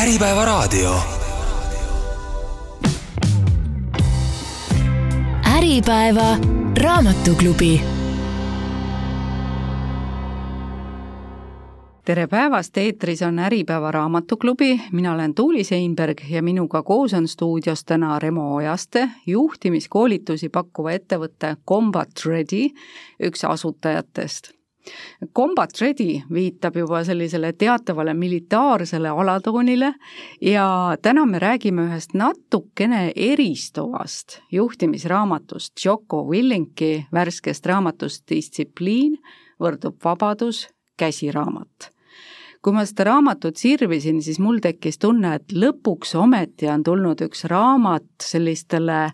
Äripäevaraadio. 0.00 0.94
Äripäeva 5.56 6.36
raamatuklubi. 6.82 7.80
Tere 12.04 12.26
päevast, 12.26 12.76
eetris 12.76 13.22
on 13.22 13.38
Äripäeva 13.38 13.90
raamatuklubi, 13.90 14.80
mina 14.92 15.12
olen 15.12 15.34
Tuuli 15.34 15.64
Seinberg 15.64 16.18
ja 16.30 16.42
minuga 16.42 16.82
koos 16.82 17.14
on 17.14 17.28
stuudios 17.28 17.84
täna 17.84 18.18
Remo 18.18 18.54
Ojaste, 18.54 19.08
juhtimiskoolitusi 19.26 20.48
pakkuva 20.48 20.92
ettevõtte 20.92 21.56
Combat 21.68 22.10
Ready 22.26 22.70
üks 23.20 23.44
asutajatest 23.44 24.59
Combat 25.36 25.70
Ready 25.80 26.22
viitab 26.32 26.76
juba 26.76 27.02
sellisele 27.04 27.52
teatavale 27.52 28.14
militaarsele 28.14 29.08
alatoonile 29.08 29.92
ja 30.40 30.96
täna 31.02 31.26
me 31.26 31.38
räägime 31.38 31.84
ühest 31.90 32.14
natukene 32.14 33.12
eristuvast 33.16 34.40
juhtimisraamatust, 34.52 35.72
Jocko 35.84 36.24
Willinki 36.24 37.06
värskest 37.12 37.66
raamatust 37.66 38.24
Distsipliin 38.30 39.18
võrdub 39.60 40.00
vabadus, 40.04 40.66
käsiraamat. 40.96 41.90
Kui 42.60 42.76
ma 42.76 42.82
seda 42.84 43.06
raamatut 43.08 43.56
sirvisin, 43.56 44.18
siis 44.20 44.36
mul 44.40 44.58
tekkis 44.60 44.98
tunne, 45.00 45.38
et 45.38 45.52
lõpuks 45.52 46.12
ometi 46.20 46.68
on 46.68 46.82
tulnud 46.84 47.22
üks 47.24 47.46
raamat 47.48 48.24
sellistele 48.24 49.06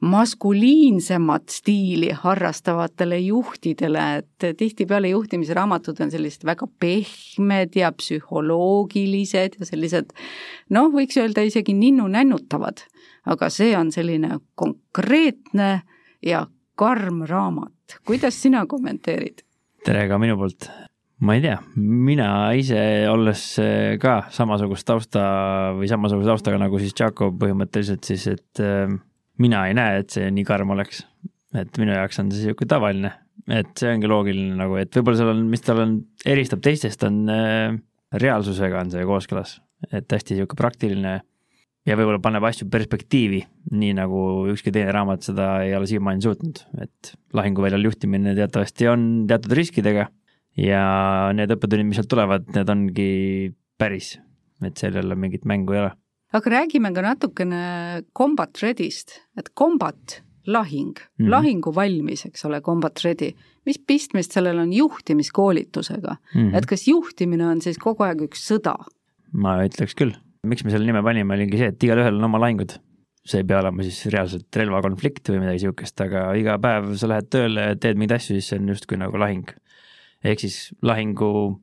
maskuliinsemat 0.00 1.48
stiili 1.48 2.10
harrastavatele 2.12 3.18
juhtidele, 3.18 4.16
et 4.16 4.56
tihtipeale 4.56 5.08
juhtimisraamatud 5.08 6.00
on 6.00 6.10
sellised 6.10 6.44
väga 6.44 6.68
pehmed 6.80 7.76
ja 7.76 7.92
psühholoogilised 7.92 9.56
ja 9.60 9.68
sellised 9.68 10.12
noh, 10.70 10.90
võiks 10.92 11.16
öelda 11.20 11.46
isegi 11.48 11.74
ninnu-nännutavad, 11.74 12.84
aga 13.26 13.50
see 13.50 13.72
on 13.78 13.92
selline 13.92 14.38
konkreetne 14.54 15.70
ja 16.22 16.46
karm 16.76 17.24
raamat. 17.24 17.72
kuidas 18.04 18.42
sina 18.42 18.66
kommenteerid? 18.66 19.40
tere 19.84 20.08
ka 20.08 20.18
minu 20.18 20.36
poolt. 20.36 20.68
ma 21.24 21.38
ei 21.38 21.40
tea, 21.40 21.56
mina 21.76 22.52
ise 22.52 23.08
olles 23.08 23.48
ka 24.02 24.16
samasugust 24.28 24.86
tausta 24.86 25.26
või 25.78 25.88
samasuguse 25.88 26.34
taustaga 26.34 26.60
nagu 26.60 26.78
siis 26.78 26.92
Jaako 27.00 27.32
põhimõtteliselt 27.40 28.04
siis, 28.04 28.26
et 28.28 28.60
äh, 28.60 28.92
mina 29.42 29.66
ei 29.68 29.76
näe, 29.76 30.00
et 30.02 30.16
see 30.16 30.30
nii 30.32 30.46
karm 30.48 30.72
oleks. 30.76 31.04
et 31.56 31.78
minu 31.80 31.94
jaoks 31.94 32.18
on 32.20 32.30
see 32.32 32.44
sihuke 32.44 32.66
tavaline, 32.68 33.12
et 33.48 33.70
see 33.78 33.88
ongi 33.94 34.08
loogiline 34.10 34.58
nagu, 34.58 34.74
et 34.80 34.92
võib-olla 34.92 35.20
seal 35.20 35.30
on, 35.32 35.44
mis 35.48 35.62
tal 35.64 35.80
on, 35.80 35.94
eristab 36.28 36.60
teistest, 36.64 37.06
on 37.06 37.22
äh, 37.32 37.78
reaalsusega 38.12 38.82
on 38.82 38.92
see 38.92 39.06
kooskõlas, 39.08 39.56
et 39.88 40.10
hästi 40.12 40.36
sihuke 40.36 40.58
praktiline 40.58 41.14
ja 41.86 41.96
võib-olla 41.96 42.20
paneb 42.22 42.44
asju 42.48 42.68
perspektiivi, 42.72 43.40
nii 43.72 43.94
nagu 43.96 44.20
ükski 44.52 44.74
teine 44.74 44.92
raamat 44.94 45.24
seda 45.28 45.48
ei 45.64 45.72
ole 45.78 45.88
siiamaani 45.88 46.26
suutnud, 46.26 46.62
et 46.82 47.14
lahinguväljal 47.36 47.88
juhtimine 47.88 48.34
teatavasti 48.36 48.90
on 48.92 49.06
teatud 49.30 49.54
riskidega 49.56 50.08
ja 50.60 50.82
need 51.36 51.52
õppetunnid, 51.54 51.88
mis 51.88 52.00
sealt 52.00 52.10
tulevad, 52.12 52.50
need 52.56 52.72
ongi 52.72 53.12
päris, 53.78 54.16
et 54.66 54.76
seal 54.80 54.98
jälle 54.98 55.16
mingit 55.20 55.46
mängu 55.48 55.76
ei 55.76 55.86
ole 55.86 55.94
aga 56.34 56.50
räägime 56.50 56.92
ka 56.94 57.02
natukene 57.04 57.62
combat 58.16 58.62
ready'st, 58.62 59.20
et 59.38 59.52
combat, 59.54 60.22
lahing 60.46 60.94
mm, 60.94 61.26
-hmm. 61.26 61.30
lahingu 61.30 61.74
valmis, 61.74 62.26
eks 62.26 62.44
ole, 62.44 62.60
combat 62.60 63.00
ready. 63.04 63.32
mis 63.66 63.78
pistmist 63.78 64.32
sellel 64.32 64.58
on 64.58 64.72
juhtimiskoolitusega 64.72 66.16
mm, 66.34 66.40
-hmm. 66.40 66.56
et 66.56 66.66
kas 66.66 66.88
juhtimine 66.88 67.46
on 67.46 67.60
siis 67.60 67.78
kogu 67.78 68.02
aeg 68.02 68.22
üks 68.28 68.46
sõda? 68.50 68.76
ma 69.32 69.58
ütleks 69.64 69.94
küll, 69.94 70.14
miks 70.44 70.64
me 70.64 70.70
selle 70.70 70.86
nime 70.86 71.02
panime, 71.02 71.34
oligi 71.34 71.58
see, 71.58 71.68
et 71.68 71.84
igalühel 71.84 72.14
on 72.14 72.24
oma 72.24 72.38
lahingud. 72.40 72.78
see 73.26 73.40
ei 73.42 73.44
pea 73.44 73.58
olema 73.58 73.82
siis 73.82 74.06
reaalselt 74.06 74.56
relvakonflikt 74.56 75.28
või 75.28 75.40
midagi 75.42 75.58
sihukest, 75.58 76.00
aga 76.00 76.34
iga 76.38 76.58
päev 76.62 76.94
sa 76.94 77.08
lähed 77.10 77.30
tööle 77.30 77.76
teed 77.76 77.98
mingeid 77.98 78.20
asju, 78.20 78.38
siis 78.38 78.48
see 78.48 78.58
on 78.58 78.68
justkui 78.68 78.98
nagu 78.98 79.18
lahing. 79.18 79.50
ehk 80.24 80.40
siis 80.40 80.74
lahingu 80.82 81.62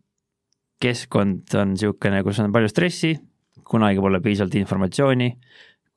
keskkond 0.81 1.55
on 1.55 1.77
niisugune, 1.77 2.23
kus 2.23 2.39
on 2.39 2.51
palju 2.51 2.67
stressi, 2.67 3.15
kunagi 3.67 4.01
pole 4.01 4.19
piisavalt 4.23 4.55
informatsiooni, 4.59 5.29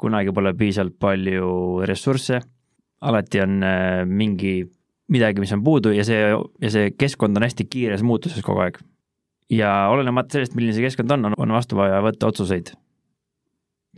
kunagi 0.00 0.32
pole 0.34 0.52
piisavalt 0.56 0.96
palju 1.00 1.50
ressursse, 1.88 2.40
alati 3.06 3.42
on 3.44 3.62
äh, 3.64 4.02
mingi 4.06 4.58
midagi, 5.12 5.40
mis 5.40 5.52
on 5.54 5.62
puudu 5.64 5.92
ja 5.94 6.04
see, 6.06 6.30
ja 6.62 6.72
see 6.72 6.92
keskkond 6.98 7.38
on 7.38 7.46
hästi 7.46 7.66
kiires 7.70 8.02
muutuses 8.06 8.42
kogu 8.44 8.64
aeg. 8.64 8.80
ja 9.50 9.86
olenemata 9.92 10.34
sellest, 10.34 10.56
milline 10.58 10.74
see 10.74 10.82
keskkond 10.82 11.12
on, 11.14 11.30
on 11.36 11.54
vastu 11.54 11.78
vaja 11.78 12.00
võtta 12.04 12.30
otsuseid. 12.32 12.72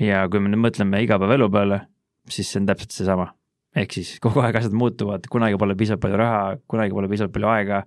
ja 0.01 0.27
kui 0.29 0.43
me 0.43 0.53
nüüd 0.53 0.65
mõtleme 0.67 1.03
igapäevaelu 1.07 1.51
peale, 1.53 1.81
siis 2.29 2.53
see 2.53 2.61
on 2.61 2.69
täpselt 2.69 2.97
seesama. 2.97 3.31
ehk 3.77 3.97
siis 3.97 4.19
kogu 4.25 4.43
aeg 4.45 4.61
asjad 4.61 4.77
muutuvad, 4.77 5.25
kunagi 5.31 5.59
pole 5.61 5.77
piisavalt 5.79 6.05
palju 6.05 6.21
raha, 6.21 6.43
kunagi 6.69 6.97
pole 6.97 7.09
piisavalt 7.09 7.33
palju 7.33 7.53
aega, 7.55 7.83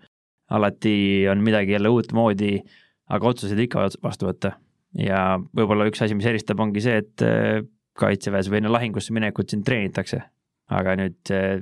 alati 0.49 0.95
on 1.31 1.45
midagi 1.45 1.77
jälle 1.77 1.93
uutmoodi, 1.93 2.57
aga 3.11 3.27
otsuseid 3.27 3.67
ikka 3.67 3.87
vastu 4.03 4.29
võtta 4.29 4.55
ja 4.97 5.22
võib-olla 5.56 5.88
üks 5.90 6.02
asi, 6.03 6.16
mis 6.18 6.28
eristab, 6.29 6.62
ongi 6.63 6.84
see, 6.84 7.02
et 7.03 7.25
äh, 7.25 7.62
kaitseväes 8.00 8.50
või 8.52 8.62
enne 8.62 8.72
lahingusse 8.74 9.13
minekut 9.16 9.52
sind 9.52 9.66
treenitakse. 9.68 10.24
aga 10.72 10.96
nüüd 10.96 11.31
äh, 11.35 11.62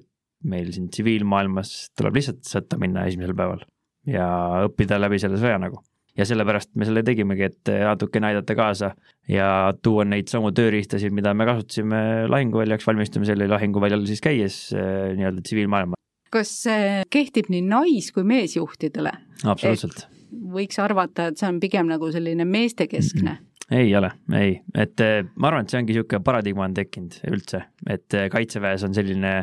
meil 0.49 0.71
siin 0.73 0.89
tsiviilmaailmas 0.93 1.91
tuleb 1.97 2.19
lihtsalt 2.19 2.43
sõtta 2.47 2.77
minna 2.79 3.07
esimesel 3.09 3.35
päeval 3.35 3.63
ja 4.07 4.25
õppida 4.67 4.99
läbi 5.01 5.19
selle 5.21 5.39
sõja 5.41 5.57
nagu. 5.61 5.81
ja 6.17 6.25
sellepärast 6.27 6.73
me 6.75 6.85
selle 6.87 7.03
tegimegi, 7.05 7.47
et 7.49 7.71
äh, 7.71 7.85
natukene 7.87 8.31
aidata 8.31 8.55
kaasa 8.57 8.93
ja 9.29 9.73
tuua 9.81 10.05
neid 10.05 10.29
samu 10.31 10.51
tööriistasid, 10.55 11.13
mida 11.13 11.33
me 11.33 11.47
kasutasime 11.49 12.27
lahinguväljaks 12.29 12.87
valmistumisel 12.87 13.45
ja 13.45 13.53
lahinguväljal 13.55 14.05
siis 14.09 14.21
käies 14.25 14.61
nii-öelda 14.73 15.45
tsiviilmaailma. 15.45 15.99
kas 16.29 16.53
see 16.65 17.03
kehtib 17.09 17.49
nii 17.49 17.65
nais- 17.65 18.13
kui 18.13 18.23
meesjuhtidele? 18.23 19.13
absoluutselt 19.45 20.05
et 20.05 20.18
võiks 20.29 20.79
arvata, 20.81 21.29
et 21.29 21.39
see 21.39 21.49
on 21.49 21.59
pigem 21.59 21.89
nagu 21.89 22.11
selline 22.11 22.45
meestekeskne. 22.45 23.31
Mm. 23.31 23.37
-mm. 23.37 23.77
ei 23.77 23.95
ole, 23.95 24.11
ei, 24.33 24.61
et 24.75 24.99
eh, 25.05 25.23
ma 25.35 25.51
arvan, 25.51 25.65
et 25.65 25.73
see 25.73 25.81
ongi 25.81 25.93
niisugune 25.93 26.23
paradigma 26.25 26.65
on 26.65 26.73
tekkinud 26.73 27.19
üldse, 27.31 27.63
et 27.87 28.13
eh, 28.13 28.29
kaitseväes 28.29 28.83
on 28.83 28.93
selline 28.93 29.33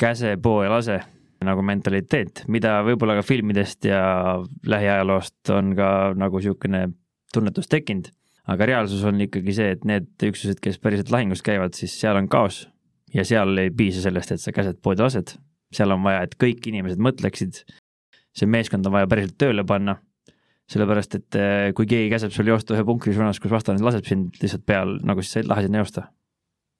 käse, 0.00 0.36
poo 0.42 0.62
ja 0.64 0.70
lase 0.70 1.00
nagu 1.44 1.62
mentaliteet, 1.64 2.44
mida 2.52 2.80
võib-olla 2.84 3.16
ka 3.20 3.24
filmidest 3.24 3.84
ja 3.88 4.00
lähiajaloost 4.66 5.52
on 5.56 5.74
ka 5.76 5.90
nagu 6.16 6.40
niisugune 6.40 6.88
tunnetus 7.32 7.70
tekkinud, 7.70 8.10
aga 8.50 8.66
reaalsus 8.68 9.04
on 9.08 9.20
ikkagi 9.24 9.54
see, 9.56 9.70
et 9.76 9.86
need 9.88 10.10
üksused, 10.30 10.60
kes 10.60 10.80
päriselt 10.82 11.12
lahingus 11.14 11.44
käivad, 11.46 11.76
siis 11.78 11.94
seal 12.00 12.18
on 12.20 12.28
kaos. 12.28 12.66
Ja 13.14 13.24
seal 13.26 13.58
ei 13.58 13.72
piisa 13.74 14.04
sellest, 14.04 14.30
et 14.30 14.42
sa 14.42 14.52
käsed 14.54 14.78
poodi 14.84 15.02
lased, 15.02 15.32
seal 15.74 15.90
on 15.90 16.04
vaja, 16.04 16.22
et 16.26 16.36
kõik 16.38 16.66
inimesed 16.70 17.00
mõtleksid 17.02 17.64
see 18.36 18.48
meeskond 18.50 18.86
on 18.86 18.94
vaja 18.94 19.08
päriselt 19.10 19.36
tööle 19.40 19.64
panna. 19.66 19.98
sellepärast, 20.70 21.14
et 21.18 21.34
eh, 21.34 21.72
kui 21.74 21.86
keegi 21.90 22.12
käseb 22.12 22.30
sul 22.30 22.46
joosta 22.46 22.76
ühe 22.76 22.84
punkri 22.86 23.10
suunas, 23.10 23.40
kus 23.42 23.50
vastane 23.50 23.82
laseb 23.82 24.04
sind 24.06 24.36
lihtsalt 24.38 24.62
peal, 24.62 24.92
nagu 25.02 25.24
siis 25.24 25.32
sa 25.34 25.40
ei 25.40 25.48
lähe 25.50 25.64
sinna 25.66 25.80
joosta. 25.82 26.04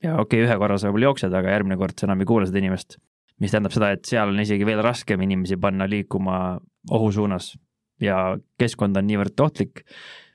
ja 0.02 0.14
okei 0.14 0.42
okay,, 0.42 0.46
ühe 0.46 0.58
korra 0.62 0.76
sa 0.78 0.88
võib-olla 0.88 1.10
jooksed, 1.10 1.34
aga 1.34 1.56
järgmine 1.56 1.78
kord 1.80 1.98
sa 1.98 2.06
enam 2.06 2.22
ei 2.22 2.28
kuula 2.30 2.46
seda 2.46 2.62
inimest. 2.62 3.00
mis 3.40 3.50
tähendab 3.50 3.74
seda, 3.74 3.90
et 3.96 4.04
seal 4.06 4.30
on 4.30 4.40
isegi 4.40 4.66
veel 4.68 4.82
raskem 4.84 5.26
inimesi 5.26 5.56
panna 5.56 5.88
liikuma 5.90 6.60
ohu 6.90 7.10
suunas 7.12 7.56
ja 8.00 8.36
keskkond 8.58 8.96
on 8.96 9.08
niivõrd 9.10 9.42
ohtlik, 9.42 9.82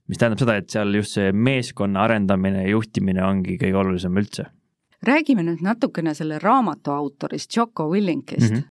mis 0.10 0.20
tähendab 0.20 0.44
seda, 0.44 0.60
et 0.60 0.70
seal 0.70 0.92
just 1.00 1.16
see 1.16 1.32
meeskonna 1.32 2.04
arendamine 2.04 2.66
ja 2.66 2.76
juhtimine 2.76 3.24
ongi 3.24 3.56
kõige 3.62 3.84
olulisem 3.86 4.20
üldse 4.20 4.50
räägime 5.06 5.44
nüüd 5.46 5.62
natukene 5.62 6.14
selle 6.18 6.40
raamatu 6.42 6.92
autorist, 6.92 7.56
Jocko 7.56 7.88
Willinkist 7.92 8.52
mm. 8.52 8.58
-hmm 8.58 8.75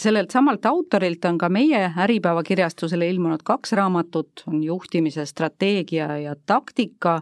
sellelt 0.00 0.30
samalt 0.30 0.66
autorilt 0.66 1.24
on 1.24 1.38
ka 1.38 1.48
meie 1.52 1.92
Äripäeva 1.98 2.42
kirjastusele 2.42 3.08
ilmunud 3.10 3.42
kaks 3.44 3.72
raamatut, 3.76 4.44
on 4.48 4.62
juhtimise 4.64 5.26
strateegia 5.26 6.16
ja 6.18 6.34
taktika 6.46 7.20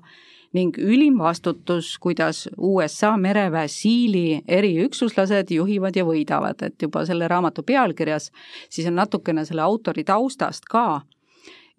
ning 0.57 0.79
ülim 0.81 1.19
vastutus, 1.21 1.99
kuidas 2.01 2.47
USA 2.57 3.17
mereväe 3.21 3.69
siili 3.69 4.41
eriüksuslased 4.49 5.51
juhivad 5.53 5.97
ja 5.97 6.07
võidavad, 6.09 6.63
et 6.65 6.83
juba 6.83 7.05
selle 7.07 7.29
raamatu 7.29 7.63
pealkirjas 7.63 8.31
siis 8.71 8.89
on 8.89 8.97
natukene 8.97 9.45
selle 9.45 9.63
autori 9.63 10.05
taustast 10.05 10.65
ka. 10.71 11.03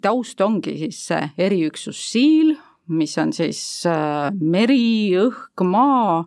taust 0.02 0.40
ongi 0.40 0.78
siis 0.78 1.00
see 1.06 1.30
eriüksus 1.38 2.04
siil, 2.12 2.54
mis 2.88 3.18
on 3.18 3.32
siis 3.32 3.60
äh, 3.86 4.30
meri, 4.40 5.12
õhk, 5.18 5.64
maa 5.64 6.24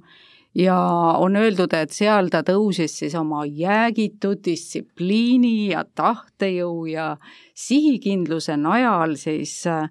ja 0.56 0.78
on 1.18 1.36
öeldud, 1.36 1.74
et 1.74 1.92
seal 1.92 2.30
ta 2.32 2.44
tõusis 2.46 3.00
siis 3.02 3.16
oma 3.18 3.44
jäägitud 3.46 4.44
distsipliini 4.46 5.72
ja 5.72 5.84
tahtejõu 5.96 6.86
ja 6.92 7.14
sihikindluse 7.58 8.58
najal 8.58 9.16
siis 9.18 9.56
äh, 9.68 9.90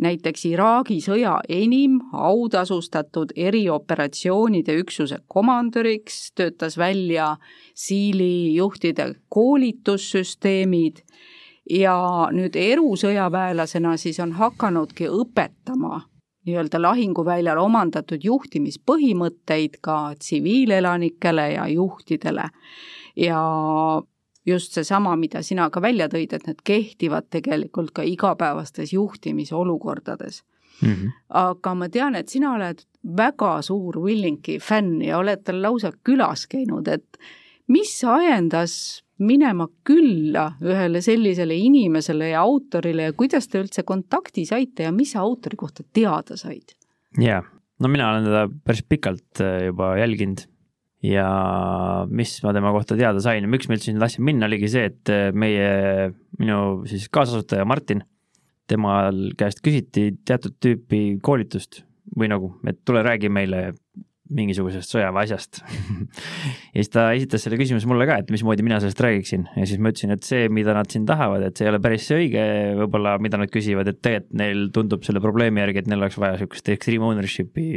näiteks 0.00 0.44
Iraagi 0.50 0.98
sõja 1.04 1.38
enim 1.48 2.00
autasustatud 2.12 3.32
erioperatsioonide 3.36 4.76
üksuse 4.82 5.20
komandöriks, 5.28 6.32
töötas 6.34 6.78
välja 6.78 7.36
siili 7.74 8.54
juhtide 8.54 9.14
koolitussüsteemid. 9.28 11.04
Ja 11.70 12.28
nüüd 12.32 12.58
erusõjaväelasena 12.60 13.94
siis 13.96 14.18
on 14.20 14.34
hakanudki 14.36 15.08
õpetama 15.08 16.02
nii-öelda 16.44 16.80
lahinguväljal 16.82 17.58
omandatud 17.58 18.24
juhtimispõhimõtteid 18.24 19.78
ka 19.84 20.14
tsiviilelanikele 20.18 21.52
ja 21.52 21.68
juhtidele. 21.68 22.48
ja 23.16 23.40
just 24.46 24.72
seesama, 24.72 25.16
mida 25.16 25.42
sina 25.42 25.70
ka 25.70 25.80
välja 25.82 26.08
tõid, 26.12 26.34
et 26.36 26.46
need 26.46 26.60
kehtivad 26.64 27.30
tegelikult 27.30 27.94
ka 27.96 28.02
igapäevastes 28.02 28.92
juhtimisolukordades 28.92 30.42
mm. 30.82 30.88
-hmm. 30.88 31.12
aga 31.28 31.74
ma 31.74 31.88
tean, 31.88 32.14
et 32.14 32.28
sina 32.28 32.52
oled 32.54 32.84
väga 33.16 33.62
suur 33.62 33.98
Willingi 34.02 34.58
fänn 34.58 35.02
ja 35.02 35.18
oled 35.18 35.44
tal 35.44 35.62
lausa 35.62 35.92
külas 36.04 36.46
käinud, 36.46 36.88
et 36.88 37.18
mis 37.68 38.04
ajendas 38.04 39.03
minema 39.22 39.68
külla 39.86 40.48
ühele 40.64 41.02
sellisele 41.04 41.56
inimesele 41.56 42.32
ja 42.32 42.42
autorile 42.42 43.10
ja 43.10 43.16
kuidas 43.16 43.46
te 43.50 43.60
üldse 43.62 43.84
kontakti 43.86 44.46
saite 44.48 44.88
ja 44.88 44.94
mis 44.94 45.14
sa 45.14 45.22
autori 45.22 45.58
kohta 45.60 45.84
teada 45.94 46.38
said? 46.40 46.74
jaa, 47.20 47.42
no 47.80 47.90
mina 47.92 48.10
olen 48.10 48.26
teda 48.26 48.48
päris 48.66 48.82
pikalt 48.88 49.44
äh, 49.44 49.68
juba 49.68 49.94
jälginud 50.00 50.46
ja 51.04 51.28
mis 52.10 52.36
ma 52.42 52.54
tema 52.56 52.72
kohta 52.74 52.98
teada 52.98 53.22
sain 53.22 53.44
ja 53.44 53.50
miks 53.50 53.68
ma 53.68 53.76
üldse 53.76 53.90
sinna 53.90 54.02
tahtsin 54.02 54.26
minna, 54.26 54.48
oligi 54.48 54.70
see, 54.72 54.90
et 54.90 55.12
äh, 55.12 55.28
meie, 55.36 56.10
minu 56.40 56.58
siis 56.90 57.06
kaasasutaja 57.12 57.66
Martin, 57.68 58.02
temal 58.70 59.34
käest 59.38 59.60
küsiti 59.64 60.10
teatud 60.26 60.56
tüüpi 60.64 61.20
koolitust 61.22 61.82
või 62.18 62.30
nagu, 62.32 62.54
et 62.68 62.80
tule 62.86 63.02
räägi 63.04 63.30
meile 63.32 63.74
mingisugusest 64.32 64.94
sõjaväeasjast 64.94 65.58
ja 65.60 66.78
siis 66.78 66.90
ta 66.92 67.10
esitas 67.12 67.44
selle 67.44 67.58
küsimuse 67.60 67.88
mulle 67.90 68.06
ka, 68.08 68.16
et 68.22 68.30
mismoodi 68.32 68.64
mina 68.64 68.78
sellest 68.80 69.02
räägiksin 69.04 69.44
ja 69.52 69.66
siis 69.68 69.82
ma 69.82 69.92
ütlesin, 69.92 70.14
et 70.16 70.24
see, 70.24 70.46
mida 70.52 70.72
nad 70.76 70.88
siin 70.90 71.04
tahavad, 71.08 71.44
et 71.44 71.60
see 71.60 71.68
ei 71.68 71.72
ole 71.74 71.80
päris 71.84 72.06
see 72.08 72.22
õige 72.22 72.46
võib-olla, 72.80 73.18
mida 73.22 73.40
nad 73.40 73.52
küsivad, 73.52 73.90
et 73.90 74.00
tegelikult 74.00 74.40
neil 74.40 74.64
tundub 74.74 75.04
selle 75.06 75.20
probleemi 75.24 75.60
järgi, 75.60 75.84
et 75.84 75.92
neil 75.92 76.00
oleks 76.00 76.16
vaja 76.20 76.38
niisugust 76.38 76.72
extreme 76.72 77.06
ownership'i 77.10 77.68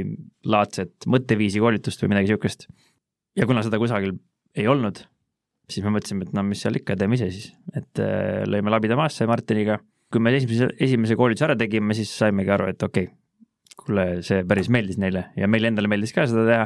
laadset 0.47 1.09
mõtteviisi 1.11 1.61
koolitust 1.63 2.01
või 2.03 2.13
midagi 2.13 2.31
niisugust. 2.31 2.65
ja 3.35 3.49
kuna 3.49 3.65
seda 3.65 3.81
kusagil 3.81 4.15
ei 4.57 4.71
olnud, 4.71 5.03
siis 5.67 5.83
me 5.85 5.93
mõtlesime, 5.97 6.25
et 6.25 6.33
no 6.35 6.47
mis 6.47 6.63
seal 6.63 6.79
ikka, 6.79 6.95
teeme 6.95 7.19
ise 7.19 7.29
siis, 7.33 7.51
et 7.75 8.03
äh, 8.03 8.47
lõime 8.47 8.71
labida 8.73 8.97
maasse 8.99 9.27
Martiniga. 9.27 9.81
kui 10.07 10.23
me 10.23 10.31
esimese, 10.31 10.71
esimese 10.79 11.19
koolituse 11.19 11.49
ära 11.49 11.55
tegime, 11.59 11.91
siis 11.97 12.13
saimegi 12.15 12.55
aru, 12.55 12.69
et 12.71 12.83
okei 12.83 13.09
okay,, 13.09 13.15
kuule, 13.77 14.07
see 14.25 14.43
päris 14.47 14.71
meeldis 14.73 14.99
neile 15.01 15.27
ja 15.37 15.49
meile 15.51 15.71
endale 15.71 15.91
meeldis 15.91 16.15
ka 16.15 16.25
seda 16.29 16.45
teha 16.47 16.65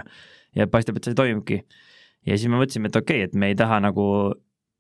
ja 0.58 0.68
paistab, 0.72 1.00
et 1.00 1.08
see 1.08 1.18
toimibki. 1.18 1.62
ja 2.28 2.38
siis 2.38 2.50
me 2.52 2.60
mõtlesime, 2.62 2.92
et 2.92 2.98
okei 3.00 3.22
okay,, 3.24 3.30
et 3.30 3.38
me 3.38 3.52
ei 3.52 3.58
taha 3.60 3.82
nagu 3.84 4.06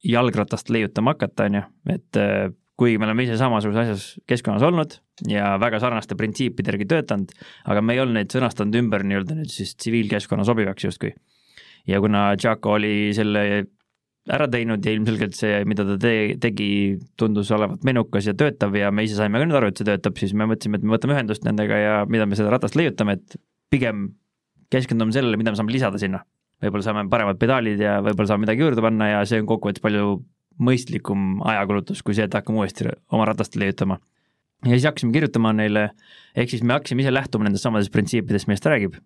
jalgratast 0.05 0.71
leiutama 0.73 1.15
hakata, 1.15 1.47
on 1.49 1.59
ju, 1.59 1.63
et 1.93 2.19
äh, 2.19 2.49
kuigi 2.81 2.97
me 2.97 3.05
oleme 3.05 3.27
ise 3.27 3.37
samasuguses 3.37 3.83
asjas 3.83 4.05
keskkonnas 4.29 4.63
olnud 4.65 4.95
ja 5.29 5.53
väga 5.61 5.79
sarnaste 5.83 6.17
printsiipide 6.17 6.73
järgi 6.73 6.87
töötanud, 6.89 7.35
aga 7.69 7.83
me 7.85 7.95
ei 7.95 8.01
olnud 8.01 8.17
neid 8.17 8.33
sõnastanud 8.33 8.79
ümber 8.79 9.05
nii-öelda 9.05 9.37
nüüd 9.37 9.53
siis 9.53 9.75
tsiviilkeskkonna 9.77 10.47
sobivaks 10.47 10.87
justkui. 10.87 11.13
ja 11.87 12.01
kuna 12.01 12.31
Jaco 12.41 12.73
oli 12.77 13.11
selle 13.17 13.65
ära 14.31 14.47
teinud 14.51 14.85
ja 14.85 14.93
ilmselgelt 14.95 15.35
see, 15.35 15.61
mida 15.67 15.85
ta 15.87 15.97
te-, 16.01 16.35
tegi, 16.41 16.69
tundus 17.19 17.51
olevat 17.55 17.83
menukas 17.87 18.29
ja 18.29 18.35
töötav 18.37 18.75
ja 18.77 18.91
me 18.93 19.05
ise 19.05 19.17
saime 19.19 19.41
ka 19.41 19.47
nüüd 19.47 19.59
aru, 19.59 19.71
et 19.71 19.81
see 19.81 19.87
töötab, 19.87 20.19
siis 20.21 20.33
me 20.37 20.47
mõtlesime, 20.49 20.79
et 20.79 20.85
me 20.87 20.95
võtame 20.95 21.17
ühendust 21.17 21.45
nendega 21.47 21.79
ja 21.79 21.95
mida 22.09 22.27
me 22.29 22.39
seda 22.39 22.53
ratast 22.53 22.77
leiutame, 22.79 23.17
et 23.19 23.39
pigem 23.73 24.09
keskendume 24.71 25.15
sellele, 25.15 25.39
mida 25.39 25.53
me 25.53 25.59
saame 25.59 25.75
lisada 25.75 25.99
sinna. 26.01 26.23
võib-olla 26.61 26.85
saame 26.85 27.07
paremad 27.09 27.39
pedaalid 27.41 27.79
ja 27.81 27.97
võib-olla 28.05 28.29
saame 28.29 28.45
midagi 28.45 28.61
juurde 28.61 28.83
panna 28.85 29.07
ja 29.09 29.21
see 29.25 29.41
on 29.41 29.49
kokkuvõttes 29.49 29.83
palju 29.83 30.19
mõistlikum 30.61 31.39
ajakulutus, 31.49 32.03
kui 32.05 32.13
see, 32.13 32.27
et 32.29 32.35
hakkame 32.37 32.61
uuesti 32.61 32.85
oma 33.11 33.25
ratast 33.27 33.57
leiutama. 33.57 33.97
ja 34.65 34.75
siis 34.75 34.85
hakkasime 34.85 35.15
kirjutama 35.15 35.55
neile, 35.57 35.89
ehk 36.35 36.53
siis 36.53 36.63
me 36.63 36.77
hakkasime 36.77 37.01
ise 37.01 37.13
lähtuma 37.13 37.47
nendest 37.47 37.65
samadest 37.65 37.91
printsiipidest, 37.91 38.47
millest 38.47 38.63
ta 38.63 38.75
räägib 38.75 38.99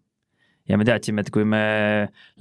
ja 0.70 0.80
me 0.80 0.88
teadsime, 0.88 1.24
et 1.24 1.32
kui 1.34 1.46
me 1.48 1.62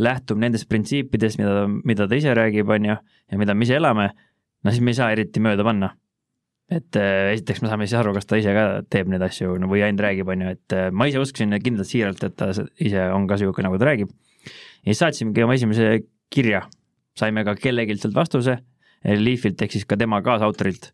lähtume 0.00 0.46
nendest 0.46 0.68
printsiipidest, 0.70 1.40
mida, 1.40 1.66
mida 1.84 2.08
ta 2.08 2.18
ise 2.18 2.32
räägib, 2.36 2.70
on 2.72 2.88
ju, 2.88 2.96
ja 3.30 3.40
mida 3.40 3.56
me 3.56 3.66
ise 3.66 3.76
elame, 3.80 4.08
no 4.64 4.72
siis 4.72 4.84
me 4.84 4.94
ei 4.94 4.98
saa 5.00 5.10
eriti 5.14 5.42
mööda 5.44 5.66
panna. 5.66 5.94
et 6.72 6.96
äh, 6.96 7.34
esiteks 7.34 7.60
me 7.60 7.68
saame 7.68 7.84
siis 7.84 7.98
aru, 8.00 8.14
kas 8.16 8.24
ta 8.24 8.38
ise 8.40 8.52
ka 8.56 8.62
teeb 8.90 9.10
neid 9.12 9.22
asju 9.22 9.58
no, 9.60 9.68
või 9.68 9.82
ainult 9.84 10.00
räägib, 10.00 10.30
on 10.32 10.46
ju, 10.46 10.52
et 10.56 10.74
äh, 10.74 10.86
ma 10.96 11.04
ise 11.10 11.20
uskusin 11.20 11.52
kindlalt 11.60 11.90
siiralt, 11.90 12.22
et 12.24 12.36
ta 12.40 12.48
ise 12.56 13.02
on 13.12 13.26
ka 13.28 13.36
niisugune, 13.36 13.68
nagu 13.68 13.76
ta 13.78 13.90
räägib. 13.90 14.14
ja 14.48 14.88
siis 14.88 15.02
saatsimegi 15.02 15.44
oma 15.44 15.58
esimese 15.58 15.90
kirja, 16.32 16.62
saime 17.20 17.44
ka 17.44 17.54
kellelgi 17.60 17.98
sealt 18.00 18.16
vastuse, 18.16 18.62
Leafilt 19.04 19.60
ehk 19.60 19.74
siis 19.74 19.84
ka 19.84 19.98
tema 20.00 20.22
kaasautorilt 20.24 20.86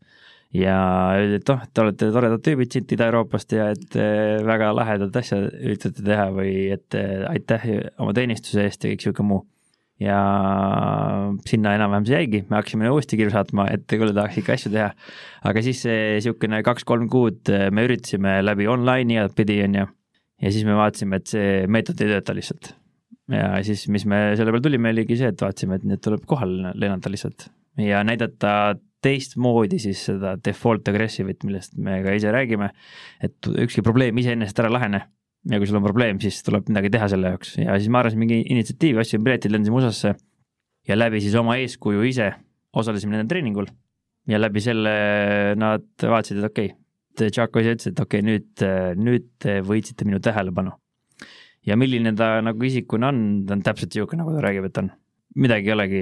ja 0.56 0.76
öeldi, 1.14 1.38
et 1.38 1.50
noh, 1.50 1.62
te 1.70 1.84
olete 1.84 2.08
toredad 2.14 2.42
tüübid 2.42 2.74
siit 2.74 2.90
Ida-Euroopast 2.96 3.54
ja 3.54 3.70
et 3.74 3.94
eh, 3.98 4.40
väga 4.46 4.72
lahedat 4.74 5.16
asja 5.20 5.38
üritate 5.46 6.02
teha 6.02 6.26
või 6.34 6.54
et 6.74 6.98
eh, 6.98 7.22
aitäh 7.30 7.66
oma 8.02 8.14
teenistuse 8.16 8.66
eest 8.66 8.84
ja 8.84 8.90
kõik 8.92 9.06
sihuke 9.06 9.26
muu. 9.26 9.44
ja 10.00 10.16
sinna 11.44 11.74
enam-vähem 11.76 12.06
see 12.08 12.16
jäigi, 12.16 12.42
me 12.48 12.56
hakkasime 12.56 12.88
uuesti 12.88 13.18
kirju 13.20 13.34
saatma, 13.34 13.66
et 13.68 13.84
kuule, 13.84 14.14
tahaks 14.16 14.40
ikka 14.40 14.56
asju 14.56 14.72
teha. 14.74 14.90
aga 15.46 15.62
siis 15.62 15.84
niisugune 15.86 16.62
kaks-kolm 16.66 17.06
kuud 17.12 17.52
eh, 17.52 17.68
me 17.70 17.86
üritasime 17.86 18.40
läbi 18.42 18.66
online'i 18.66 19.20
igatpidi, 19.20 19.60
on 19.68 19.80
ju, 19.82 19.86
ja 20.42 20.54
siis 20.56 20.66
me 20.66 20.74
vaatasime, 20.80 21.20
et 21.20 21.30
see 21.30 21.48
meetod 21.70 22.02
ei 22.02 22.14
tööta 22.16 22.34
lihtsalt. 22.34 22.74
ja 23.30 23.54
siis, 23.62 23.86
mis 23.86 24.08
me 24.08 24.32
selle 24.34 24.50
peale 24.50 24.66
tulime, 24.66 24.90
oligi 24.96 25.20
see, 25.20 25.30
et 25.30 25.46
vaatasime, 25.46 25.78
et 25.78 25.86
need 25.94 26.02
tuleb 26.02 26.26
kohale 26.26 26.74
lennata 26.74 27.12
lihtsalt 27.12 27.52
ja 27.78 28.02
näidata 28.02 28.74
teistmoodi 29.04 29.80
siis 29.82 30.02
seda 30.10 30.34
default 30.44 30.88
aggressive'it, 30.90 31.44
millest 31.48 31.76
me 31.80 32.00
ka 32.04 32.14
ise 32.16 32.32
räägime, 32.34 32.70
et 33.24 33.50
ükski 33.64 33.84
probleem 33.86 34.18
iseenesest 34.20 34.60
ära 34.62 34.72
lahene. 34.72 35.04
Ja 35.48 35.56
kui 35.56 35.68
sul 35.68 35.78
on 35.78 35.84
probleem, 35.86 36.18
siis 36.20 36.42
tuleb 36.44 36.68
midagi 36.68 36.90
teha 36.92 37.06
selle 37.08 37.30
jaoks. 37.32 37.54
Ja 37.62 37.78
siis 37.80 37.88
me 37.88 38.02
arvasime 38.02 38.26
mingi 38.26 38.42
initsiatiivi, 38.52 39.00
ostsime 39.00 39.24
piletid, 39.24 39.54
lendasime 39.54 39.78
USA-sse 39.78 40.12
ja 40.88 40.98
läbi 40.98 41.22
siis 41.24 41.36
oma 41.40 41.56
eeskuju 41.62 42.04
ise 42.04 42.28
osalesime 42.76 43.16
nende 43.16 43.32
treeningul. 43.32 43.70
Ja 44.28 44.40
läbi 44.40 44.60
selle 44.60 44.92
nad 45.58 45.88
vaatasid, 46.04 46.42
et 46.42 46.50
okei 46.50 46.70
okay,, 46.74 47.32
Chaco 47.32 47.60
ise 47.60 47.74
ütles, 47.76 47.88
et 47.90 48.04
okei 48.04 48.20
okay,, 48.20 48.28
nüüd, 48.28 48.64
nüüd 49.00 49.26
te 49.42 49.58
võitsite 49.64 50.06
minu 50.08 50.20
tähelepanu. 50.24 50.76
ja 51.66 51.76
milline 51.76 52.14
ta 52.16 52.38
nagu 52.40 52.64
isikuna 52.64 53.10
on, 53.12 53.18
ta 53.48 53.56
on 53.56 53.64
täpselt 53.64 53.92
niisugune, 53.92 54.22
nagu 54.22 54.32
ta 54.36 54.44
räägib, 54.44 54.68
et 54.68 54.78
on 54.80 54.92
midagi 55.38 55.70
ei 55.70 55.74
olegi 55.74 56.00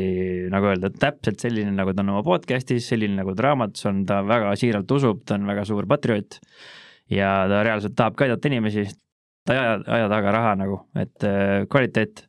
nagu 0.52 0.70
öelda, 0.70 0.90
täpselt 0.94 1.42
selline, 1.42 1.72
nagu 1.76 1.92
ta 1.92 2.04
on 2.04 2.14
oma 2.14 2.22
podcast'is, 2.24 2.86
selline 2.92 3.18
nagu 3.18 3.34
ta 3.36 3.48
raamatus 3.48 3.88
on, 3.90 4.04
ta 4.08 4.22
väga 4.26 4.54
siiralt 4.60 4.94
usub, 4.96 5.20
ta 5.28 5.36
on 5.36 5.48
väga 5.48 5.66
suur 5.68 5.88
patrioot 5.90 6.38
ja 7.12 7.32
ta 7.50 7.60
reaalselt 7.66 7.96
tahab 7.98 8.16
ka 8.16 8.26
aidata 8.26 8.48
inimesi, 8.48 8.86
ta 9.46 9.56
ei 9.56 9.60
aja, 9.60 9.76
aja 9.98 10.08
taga 10.12 10.32
raha 10.36 10.54
nagu, 10.60 10.80
et 10.98 11.28
äh, 11.28 11.66
kvaliteet. 11.70 12.24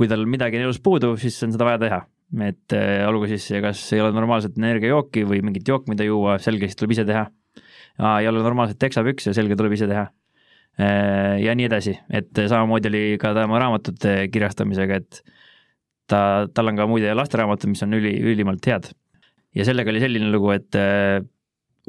kui 0.00 0.08
tal 0.08 0.22
midagi 0.24 0.56
on 0.56 0.62
elus 0.64 0.78
puudu, 0.80 1.10
siis 1.20 1.34
on 1.44 1.50
seda 1.52 1.66
vaja 1.66 1.80
teha, 1.82 1.98
et 2.46 2.74
äh, 2.76 3.02
olgu 3.08 3.26
siis, 3.28 3.50
kas 3.60 3.82
ei 3.92 4.00
ole 4.00 4.14
normaalset 4.16 4.56
energiajooki 4.56 5.26
või 5.28 5.42
mingit 5.44 5.68
jooki, 5.68 5.90
mida 5.92 6.06
juua, 6.06 6.38
selge, 6.40 6.70
siis 6.70 6.78
tuleb 6.78 6.94
ise 6.94 7.04
teha. 7.04 7.26
ei 8.20 8.28
ole 8.30 8.40
normaalset 8.40 8.78
teksapükse, 8.80 9.34
selge, 9.36 9.58
tuleb 9.58 9.74
ise 9.76 9.90
teha 9.90 10.06
äh, 10.06 11.42
ja 11.42 11.58
nii 11.58 11.66
edasi, 11.68 11.98
et 12.08 12.30
samamoodi 12.38 12.88
oli 12.88 13.04
ka 13.20 13.34
tema 13.36 13.60
raamatute 13.60 14.30
kirjastamisega, 14.32 15.02
et 15.02 15.22
ta, 16.10 16.20
tal 16.54 16.70
on 16.70 16.80
ka 16.80 16.86
muide 16.90 17.12
lasteraamatud, 17.16 17.70
mis 17.72 17.84
on 17.86 17.96
üli, 17.98 18.14
ülimalt 18.32 18.66
head. 18.70 18.90
ja 19.56 19.66
sellega 19.66 19.92
oli 19.92 20.02
selline 20.02 20.30
lugu, 20.30 20.52
et 20.54 20.76
äh, 20.78 21.22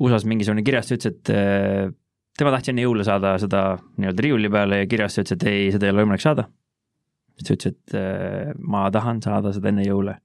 USA-s 0.02 0.26
mingisugune 0.30 0.64
kirjastus 0.66 1.00
ütles, 1.00 1.18
et 1.18 1.34
äh, 1.36 1.92
tema 2.38 2.54
tahtis 2.54 2.74
enne 2.74 2.86
jõule 2.86 3.06
saada 3.08 3.36
seda 3.42 3.66
nii-öelda 4.00 4.26
riiuli 4.26 4.50
peale 4.54 4.82
ja 4.84 4.90
kirjastus 4.90 5.26
ütles, 5.26 5.38
et 5.38 5.48
ei, 5.52 5.70
seda 5.76 5.88
ei 5.88 5.96
ole 5.96 6.06
võimalik 6.06 6.26
saada. 6.26 6.48
siis 7.36 7.48
ta 7.48 7.56
ütles, 7.58 7.78
et 7.78 8.00
äh, 8.00 8.52
ma 8.58 8.88
tahan 8.94 9.22
saada 9.26 9.54
seda 9.56 9.72
enne 9.74 9.86
jõule. 9.86 10.18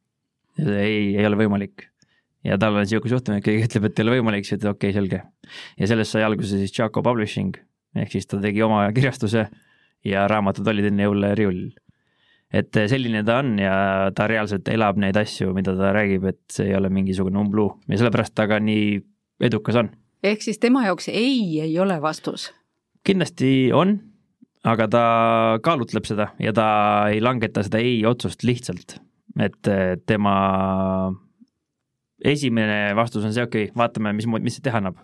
ja 0.56 0.70
see 0.70 0.82
ei, 0.86 1.06
ei 1.16 1.28
ole 1.28 1.40
võimalik. 1.42 1.88
ja 2.46 2.58
tal 2.62 2.76
on 2.76 2.86
niisugune 2.86 3.16
suhtumine, 3.16 3.42
et 3.42 3.48
keegi 3.48 3.70
ütleb, 3.70 3.88
et 3.90 4.00
ei 4.00 4.06
ole 4.06 4.18
võimalik, 4.20 4.48
siis 4.48 4.60
ütleb 4.60 4.76
okei 4.76 4.92
okay,, 4.92 5.00
selge. 5.00 5.22
ja 5.80 5.92
sellest 5.92 6.16
sai 6.16 6.26
alguse 6.28 6.60
siis 6.60 6.76
Jaco 6.78 7.02
Publishing 7.02 7.56
ehk 7.96 8.12
siis 8.12 8.28
ta 8.28 8.38
tegi 8.40 8.60
oma 8.64 8.84
kirjastuse 8.96 9.48
ja 10.04 10.26
raamatud 10.30 10.68
olid 10.68 10.90
enne 10.90 11.08
jõule 11.08 11.32
riiulil 11.38 11.74
et 12.54 12.78
selline 12.90 13.22
ta 13.26 13.40
on 13.42 13.56
ja 13.58 13.76
ta 14.14 14.28
reaalselt 14.30 14.68
elab 14.70 14.98
neid 15.02 15.16
asju, 15.18 15.52
mida 15.56 15.74
ta 15.78 15.92
räägib, 15.96 16.26
et 16.30 16.42
see 16.52 16.70
ei 16.70 16.76
ole 16.78 16.90
mingisugune 16.92 17.40
umbluu 17.42 17.72
ja 17.90 17.98
sellepärast 18.00 18.36
ta 18.38 18.46
ka 18.50 18.60
nii 18.62 19.00
edukas 19.46 19.80
on. 19.82 19.90
ehk 20.22 20.44
siis 20.44 20.60
tema 20.62 20.86
jaoks 20.86 21.10
ei, 21.12 21.60
ei 21.60 21.78
ole 21.82 21.98
vastus? 22.02 22.50
kindlasti 23.06 23.70
on, 23.74 23.98
aga 24.66 24.88
ta 24.90 25.04
kaalutleb 25.62 26.06
seda 26.08 26.30
ja 26.42 26.54
ta 26.54 26.68
ei 27.12 27.20
langeta 27.22 27.62
seda 27.66 27.82
ei 27.82 28.00
otsust 28.06 28.42
lihtsalt, 28.46 28.98
et 29.42 29.70
tema 30.06 30.36
esimene 32.24 32.94
vastus 32.96 33.26
on 33.26 33.34
see, 33.34 33.44
okei 33.44 33.68
okay,, 33.68 33.76
vaatame, 33.78 34.14
mis, 34.16 34.26
mis 34.26 34.58
see 34.58 34.64
teha 34.64 34.80
annab. 34.82 35.02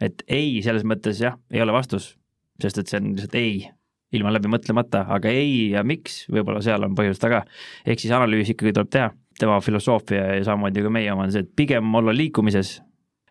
et 0.00 0.22
ei, 0.28 0.60
selles 0.64 0.84
mõttes 0.84 1.20
jah, 1.22 1.38
ei 1.50 1.62
ole 1.64 1.72
vastus, 1.72 2.14
sest 2.62 2.82
et 2.82 2.90
see 2.90 3.00
on 3.00 3.14
lihtsalt 3.14 3.38
ei 3.38 3.66
ilma 4.14 4.32
läbi 4.32 4.50
mõtlemata, 4.50 5.04
aga 5.16 5.30
ei 5.32 5.72
ja 5.72 5.82
miks, 5.86 6.24
võib-olla 6.32 6.62
seal 6.64 6.84
on 6.86 6.94
põhjus 6.98 7.20
taga. 7.22 7.42
ehk 7.86 8.00
siis 8.00 8.12
analüüs 8.14 8.52
ikkagi 8.52 8.74
tuleb 8.76 8.90
teha, 8.92 9.10
tema 9.38 9.58
filosoofia 9.60 10.36
ja 10.36 10.44
samamoodi 10.44 10.84
ka 10.84 10.92
meie 10.92 11.12
oma 11.12 11.26
on 11.26 11.34
see, 11.34 11.44
et 11.44 11.50
pigem 11.56 11.94
olla 11.94 12.14
liikumises, 12.14 12.80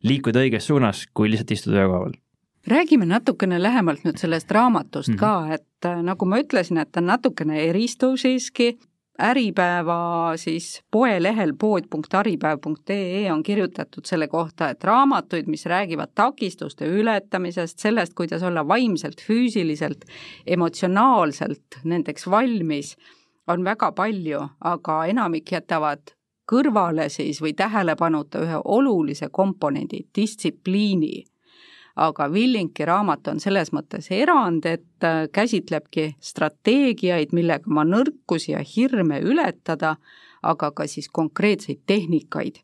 liikuda 0.03 0.43
õiges 0.43 0.67
suunas, 0.67 1.05
kui 1.13 1.31
lihtsalt 1.31 1.55
istuda 1.55 1.85
öökoha 1.85 2.03
peal. 2.05 2.19
räägime 2.67 3.05
natukene 3.05 3.61
lähemalt 3.61 4.03
nüüd 4.05 4.17
sellest 4.17 4.51
raamatust 4.51 5.09
mm 5.09 5.15
-hmm. 5.15 5.19
ka, 5.19 5.53
et 5.53 5.85
äh, 5.85 6.03
nagu 6.03 6.25
ma 6.25 6.39
ütlesin, 6.41 6.81
et 6.81 6.91
ta 6.91 6.99
on 6.99 7.07
natukene 7.07 7.63
eristuv 7.69 8.17
siiski, 8.17 8.77
Äripäeva 9.21 10.33
siis 10.35 10.81
poelehel 10.91 11.53
pood.äripäev.ee 11.59 13.31
on 13.31 13.43
kirjutatud 13.43 14.05
selle 14.05 14.27
kohta, 14.27 14.69
et 14.69 14.83
raamatuid, 14.83 15.47
mis 15.47 15.65
räägivad 15.65 16.11
takistuste 16.15 16.85
ületamisest, 16.85 17.79
sellest, 17.79 18.13
kuidas 18.13 18.43
olla 18.43 18.67
vaimselt, 18.67 19.21
füüsiliselt, 19.27 20.03
emotsionaalselt 20.47 21.79
nendeks 21.83 22.27
valmis, 22.29 22.97
on 23.47 23.63
väga 23.63 23.91
palju, 23.91 24.41
aga 24.59 25.05
enamik 25.05 25.51
jätavad 25.51 26.11
kõrvale 26.51 27.07
siis 27.09 27.39
või 27.41 27.53
tähelepanuta 27.57 28.43
ühe 28.43 28.59
olulise 28.65 29.29
komponendi, 29.31 30.03
distsipliini 30.15 31.23
aga 31.95 32.27
Villinki 32.31 32.85
raamat 32.85 33.27
on 33.31 33.39
selles 33.39 33.71
mõttes 33.75 34.09
erand, 34.11 34.65
et 34.67 35.03
äh, 35.03 35.25
käsitlebki 35.31 36.15
strateegiaid, 36.19 37.33
millega 37.35 37.71
oma 37.71 37.85
nõrkusi 37.87 38.51
ja 38.51 38.63
hirme 38.75 39.21
ületada, 39.23 39.95
aga 40.43 40.71
ka 40.75 40.87
siis 40.87 41.07
konkreetseid 41.09 41.85
tehnikaid, 41.87 42.59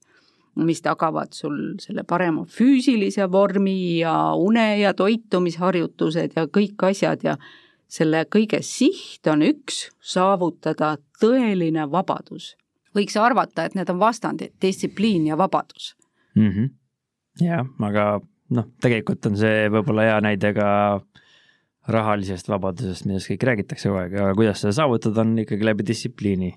mis 0.61 0.81
tagavad 0.83 1.31
sul 1.33 1.77
selle 1.79 2.03
parema 2.03 2.43
füüsilise 2.43 3.29
vormi 3.31 3.99
ja 4.01 4.33
une- 4.35 4.81
ja 4.81 4.93
toitumisharjutused 4.93 6.35
ja 6.35 6.45
kõik 6.45 6.83
asjad 6.89 7.23
ja 7.23 7.37
selle 7.87 8.25
kõige 8.25 8.61
siht 8.61 9.27
on 9.27 9.41
üks, 9.41 9.89
saavutada 9.99 10.97
tõeline 11.21 11.87
vabadus. 11.91 12.55
võiks 12.95 13.15
arvata, 13.15 13.63
et 13.63 13.75
need 13.75 13.89
on 13.89 13.99
vastandid, 13.99 14.51
distsipliin 14.61 15.27
ja 15.27 15.37
vabadus 15.37 15.95
mm. 16.35 16.49
-hmm. 16.49 16.69
jah, 17.39 17.65
aga 17.79 18.21
noh, 18.55 18.67
tegelikult 18.83 19.29
on 19.29 19.37
see 19.39 19.69
võib-olla 19.71 20.07
hea 20.09 20.19
näide 20.25 20.51
ka 20.55 20.67
rahalisest 21.91 22.49
vabadusest, 22.51 23.07
millest 23.07 23.31
kõik 23.31 23.45
räägitakse 23.49 23.89
kogu 23.89 24.01
aeg, 24.03 24.17
aga 24.19 24.35
kuidas 24.37 24.61
seda 24.61 24.75
saavutada, 24.77 25.23
on 25.23 25.39
ikkagi 25.41 25.65
läbi 25.65 25.85
distsipliini. 25.87 26.53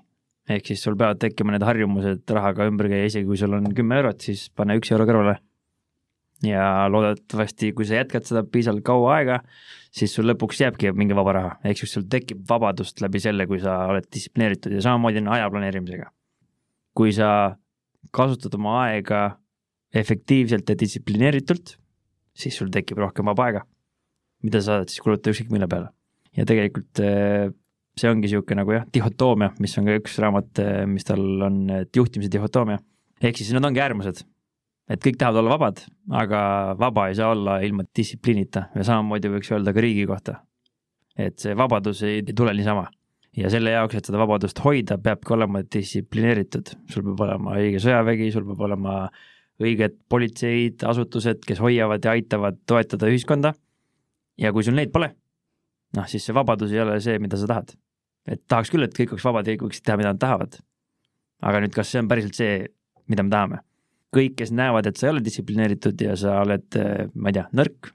ehk 0.49 0.67
siis 0.69 0.83
sul 0.85 0.93
peavad 0.93 1.17
tekkima 1.17 1.55
need 1.55 1.63
harjumused 1.65 2.29
rahaga 2.29 2.67
ümber 2.69 2.91
käia, 2.91 3.07
isegi 3.09 3.25
kui 3.25 3.37
sul 3.37 3.53
on 3.57 3.71
kümme 3.73 3.97
eurot, 3.97 4.21
siis 4.21 4.49
pane 4.53 4.77
üks 4.77 4.91
euro 4.91 5.07
kõrvale. 5.09 5.39
ja 6.43 6.85
loodetavasti, 6.91 7.71
kui 7.73 7.85
sa 7.85 7.95
jätkad 8.03 8.27
seda 8.27 8.43
piisavalt 8.43 8.83
kaua 8.85 9.15
aega, 9.17 9.39
siis 9.89 10.13
sul 10.13 10.27
lõpuks 10.29 10.59
jääbki 10.61 10.91
mingi 10.93 11.15
vaba 11.17 11.33
raha, 11.33 11.53
ehk 11.63 11.79
siis 11.79 11.95
sul 11.97 12.05
tekib 12.11 12.43
vabadust 12.49 13.01
läbi 13.01 13.19
selle, 13.23 13.47
kui 13.47 13.59
sa 13.63 13.85
oled 13.89 14.05
distsiplineeritud 14.11 14.75
ja 14.75 14.83
samamoodi 14.85 15.23
on 15.23 15.31
aja 15.33 15.49
planeerimisega. 15.49 16.11
kui 16.95 17.11
sa 17.11 17.57
kasutad 18.11 18.53
oma 18.55 18.77
aega 18.85 19.39
efektiivselt 19.91 20.69
ja 20.69 20.75
distsiplineeritult 20.79 21.75
siis 22.35 22.57
sul 22.59 22.71
tekib 22.73 22.99
rohkem 23.01 23.27
vaba 23.31 23.47
aega, 23.47 23.63
mida 24.45 24.61
sa 24.61 24.79
saad 24.79 24.91
siis 24.91 25.03
kulutada 25.03 25.33
ükskõik 25.33 25.53
mille 25.55 25.69
peale. 25.71 25.91
ja 26.35 26.43
tegelikult 26.47 26.99
eh, 26.99 27.47
see 27.95 28.11
ongi 28.11 28.27
niisugune 28.27 28.59
nagu 28.59 28.73
jah, 28.75 28.87
dihhotoomia, 28.91 29.53
mis 29.63 29.77
on 29.79 29.87
ka 29.87 29.95
üks 30.01 30.17
raamat, 30.19 30.49
eh, 30.59 30.81
mis 30.89 31.07
tal 31.07 31.23
on, 31.47 31.61
et 31.79 31.95
juhtimise 31.95 32.31
dihhotoomia. 32.33 32.79
ehk 33.21 33.39
siis 33.39 33.53
nad 33.55 33.65
ongi 33.65 33.83
äärmused. 33.83 34.25
et 34.89 35.01
kõik 35.01 35.17
tahavad 35.17 35.41
olla 35.41 35.55
vabad, 35.55 35.85
aga 36.23 36.41
vaba 36.79 37.07
ei 37.09 37.15
saa 37.15 37.31
olla 37.33 37.61
ilma 37.65 37.87
distsipliinita 37.95 38.69
ja 38.75 38.83
samamoodi 38.83 39.31
võiks 39.37 39.51
öelda 39.55 39.73
ka 39.73 39.81
riigi 39.81 40.05
kohta. 40.05 40.41
et 41.17 41.39
see 41.39 41.55
vabadus 41.55 42.03
ei 42.03 42.21
tule 42.35 42.53
niisama 42.53 42.89
ja 43.35 43.49
selle 43.49 43.71
jaoks, 43.71 43.95
et 43.95 44.05
seda 44.05 44.19
vabadust 44.19 44.59
hoida, 44.63 44.97
peabki 44.97 45.33
olema 45.33 45.63
distsiplineeritud, 45.63 46.75
sul 46.91 47.03
peab 47.03 47.23
olema 47.29 47.55
õige 47.59 47.79
sõjavägi, 47.83 48.29
sul 48.31 48.45
peab 48.47 48.61
olema 48.67 48.93
äh, 49.05 49.23
õiged 49.63 49.95
politseid, 50.11 50.83
asutused, 50.87 51.43
kes 51.47 51.61
hoiavad 51.63 52.03
ja 52.03 52.15
aitavad 52.15 52.57
toetada 52.67 53.07
ühiskonda. 53.11 53.53
ja 54.37 54.51
kui 54.51 54.63
sul 54.67 54.75
neid 54.75 54.91
pole, 54.91 55.13
noh, 55.95 56.07
siis 56.11 56.25
see 56.27 56.35
vabadus 56.35 56.73
ei 56.75 56.81
ole 56.83 56.97
see, 56.99 57.19
mida 57.19 57.37
sa 57.39 57.47
tahad. 57.47 57.75
et 58.27 58.41
tahaks 58.47 58.71
küll, 58.73 58.83
et 58.83 58.95
kõik 58.95 59.13
oleks 59.13 59.25
vabad 59.25 59.47
ja 59.47 59.55
kõik 59.55 59.69
võiksid 59.69 59.85
teha, 59.85 59.97
mida 59.97 60.11
nad 60.11 60.19
tahavad. 60.19 60.59
aga 61.41 61.61
nüüd, 61.63 61.73
kas 61.75 61.91
see 61.91 62.03
on 62.03 62.11
päriselt 62.11 62.35
see, 62.35 62.67
mida 63.07 63.23
me 63.23 63.31
tahame? 63.31 63.61
kõik, 64.15 64.35
kes 64.39 64.51
näevad, 64.55 64.87
et 64.87 64.97
sa 64.97 65.07
ei 65.07 65.15
ole 65.15 65.23
distsiplineeritud 65.23 66.01
ja 66.01 66.15
sa 66.19 66.39
oled, 66.43 66.77
ma 67.15 67.31
ei 67.31 67.35
tea, 67.35 67.47
nõrk, 67.51 67.89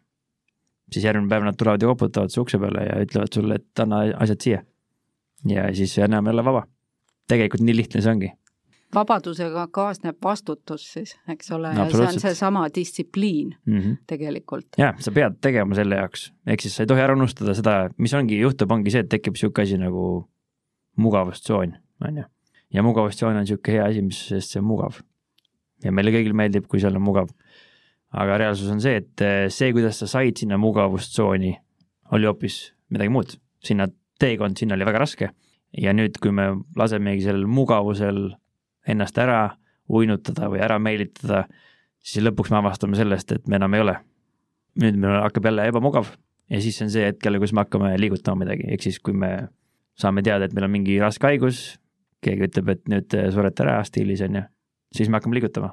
siis 0.93 1.07
järgmine 1.07 1.31
päev 1.31 1.47
nad 1.47 1.57
tulevad 1.57 1.81
ja 1.81 1.89
koputavad 1.89 2.33
su 2.33 2.43
ukse 2.43 2.61
peale 2.61 2.85
ja 2.89 2.99
ütlevad 3.05 3.33
sulle, 3.37 3.57
et 3.61 3.85
anna 3.85 4.03
asjad 4.21 4.45
siia. 4.45 4.61
ja 5.49 5.71
siis 5.77 5.97
enam 5.99 6.27
ei 6.27 6.37
ole 6.37 6.45
vaba. 6.45 6.67
tegelikult 7.29 7.63
nii 7.63 7.77
lihtne 7.77 8.01
see 8.03 8.13
ongi 8.13 8.33
vabadusega 8.95 9.67
kaasneb 9.75 10.19
vastutus 10.25 10.85
siis, 10.95 11.15
eks 11.31 11.53
ole 11.55 11.73
no,, 11.75 11.87
see 11.93 12.07
on 12.07 12.21
seesama 12.23 12.67
distsipliin 12.75 13.55
mm 13.67 13.79
-hmm. 13.79 13.97
tegelikult. 14.07 14.67
jah, 14.79 14.97
sa 14.99 15.13
pead 15.13 15.39
tegema 15.41 15.75
selle 15.75 16.01
jaoks, 16.01 16.33
ehk 16.47 16.61
siis 16.61 16.77
sa 16.77 16.83
ei 16.83 16.91
tohi 16.91 17.01
ära 17.01 17.15
unustada 17.15 17.55
seda, 17.55 17.77
mis 17.99 18.15
ongi, 18.15 18.41
juhtub, 18.41 18.71
ongi 18.71 18.91
see, 18.91 19.05
et 19.07 19.09
tekib 19.09 19.37
niisugune 19.37 19.63
asi 19.63 19.79
nagu 19.79 20.05
mugavustsoon, 20.97 21.77
on 22.09 22.17
ju. 22.17 22.25
ja 22.75 22.83
mugavustsoon 22.83 23.37
on 23.37 23.45
niisugune 23.45 23.77
hea 23.77 23.87
asi, 23.87 24.03
mis, 24.03 24.23
sest 24.29 24.57
see 24.57 24.61
on 24.63 24.67
mugav. 24.67 25.01
ja 25.85 25.93
meile 25.93 26.11
kõigile 26.11 26.35
meeldib, 26.35 26.67
kui 26.67 26.81
seal 26.81 26.97
on 26.97 27.03
mugav. 27.03 27.29
aga 28.11 28.39
reaalsus 28.39 28.71
on 28.71 28.81
see, 28.81 28.97
et 28.97 29.21
eh, 29.21 29.49
see, 29.49 29.73
kuidas 29.73 29.99
sa 29.99 30.07
said 30.07 30.37
sinna 30.37 30.59
mugavustsooni, 30.59 31.57
oli 32.13 32.27
hoopis 32.27 32.75
midagi 32.91 33.09
muud. 33.09 33.39
sinna, 33.65 33.87
teekond 34.19 34.57
sinna 34.57 34.75
oli 34.75 34.85
väga 34.85 34.99
raske 34.99 35.31
ja 35.79 35.93
nüüd, 35.95 36.19
kui 36.21 36.33
me 36.35 36.51
lasemegi 36.77 37.23
sellel 37.23 37.47
mugavusel 37.47 38.31
ennast 38.91 39.19
ära 39.19 39.43
uinutada 39.91 40.49
või 40.51 40.63
ära 40.63 40.79
meelitada, 40.83 41.45
siis 42.03 42.25
lõpuks 42.25 42.53
me 42.53 42.61
avastame 42.61 42.99
sellest, 42.99 43.33
et 43.35 43.49
me 43.49 43.59
enam 43.61 43.75
ei 43.75 43.85
ole. 43.87 43.99
nüüd 44.81 44.97
meil 45.03 45.17
hakkab 45.25 45.49
jälle 45.49 45.65
ebamugav 45.67 46.13
ja 46.51 46.61
siis 46.63 46.79
on 46.83 46.91
see 46.91 47.03
hetk 47.09 47.27
jälle, 47.27 47.41
kus 47.43 47.53
me 47.53 47.65
hakkame 47.65 47.91
liigutama 47.99 48.45
midagi, 48.45 48.69
ehk 48.71 48.85
siis 48.87 49.01
kui 49.03 49.15
me 49.17 49.49
saame 49.99 50.23
teada, 50.23 50.47
et 50.47 50.55
meil 50.57 50.69
on 50.69 50.73
mingi 50.73 50.97
raske 51.03 51.27
haigus, 51.27 51.79
keegi 52.25 52.49
ütleb, 52.49 52.73
et 52.75 52.83
nüüd 52.91 53.17
surete 53.35 53.65
ära 53.67 53.81
stiilis, 53.87 54.23
on 54.27 54.41
ju, 54.41 54.43
siis 54.97 55.11
me 55.11 55.19
hakkame 55.19 55.39
liigutama, 55.39 55.73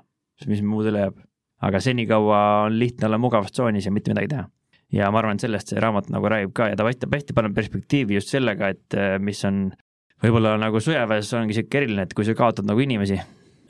mis 0.49 0.63
muud 0.65 0.89
üle 0.91 1.07
jääb. 1.07 1.23
aga 1.61 1.79
senikaua 1.81 2.39
on 2.67 2.75
lihtne 2.77 3.07
olla 3.07 3.17
mugavas 3.17 3.51
tsoonis 3.51 3.85
ja 3.85 3.91
mitte 3.91 4.11
midagi 4.11 4.27
teha. 4.33 4.45
ja 4.93 5.11
ma 5.11 5.19
arvan, 5.19 5.35
et 5.35 5.45
sellest 5.45 5.73
see 5.73 5.81
raamat 5.81 6.09
nagu 6.13 6.29
räägib 6.29 6.53
ka 6.53 6.69
ja 6.69 6.75
ta 6.75 6.85
aitab 6.85 7.13
hästi 7.13 7.33
panna 7.33 7.53
perspektiivi 7.53 8.17
just 8.17 8.29
sellega, 8.33 8.69
et 8.69 8.97
mis 9.19 9.45
on 9.45 9.71
võib-olla 10.23 10.55
nagu 10.61 10.81
sõjaväes 10.83 11.31
ongi 11.37 11.57
sihuke 11.57 11.81
eriline, 11.81 12.07
et 12.07 12.13
kui 12.17 12.25
sa 12.27 12.35
kaotad 12.37 12.67
nagu 12.67 12.81
inimesi 12.83 13.19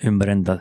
ümber 0.07 0.31
enda, 0.33 0.59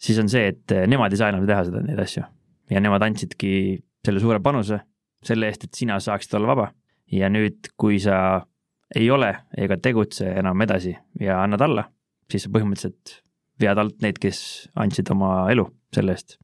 siis 0.00 0.18
on 0.22 0.30
see, 0.32 0.50
et 0.54 0.76
nemad 0.90 1.12
ei 1.12 1.20
saa 1.20 1.32
enam 1.32 1.46
teha 1.48 1.64
seda, 1.68 1.82
neid 1.84 2.00
asju. 2.02 2.24
ja 2.70 2.80
nemad 2.80 3.02
andsidki 3.02 3.80
selle 4.06 4.20
suure 4.22 4.40
panuse 4.40 4.80
selle 5.26 5.50
eest, 5.50 5.66
et 5.66 5.76
sina 5.76 5.98
saaksid 6.00 6.36
olla 6.38 6.54
vaba. 6.54 6.68
ja 7.10 7.28
nüüd, 7.28 7.72
kui 7.76 7.98
sa 8.00 8.44
ei 8.94 9.10
ole 9.10 9.30
ega 9.58 9.76
tegutse 9.78 10.28
enam 10.40 10.62
edasi 10.62 10.94
ja 11.20 11.40
annad 11.42 11.62
alla, 11.66 11.84
siis 12.30 12.46
sa 12.46 12.52
põhimõtteliselt 12.54 13.20
vead 13.60 13.78
alt 13.78 14.00
neid, 14.02 14.18
kes 14.22 14.70
andsid 14.78 15.10
oma 15.12 15.50
elu 15.52 15.66
selle 15.94 16.16
eest. 16.16 16.38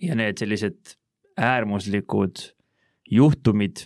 ja 0.00 0.16
need 0.18 0.40
sellised 0.40 0.96
äärmuslikud 1.40 2.42
juhtumid 3.10 3.84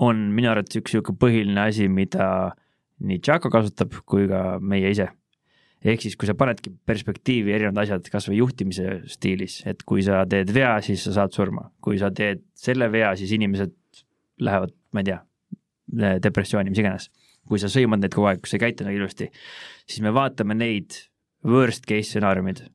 on 0.00 0.30
minu 0.34 0.50
arvates 0.50 0.80
üks 0.80 0.94
niisugune 0.94 1.20
põhiline 1.20 1.66
asi, 1.68 1.88
mida 1.88 2.54
nii 3.00 3.20
Tšako 3.24 3.50
kasutab 3.52 3.96
kui 4.08 4.28
ka 4.30 4.58
meie 4.60 4.92
ise. 4.92 5.08
ehk 5.80 6.02
siis, 6.04 6.16
kui 6.20 6.28
sa 6.28 6.34
panedki 6.36 6.74
perspektiivi 6.86 7.54
erinevad 7.56 7.86
asjad 7.86 8.08
kasvõi 8.12 8.36
juhtimise 8.36 8.98
stiilis, 9.08 9.62
et 9.64 9.80
kui 9.88 10.02
sa 10.04 10.26
teed 10.28 10.52
vea, 10.52 10.74
siis 10.84 11.06
sa 11.06 11.14
saad 11.16 11.32
surma, 11.32 11.70
kui 11.80 11.96
sa 12.00 12.10
teed 12.12 12.42
selle 12.52 12.90
vea, 12.92 13.14
siis 13.16 13.32
inimesed 13.32 13.72
lähevad, 14.44 14.74
ma 14.92 15.00
ei 15.00 15.08
tea, 15.08 15.22
depressiooni, 16.26 16.72
mis 16.72 16.82
iganes. 16.82 17.08
kui 17.48 17.58
sa 17.58 17.70
sõimad 17.72 17.98
neid 17.98 18.12
kogu 18.14 18.28
aeg, 18.28 18.42
kui 18.44 18.50
sa 18.50 18.58
ei 18.58 18.66
käitu 18.66 18.84
nagu 18.84 18.94
ilusti, 19.00 19.30
siis 19.88 20.04
me 20.04 20.12
vaatame 20.14 20.54
neid 20.54 21.00
worst 21.48 21.88
case 21.88 22.12
stsenaariumid. 22.12 22.66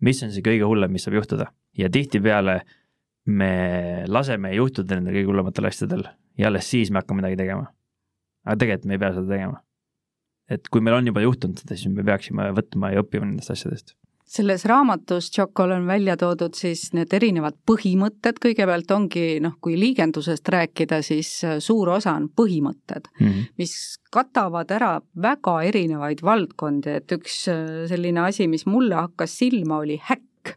mis 0.00 0.22
on 0.22 0.30
see 0.30 0.46
kõige 0.46 0.66
hullem, 0.66 0.94
mis 0.94 1.02
saab 1.02 1.18
juhtuda 1.18 1.50
ja 1.78 1.90
tihtipeale 1.90 2.60
me 3.26 4.04
laseme 4.06 4.54
juhtuda 4.54 4.98
nendel 4.98 5.18
kõige 5.18 5.30
hullematel 5.30 5.66
asjadel 5.66 6.06
ja 6.38 6.48
alles 6.48 6.70
siis 6.70 6.90
me 6.90 7.02
hakkame 7.02 7.22
midagi 7.22 7.38
tegema 7.38 7.70
aga 8.44 8.58
tegelikult 8.58 8.88
me 8.88 8.98
ei 8.98 9.02
pea 9.04 9.14
seda 9.16 9.28
tegema. 9.34 9.62
et 10.52 10.68
kui 10.68 10.84
meil 10.84 10.98
on 10.98 11.06
juba 11.06 11.24
juhtunud 11.24 11.58
seda, 11.58 11.76
siis 11.76 11.92
me 11.94 12.04
peaksime 12.04 12.50
võtma 12.56 12.92
ja 12.92 13.04
õppima 13.04 13.28
nendest 13.28 13.54
asjadest 13.54 13.96
selles 14.32 14.64
raamatus 14.64 15.30
Tšokol 15.30 15.74
on 15.74 15.86
välja 15.86 16.16
toodud 16.16 16.54
siis 16.56 16.86
need 16.96 17.12
erinevad 17.12 17.58
põhimõtted, 17.68 18.38
kõigepealt 18.42 18.90
ongi 18.94 19.24
noh, 19.44 19.58
kui 19.60 19.76
liigendusest 19.80 20.48
rääkida, 20.54 21.02
siis 21.04 21.30
äh, 21.44 21.58
suur 21.60 21.90
osa 21.98 22.14
on 22.16 22.30
põhimõtted 22.36 23.10
mm, 23.10 23.26
-hmm. 23.26 23.50
mis 23.60 23.74
katavad 24.12 24.72
ära 24.72 24.94
väga 25.22 25.56
erinevaid 25.68 26.24
valdkondi, 26.24 26.96
et 27.02 27.12
üks 27.12 27.42
äh, 27.52 27.84
selline 27.90 28.24
asi, 28.24 28.48
mis 28.48 28.66
mulle 28.66 28.96
hakkas 28.96 29.36
silma, 29.38 29.82
oli 29.84 30.00
häkk. 30.00 30.56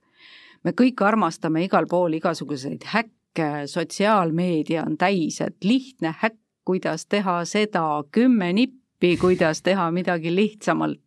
me 0.64 0.72
kõik 0.72 1.04
armastame 1.04 1.66
igal 1.66 1.86
pool 1.88 2.14
igasuguseid 2.14 2.88
häkke, 2.94 3.68
sotsiaalmeedia 3.68 4.86
on 4.86 4.98
täis, 4.98 5.42
et 5.42 5.64
lihtne 5.64 6.16
häkk 6.22 6.45
kuidas 6.66 7.06
teha 7.06 7.40
seda, 7.46 8.04
kümme 8.12 8.52
nippi, 8.54 9.16
kuidas 9.22 9.62
teha 9.66 9.92
midagi 9.92 10.36
lihtsamalt. 10.36 11.02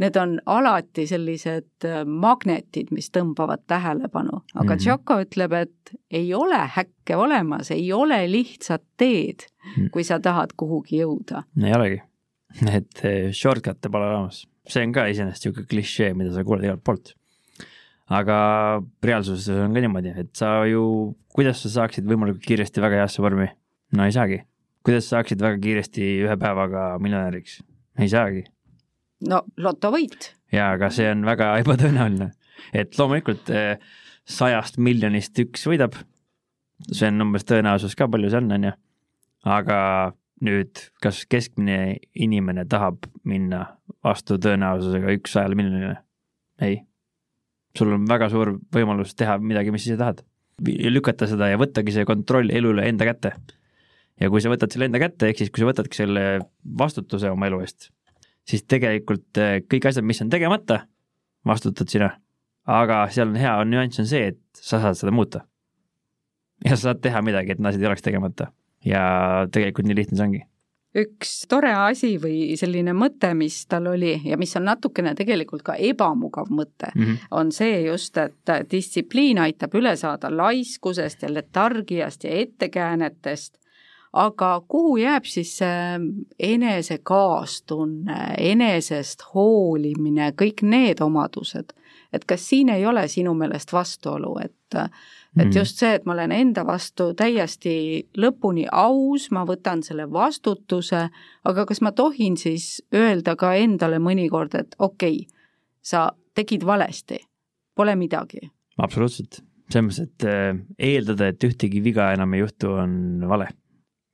need 0.00 0.16
on 0.16 0.36
alati 0.46 1.02
sellised 1.06 1.84
äh, 1.84 2.04
magnetid, 2.06 2.92
mis 2.94 3.10
tõmbavad 3.10 3.64
tähelepanu, 3.66 4.38
aga 4.54 4.62
mm 4.62 4.68
-hmm. 4.68 4.78
Tšoko 4.78 5.16
ütleb, 5.24 5.52
et 5.52 5.92
ei 6.10 6.34
ole 6.34 6.60
häkke 6.76 7.16
olemas, 7.16 7.70
ei 7.70 7.92
ole 7.92 8.30
lihtsat 8.30 8.82
teed, 8.96 9.44
mhm. 9.76 9.90
kui 9.90 10.04
sa 10.04 10.20
tahad 10.20 10.54
kuhugi 10.56 11.02
jõuda. 11.02 11.42
ei 11.64 11.74
olegi, 11.74 12.02
et 12.76 13.04
äh, 13.04 13.32
shortcut'e 13.32 13.90
pole 13.90 14.06
olemas, 14.06 14.46
see 14.68 14.86
on 14.86 14.92
ka 14.92 15.06
iseenesest 15.06 15.44
niisugune 15.44 15.66
klišee, 15.66 16.14
mida 16.14 16.32
sa 16.32 16.44
kuuled 16.44 16.64
igalt 16.64 16.84
poolt 16.84 17.14
aga 18.10 18.36
reaalsuses 19.06 19.48
on 19.54 19.74
ka 19.74 19.82
niimoodi, 19.84 20.14
et 20.18 20.30
sa 20.36 20.60
ju, 20.68 21.14
kuidas 21.34 21.62
sa 21.62 21.70
saaksid 21.80 22.08
võimalikult 22.10 22.44
kiiresti 22.46 22.82
väga 22.82 23.04
heasse 23.04 23.22
vormi? 23.22 23.48
no 23.96 24.06
ei 24.06 24.14
saagi. 24.14 24.42
Kuidas 24.86 25.08
sa 25.08 25.18
saaksid 25.18 25.42
väga 25.42 25.60
kiiresti 25.64 26.14
ühe 26.24 26.38
päevaga 26.40 26.94
miljonäriks? 27.02 27.60
ei 28.00 28.08
saagi 28.08 28.46
no 29.28 29.42
lotovõit. 29.60 30.32
jaa, 30.52 30.74
aga 30.76 30.90
see 30.94 31.08
on 31.12 31.24
väga 31.28 31.52
ebatõenäoline, 31.62 32.30
et 32.72 32.96
loomulikult 32.98 33.50
eh, 33.54 33.76
sajast 34.28 34.78
miljonist 34.78 35.38
üks 35.42 35.66
võidab. 35.68 35.98
see 36.90 37.10
on 37.10 37.26
umbes 37.26 37.46
tõenäosus 37.48 37.96
ka, 37.98 38.08
palju 38.08 38.30
see 38.32 38.40
on, 38.42 38.52
on 38.56 38.70
ju. 38.70 38.76
aga 39.50 39.80
nüüd, 40.46 40.86
kas 41.04 41.24
keskmine 41.28 41.98
inimene 42.14 42.64
tahab 42.68 43.04
minna 43.28 43.66
vastu 44.04 44.38
tõenäosusega 44.40 45.16
üks 45.18 45.36
sajale 45.36 45.58
miljonile? 45.58 45.98
ei. 46.60 46.82
sul 47.76 47.92
on 47.96 48.08
väga 48.08 48.30
suur 48.32 48.56
võimalus 48.74 49.14
teha 49.16 49.38
midagi, 49.38 49.72
mis 49.74 49.86
ise 49.86 49.98
tahad. 50.00 50.24
lükata 50.66 51.28
seda 51.28 51.48
ja 51.48 51.60
võttagi 51.60 51.92
see 51.92 52.04
kontroll 52.08 52.50
elule 52.52 52.88
enda 52.88 53.08
kätte. 53.08 53.36
Ja 54.20 54.30
kui 54.30 54.42
sa 54.42 54.52
võtad 54.52 54.72
selle 54.72 54.90
enda 54.90 55.00
kätte, 55.02 55.30
ehk 55.30 55.38
siis 55.42 55.50
kui 55.50 55.64
sa 55.64 55.70
võtadki 55.70 56.02
selle 56.02 56.26
vastutuse 56.78 57.30
oma 57.32 57.48
elu 57.48 57.60
eest 57.64 57.90
siis 58.50 58.66
tegelikult 58.68 59.40
äh, 59.40 59.58
kõik 59.70 59.88
asjad, 59.90 60.06
mis 60.06 60.20
on 60.24 60.32
tegemata, 60.32 60.84
vastutad 61.46 61.90
sina. 61.92 62.10
aga 62.70 63.02
seal 63.10 63.32
on 63.32 63.40
hea 63.40 63.52
nüanss 63.66 64.02
on 64.02 64.06
see, 64.06 64.30
et 64.34 64.40
sa 64.54 64.82
saad 64.82 64.98
seda 64.98 65.14
muuta. 65.14 65.44
ja 66.64 66.76
sa 66.76 66.90
saad 66.90 67.02
teha 67.02 67.22
midagi, 67.24 67.52
et 67.52 67.58
need 67.58 67.72
asjad 67.72 67.82
ei 67.82 67.90
oleks 67.92 68.06
tegemata. 68.06 68.52
ja 68.84 69.02
tegelikult 69.52 69.88
nii 69.88 70.00
lihtne 70.02 70.16
see 70.16 70.28
ongi 70.28 70.46
üks 71.00 71.44
tore 71.46 71.70
asi 71.70 72.16
või 72.18 72.56
selline 72.58 72.90
mõte, 72.98 73.28
mis 73.38 73.60
tal 73.70 73.86
oli 73.92 74.16
ja 74.26 74.34
mis 74.40 74.56
on 74.58 74.64
natukene 74.66 75.12
tegelikult 75.14 75.62
ka 75.62 75.76
ebamugav 75.78 76.48
mõte 76.50 76.88
mm, 76.90 77.02
-hmm. 77.02 77.28
on 77.30 77.52
see 77.54 77.76
just, 77.84 78.18
et 78.18 78.52
distsipliin 78.72 79.38
aitab 79.38 79.76
üle 79.78 79.94
saada 79.96 80.32
laiskusest 80.34 81.22
ja 81.22 81.30
letargiast 81.30 82.24
ja 82.26 82.30
ettekäänetest 82.42 83.59
aga 84.12 84.60
kuhu 84.68 84.96
jääb 85.00 85.26
siis 85.28 85.52
see 85.60 85.98
enese 86.38 86.98
kaastunne, 87.06 88.34
enesest 88.38 89.22
hoolimine, 89.34 90.32
kõik 90.38 90.64
need 90.66 91.02
omadused? 91.04 91.76
et 92.12 92.24
kas 92.26 92.42
siin 92.48 92.72
ei 92.74 92.82
ole 92.86 93.04
sinu 93.08 93.36
meelest 93.38 93.72
vastuolu, 93.72 94.34
et 94.42 94.54
et 95.38 95.46
mm. 95.46 95.52
just 95.54 95.78
see, 95.78 95.92
et 95.94 96.06
ma 96.06 96.14
olen 96.16 96.32
enda 96.34 96.64
vastu 96.66 97.12
täiesti 97.14 97.74
lõpuni 98.18 98.64
aus, 98.72 99.28
ma 99.30 99.44
võtan 99.46 99.82
selle 99.86 100.08
vastutuse, 100.10 101.04
aga 101.46 101.66
kas 101.66 101.80
ma 101.86 101.92
tohin 101.94 102.36
siis 102.38 102.80
öelda 102.94 103.36
ka 103.38 103.52
endale 103.54 104.00
mõnikord, 104.02 104.56
et 104.58 104.74
okei 104.78 105.20
okay,, 105.22 105.44
sa 105.82 106.08
tegid 106.34 106.66
valesti, 106.66 107.20
pole 107.78 107.94
midagi? 107.98 108.42
absoluutselt, 108.78 109.42
selles 109.70 109.86
mõttes, 109.86 110.10
et 110.10 110.26
äh, 110.26 110.60
eeldada, 110.90 111.30
et 111.30 111.46
ühtegi 111.46 111.82
viga 111.84 112.10
enam 112.14 112.34
ei 112.34 112.42
juhtu, 112.42 112.74
on 112.82 113.28
vale 113.30 113.52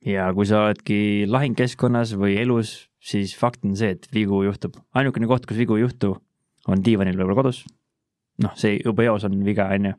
ja 0.07 0.27
kui 0.35 0.47
sa 0.47 0.67
oledki 0.67 0.99
lahingkeskkonnas 1.29 2.13
või 2.19 2.37
elus, 2.41 2.87
siis 3.03 3.33
fakt 3.37 3.65
on 3.67 3.75
see, 3.79 3.95
et 3.97 4.07
vigu 4.13 4.43
juhtub. 4.45 4.77
ainukene 4.95 5.27
koht, 5.27 5.47
kus 5.47 5.59
vigu 5.59 5.77
ei 5.77 5.83
juhtu, 5.85 6.13
on 6.67 6.83
diivanil 6.83 7.17
võib-olla 7.17 7.41
kodus. 7.41 7.65
noh, 8.43 8.53
see 8.53 8.77
juba 8.77 9.07
eos 9.07 9.25
on 9.25 9.39
viga, 9.43 9.67
on 9.73 9.89
ju. 9.89 9.95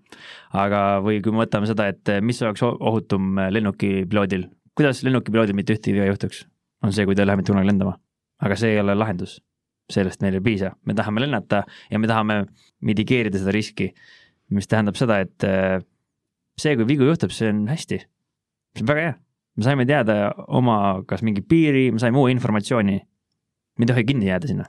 aga, 0.55 0.83
või 1.05 1.21
kui 1.23 1.35
me 1.35 1.43
võtame 1.45 1.69
seda, 1.69 1.89
et 1.93 2.15
mis 2.23 2.41
oleks 2.43 2.63
ohutum 2.65 3.41
lennukipiloodil, 3.51 4.47
kuidas 4.79 5.03
lennukipiloodil 5.05 5.59
mitte 5.59 5.77
ühtegi 5.77 5.99
viga 5.99 6.09
juhtuks, 6.13 6.47
on 6.83 6.95
see, 6.95 7.05
kui 7.05 7.19
ta 7.19 7.25
ei 7.25 7.31
lähe 7.31 7.43
mitte 7.43 7.53
kunagi 7.53 7.73
lendama. 7.73 7.99
aga 8.41 8.57
see 8.57 8.73
ei 8.77 8.81
ole 8.81 8.95
lahendus. 8.95 9.41
sellest 9.91 10.21
meil 10.21 10.35
ei 10.37 10.45
piisa, 10.45 10.75
me 10.85 10.95
tahame 10.95 11.21
lennata 11.21 11.63
ja 11.91 11.99
me 11.99 12.07
tahame 12.07 12.45
mitigeerida 12.85 13.39
seda 13.41 13.53
riski, 13.53 13.95
mis 14.53 14.69
tähendab 14.69 14.97
seda, 14.97 15.21
et 15.25 15.49
see, 16.61 16.77
kui 16.77 16.85
vigu 16.85 17.09
juhtub, 17.09 17.33
see 17.33 17.49
on 17.49 17.67
hästi. 17.69 18.05
see 18.77 18.85
on 18.85 18.93
väga 18.93 19.07
hea 19.07 19.17
me 19.59 19.67
saime 19.67 19.85
teada 19.87 20.31
oma 20.55 21.03
kas 21.11 21.25
mingi 21.27 21.43
piiri, 21.43 21.89
me 21.91 21.99
saime 21.99 22.21
uue 22.21 22.31
informatsiooni. 22.31 22.99
me 23.79 23.85
ei 23.85 23.91
tohi 23.91 24.05
kinni 24.07 24.31
jääda 24.31 24.47
sinna. 24.51 24.67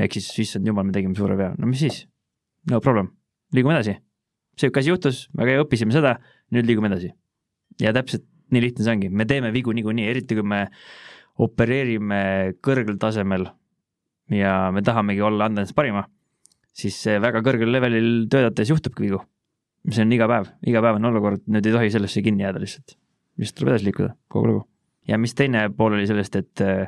ehk 0.00 0.16
siis, 0.16 0.30
issand 0.40 0.66
jumal, 0.66 0.86
me 0.88 0.92
tegime 0.92 1.14
suure 1.14 1.36
vea, 1.36 1.52
no 1.58 1.68
mis 1.68 1.82
siis? 1.84 2.06
no 2.70 2.80
problem, 2.80 3.10
liigume 3.52 3.76
edasi. 3.76 3.98
sihuke 4.56 4.80
asi 4.80 4.90
juhtus, 4.94 5.26
hea, 5.38 5.58
õppisime 5.60 5.92
seda, 5.92 6.16
nüüd 6.56 6.70
liigume 6.70 6.88
edasi. 6.92 7.12
ja 7.80 7.92
täpselt 7.92 8.24
nii 8.50 8.64
lihtne 8.64 8.86
see 8.86 8.96
ongi, 8.96 9.12
me 9.12 9.28
teeme 9.28 9.52
vigu 9.52 9.76
niikuinii, 9.76 10.08
eriti 10.08 10.40
kui 10.40 10.46
me 10.54 10.64
opereerime 11.44 12.22
kõrgel 12.64 12.96
tasemel 13.02 13.48
ja 14.32 14.56
me 14.72 14.82
tahamegi 14.86 15.20
olla, 15.20 15.50
anda 15.50 15.64
endast 15.64 15.76
parima, 15.76 16.06
siis 16.72 16.96
väga 17.20 17.44
kõrgel 17.44 17.72
levelil 17.76 18.28
töötades 18.32 18.72
juhtubki 18.72 19.04
vigu. 19.04 19.20
see 19.90 20.00
on 20.00 20.12
iga 20.16 20.30
päev, 20.30 20.48
igapäevane 20.64 21.12
olukord, 21.12 21.44
nüüd 21.44 21.66
ei 21.66 21.76
tohi 21.76 21.92
sellesse 21.92 22.24
kinni 22.24 22.46
jääda 22.46 22.62
lihtsalt 22.62 22.96
vist 23.40 23.56
tuleb 23.58 23.74
edasi 23.74 23.88
liikuda, 23.88 24.14
kogu 24.30 24.50
lugu. 24.50 24.62
ja 25.08 25.18
mis 25.18 25.34
teine 25.34 25.66
pool 25.76 25.98
oli 25.98 26.06
sellest, 26.06 26.36
et 26.36 26.62
äh, 26.64 26.86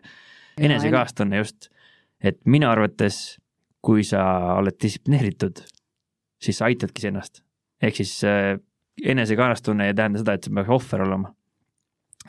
enesekaastunne 0.61 1.41
just, 1.43 1.69
et 2.21 2.39
minu 2.47 2.69
arvates, 2.71 3.39
kui 3.85 4.05
sa 4.07 4.23
oled 4.57 4.79
distsiplineeritud, 4.83 5.63
siis 6.43 6.59
sa 6.59 6.71
aitadki 6.71 7.03
iseennast. 7.03 7.43
ehk 7.83 7.97
siis 7.97 8.19
äh, 8.25 8.57
enesekaastunne 9.05 9.91
ei 9.91 9.95
tähenda 9.95 10.23
seda, 10.23 10.37
et 10.37 10.47
sa 10.47 10.55
peaks 10.55 10.73
ohver 10.79 11.07
olema. 11.09 11.35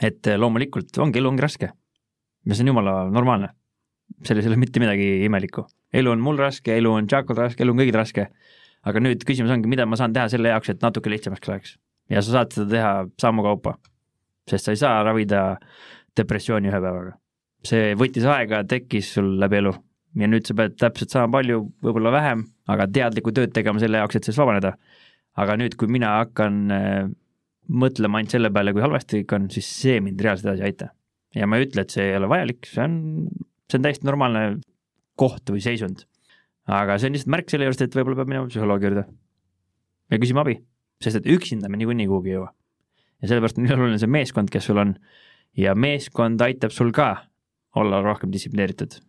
et 0.01 0.27
äh, 0.27 0.39
loomulikult 0.39 0.97
ongi, 0.97 1.19
elu 1.19 1.33
ongi 1.33 1.45
raske. 1.45 1.71
ja 2.45 2.55
see 2.55 2.63
on 2.63 2.73
jumala 2.73 3.09
normaalne. 3.09 3.49
selles 4.23 4.45
ei 4.45 4.49
ole 4.49 4.57
mitte 4.57 4.79
midagi 4.79 5.25
imelikku. 5.25 5.67
elu 5.93 6.11
on 6.11 6.19
mul 6.21 6.37
raske, 6.37 6.77
elu 6.77 6.93
on 6.93 7.07
Jaakol 7.11 7.37
raske, 7.37 7.63
elu 7.63 7.71
on 7.71 7.83
kõigil 7.83 8.01
raske. 8.01 8.31
aga 8.83 8.99
nüüd 8.99 9.23
küsimus 9.27 9.53
ongi, 9.53 9.67
mida 9.67 9.85
ma 9.85 9.95
saan 9.95 10.13
teha 10.13 10.29
selle 10.29 10.49
jaoks, 10.49 10.69
et 10.69 10.81
natuke 10.81 11.09
lihtsamaks 11.09 11.47
läheks. 11.47 11.77
ja 12.09 12.21
sa 12.21 12.39
saad 12.39 12.51
seda 12.51 12.69
teha 12.71 12.91
sammu 13.21 13.43
kaupa 13.43 13.77
sest 14.49 14.67
sa 14.67 14.75
ei 14.75 14.79
saa 14.79 15.01
ravida 15.05 15.41
depressiooni 16.17 16.71
ühe 16.71 16.79
päevaga. 16.79 17.17
see 17.67 17.93
võttis 17.99 18.25
aega, 18.29 18.63
tekkis 18.63 19.11
sul 19.17 19.35
läbi 19.41 19.59
elu 19.59 19.73
ja 20.21 20.29
nüüd 20.29 20.47
sa 20.47 20.55
pead 20.57 20.77
täpselt 20.79 21.13
sama 21.13 21.29
palju, 21.37 21.63
võib-olla 21.83 22.13
vähem, 22.15 22.43
aga 22.71 22.87
teadlikku 22.93 23.33
tööd 23.35 23.53
tegema 23.55 23.81
selle 23.81 24.01
jaoks, 24.01 24.17
et 24.17 24.27
sellest 24.27 24.41
vabaneda. 24.41 24.73
aga 25.37 25.53
nüüd, 25.59 25.75
kui 25.77 25.89
mina 25.91 26.15
hakkan 26.23 26.55
äh, 26.73 27.09
mõtlema 27.69 28.17
ainult 28.17 28.33
selle 28.33 28.49
peale, 28.53 28.73
kui 28.73 28.81
halvasti 28.81 29.21
kõik 29.21 29.35
on, 29.37 29.49
siis 29.53 29.67
see 29.69 29.99
mind 30.01 30.21
reaalselt 30.23 30.49
edasi 30.49 30.63
ei 30.63 30.71
aita. 30.71 30.89
ja 31.35 31.47
ma 31.47 31.57
ei 31.57 31.67
ütle, 31.67 31.83
et 31.83 31.93
see 31.93 32.07
ei 32.09 32.17
ole 32.17 32.29
vajalik, 32.31 32.65
see 32.65 32.83
on, 32.83 32.95
see 33.69 33.77
on 33.77 33.85
täiesti 33.85 34.09
normaalne 34.09 34.43
koht 35.19 35.53
või 35.53 35.61
seisund. 35.61 36.05
aga 36.65 36.97
see 36.97 37.11
on 37.11 37.17
lihtsalt 37.17 37.33
märk 37.35 37.53
selle 37.53 37.67
juurest, 37.67 37.85
et 37.85 37.99
võib-olla 37.99 38.21
peab 38.21 38.33
minema 38.33 38.49
psühholoogi 38.49 38.89
juurde 38.89 39.05
ja 40.11 40.21
küsima 40.23 40.45
abi, 40.45 40.57
sest 41.03 41.21
et 41.21 41.29
üksinda 41.35 41.69
me 41.69 41.79
niikuinii 41.79 42.09
kuhugi 42.09 42.33
ei 42.33 42.39
jõua 42.39 42.53
ja 43.21 43.29
sellepärast 43.29 43.57
on 43.57 43.65
nii 43.65 43.75
oluline 43.75 43.99
see 44.01 44.11
meeskond, 44.11 44.51
kes 44.53 44.69
sul 44.69 44.81
on. 44.81 44.95
ja 45.57 45.73
meeskond 45.75 46.41
aitab 46.41 46.71
sul 46.71 46.91
ka 46.93 47.25
olla 47.75 48.01
rohkem 48.01 48.31
distsiplineeritud. 48.31 48.99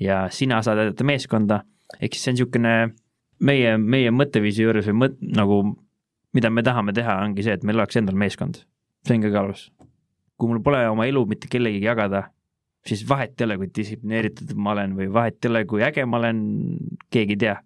ja 0.00 0.26
sina 0.30 0.62
saad 0.62 0.82
aidata 0.82 1.04
meeskonda, 1.04 1.62
ehk 2.00 2.14
siis 2.14 2.24
see 2.24 2.32
on 2.32 2.38
niisugune 2.38 2.76
meie, 3.40 3.76
meie 3.78 4.10
mõtteviisi 4.10 4.64
juures 4.64 4.88
või 4.90 4.98
mõt-, 5.04 5.20
nagu 5.36 5.60
mida 6.36 6.50
me 6.50 6.64
tahame 6.66 6.94
teha, 6.96 7.20
ongi 7.24 7.44
see, 7.46 7.54
et 7.56 7.64
meil 7.64 7.78
oleks 7.80 7.96
endal 8.00 8.18
meeskond. 8.18 8.64
see 9.06 9.18
on 9.18 9.22
kõige 9.26 9.42
alus. 9.42 9.68
kui 10.36 10.50
mul 10.50 10.62
pole 10.64 10.82
oma 10.88 11.06
elu 11.08 11.22
mitte 11.26 11.48
kellegagi 11.48 11.86
jagada, 11.86 12.26
siis 12.86 13.06
vahet 13.08 13.40
ei 13.40 13.46
ole, 13.46 13.56
kui 13.62 13.70
distsiplineeritud 13.78 14.52
ma 14.56 14.74
olen 14.74 14.96
või 14.98 15.08
vahet 15.12 15.38
ei 15.44 15.52
ole, 15.52 15.64
kui 15.70 15.84
äge 15.86 16.04
ma 16.04 16.18
olen, 16.20 16.42
keegi 17.10 17.38
ei 17.38 17.42
tea. 17.46 17.56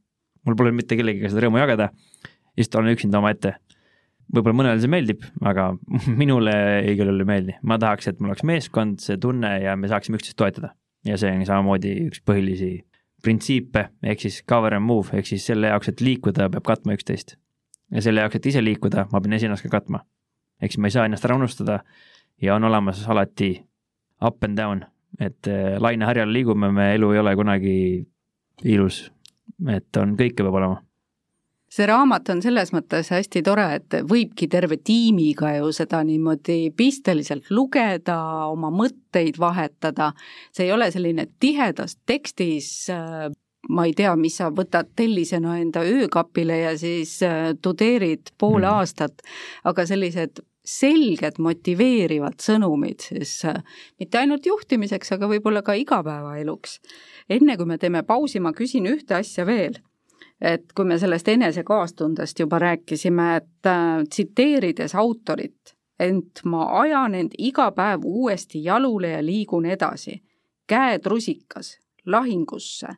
mul 0.46 0.56
pole 0.56 0.72
mitte 0.72 0.96
kellegagi 0.96 1.32
seda 1.32 1.46
rõõmu 1.46 1.60
jagada, 1.60 1.90
lihtsalt 2.56 2.82
olen 2.82 2.96
üksinda 2.96 3.18
omaette 3.18 3.56
võib-olla 4.30 4.56
mõnele 4.56 4.82
see 4.82 4.90
meeldib, 4.90 5.24
aga 5.46 5.70
minule 6.20 6.54
ei 6.80 6.96
küll 6.98 7.12
ei 7.12 7.28
meeldi. 7.28 7.56
ma 7.62 7.78
tahaks, 7.80 8.10
et 8.10 8.20
mul 8.20 8.32
oleks 8.32 8.46
meeskond, 8.46 9.00
see 9.02 9.18
tunne 9.20 9.56
ja 9.64 9.76
me 9.76 9.90
saaksime 9.90 10.20
üksteist 10.20 10.38
toetada. 10.40 10.74
ja 11.06 11.16
see 11.20 11.32
on 11.32 11.44
samamoodi 11.48 11.94
üks 12.08 12.22
põhilisi 12.26 12.72
printsiipe, 13.24 13.86
ehk 14.02 14.22
siis 14.24 14.40
cover 14.48 14.76
and 14.76 14.86
move, 14.86 15.12
ehk 15.16 15.28
siis 15.28 15.44
selle 15.48 15.72
jaoks, 15.72 15.90
et 15.92 16.00
liikuda, 16.04 16.48
peab 16.52 16.66
katma 16.66 16.96
üksteist. 16.96 17.36
ja 17.94 18.04
selle 18.04 18.24
jaoks, 18.24 18.40
et 18.40 18.50
ise 18.52 18.64
liikuda, 18.64 19.08
ma 19.12 19.20
pean 19.20 19.36
esinnast 19.38 19.66
ka 19.66 19.72
katma. 19.80 20.04
ehk 20.60 20.74
siis 20.74 20.82
ma 20.82 20.90
ei 20.90 20.96
saa 20.96 21.08
ennast 21.08 21.26
ära 21.28 21.38
unustada 21.40 21.80
ja 22.42 22.54
on 22.54 22.64
olemas 22.64 23.02
alati 23.08 23.52
up 24.24 24.44
and 24.44 24.58
down, 24.58 24.84
et 25.18 25.48
äh, 25.48 25.76
laineharjal 25.80 26.32
liigume 26.32 26.72
me, 26.72 26.92
elu 26.94 27.12
ei 27.12 27.24
ole 27.24 27.34
kunagi 27.36 27.80
ilus. 28.64 29.08
et 29.68 29.96
on, 29.96 30.16
kõike 30.16 30.44
peab 30.44 30.54
olema 30.54 30.80
see 31.70 31.86
raamat 31.86 32.32
on 32.34 32.42
selles 32.42 32.72
mõttes 32.74 33.12
hästi 33.14 33.42
tore, 33.46 33.66
et 33.78 34.00
võibki 34.10 34.48
terve 34.50 34.80
tiimiga 34.82 35.54
ju 35.58 35.70
seda 35.74 36.02
niimoodi 36.06 36.72
pisteliselt 36.76 37.50
lugeda, 37.54 38.18
oma 38.50 38.72
mõtteid 38.74 39.38
vahetada, 39.38 40.12
see 40.50 40.66
ei 40.66 40.74
ole 40.74 40.90
selline 40.90 41.28
tihedas 41.40 41.96
tekstis 42.10 42.72
äh, 42.90 43.30
ma 43.68 43.86
ei 43.86 43.94
tea, 43.96 44.12
mis 44.18 44.38
sa 44.40 44.50
võtad 44.54 44.90
tellisena 44.96 45.58
enda 45.60 45.82
öökapile 45.86 46.62
ja 46.62 46.76
siis 46.78 47.18
äh, 47.26 47.52
tudeerid 47.62 48.32
pool 48.38 48.62
mm. 48.62 48.70
aastat, 48.80 49.22
aga 49.68 49.86
sellised 49.88 50.42
selged 50.70 51.38
motiveerivad 51.42 52.40
sõnumid 52.42 53.04
siis 53.04 53.32
äh, 53.48 53.62
mitte 54.00 54.20
ainult 54.20 54.46
juhtimiseks, 54.46 55.14
aga 55.16 55.28
võib-olla 55.30 55.64
ka 55.66 55.74
igapäevaeluks. 55.78 56.80
enne 57.30 57.56
kui 57.56 57.66
me 57.66 57.78
teeme 57.78 58.02
pausi, 58.06 58.40
ma 58.40 58.52
küsin 58.56 58.88
ühte 58.90 59.16
asja 59.18 59.46
veel. 59.48 59.80
Et 60.40 60.72
kui 60.74 60.84
me 60.84 60.98
sellest 60.98 61.28
enese 61.28 61.64
kaastundest 61.64 62.40
juba 62.40 62.58
rääkisime, 62.58 63.36
et 63.36 63.66
äh, 63.66 64.02
tsiteerides 64.08 64.94
autorit, 64.94 65.76
ent 66.00 66.40
ma 66.44 66.64
ajan 66.80 67.14
end 67.14 67.36
iga 67.38 67.70
päev 67.76 68.04
uuesti 68.04 68.64
jalule 68.64 69.10
ja 69.10 69.24
liigun 69.24 69.66
edasi, 69.66 70.22
käed 70.66 71.06
rusikas, 71.06 71.76
lahingusse, 72.06 72.94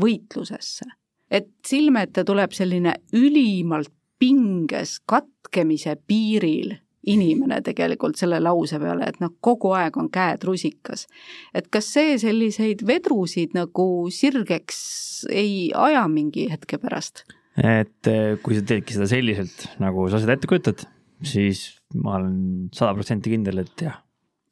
võitlusesse. 0.00 0.86
et 1.30 1.48
silme 1.66 2.02
ette 2.06 2.22
tuleb 2.24 2.52
selline 2.54 2.92
ülimalt 3.12 3.90
pinges 4.18 5.00
katkemise 5.06 5.96
piiril 6.06 6.76
inimene 7.06 7.60
tegelikult 7.64 8.18
selle 8.18 8.40
lause 8.42 8.78
peale, 8.82 9.10
et 9.10 9.20
noh, 9.22 9.32
kogu 9.44 9.72
aeg 9.78 9.96
on 10.00 10.10
käed 10.12 10.44
rusikas. 10.46 11.06
et 11.54 11.68
kas 11.70 11.88
see 11.94 12.18
selliseid 12.18 12.82
vedrusid 12.86 13.54
nagu 13.56 13.86
sirgeks 14.10 15.26
ei 15.30 15.70
aja 15.74 16.06
mingi 16.10 16.48
hetke 16.50 16.80
pärast? 16.82 17.24
et 17.56 18.10
eh, 18.10 18.36
kui 18.42 18.58
sa 18.58 18.64
teedki 18.66 18.96
seda 18.96 19.08
selliselt, 19.10 19.68
nagu 19.82 20.08
sa 20.12 20.20
seda 20.22 20.36
ette 20.36 20.50
kujutad, 20.50 20.84
siis 21.24 21.68
ma 21.96 22.18
olen 22.18 22.68
sada 22.76 22.92
protsenti 22.96 23.32
kindel, 23.32 23.62
et 23.64 23.86
jah, 23.86 24.00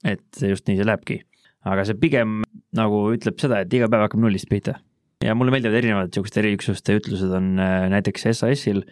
et 0.07 0.45
just 0.49 0.69
nii 0.69 0.79
see 0.79 0.89
lähebki. 0.89 1.21
aga 1.65 1.85
see 1.89 1.97
pigem 1.97 2.43
nagu 2.77 3.07
ütleb 3.15 3.39
seda, 3.41 3.63
et 3.65 3.73
iga 3.77 3.89
päev 3.91 4.07
hakkab 4.07 4.23
nullist 4.25 4.49
pihta. 4.49 4.79
ja 5.25 5.35
mulle 5.37 5.53
meeldivad 5.55 5.81
erinevad 5.81 6.13
niisugused 6.13 6.41
eriüksuste 6.41 6.97
ütlused 7.01 7.35
on 7.35 7.59
eh, 7.59 7.89
näiteks 7.93 8.31
SAS-il 8.31 8.85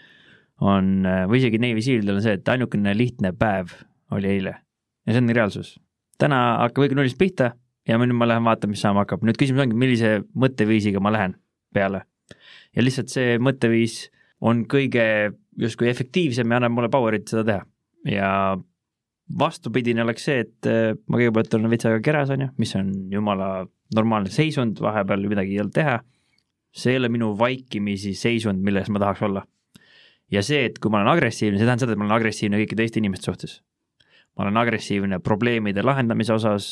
on, 0.63 1.07
või 1.31 1.41
isegi 1.41 1.59
Navy 1.63 1.83
Sealidel 1.85 2.21
on 2.21 2.25
see, 2.25 2.37
et 2.39 2.49
ainukene 2.53 2.95
lihtne 2.97 3.33
päev 3.37 3.75
oli 4.15 4.31
eile 4.37 4.55
ja 5.07 5.15
see 5.15 5.23
on 5.23 5.35
reaalsus. 5.35 5.75
täna 6.21 6.39
hakkab 6.63 6.87
õige 6.87 6.99
nullist 6.99 7.19
pihta 7.19 7.53
ja 7.89 7.99
nüüd 7.99 8.15
ma 8.15 8.29
lähen 8.31 8.47
vaatan, 8.47 8.71
mis 8.71 8.83
saama 8.85 9.03
hakkab, 9.03 9.25
nüüd 9.27 9.39
küsimus 9.41 9.65
ongi, 9.65 9.79
millise 9.79 10.21
mõtteviisiga 10.39 11.03
ma 11.03 11.13
lähen 11.15 11.37
peale. 11.75 12.05
ja 12.77 12.85
lihtsalt 12.85 13.13
see 13.13 13.39
mõtteviis 13.43 14.07
on 14.41 14.65
kõige 14.71 15.05
justkui 15.59 15.91
efektiivsem 15.91 16.51
ja 16.51 16.61
annab 16.61 16.77
mulle 16.77 16.91
power'it 16.93 17.29
seda 17.31 17.45
teha 17.49 18.17
ja 18.17 18.31
vastupidine 19.39 20.03
oleks 20.03 20.25
see, 20.29 20.43
et 20.45 20.69
äh, 20.69 20.95
ma 21.09 21.19
kõigepealt 21.19 21.55
olen 21.57 21.73
veits 21.73 21.87
aega 21.89 22.03
keras, 22.05 22.33
on 22.35 22.47
ju, 22.47 22.49
mis 22.61 22.75
on 22.79 22.91
jumala 23.13 23.53
normaalne 23.95 24.33
seisund, 24.33 24.81
vahepeal 24.83 25.29
midagi 25.31 25.57
ei 25.57 25.63
olnud 25.63 25.77
teha. 25.77 26.01
see 26.73 26.95
ei 26.95 26.99
ole 27.03 27.09
minu 27.13 27.35
vaikimisi 27.39 28.15
seisund, 28.17 28.63
milles 28.65 28.89
ma 28.89 29.01
tahaks 29.03 29.23
olla 29.27 29.43
ja 30.33 30.43
see, 30.45 30.67
et 30.69 30.79
kui 30.81 30.93
ma 30.93 31.03
olen 31.03 31.13
agressiivne, 31.13 31.59
see 31.59 31.67
tähendab 31.67 31.85
seda, 31.85 31.97
et 31.97 32.01
ma 32.01 32.09
olen 32.09 32.17
agressiivne 32.17 32.61
kõikide 32.63 32.85
teiste 32.85 33.03
inimeste 33.03 33.29
suhtes. 33.29 33.61
ma 34.37 34.47
olen 34.47 34.57
agressiivne 34.57 35.19
probleemide 35.21 35.83
lahendamise 35.85 36.33
osas, 36.33 36.69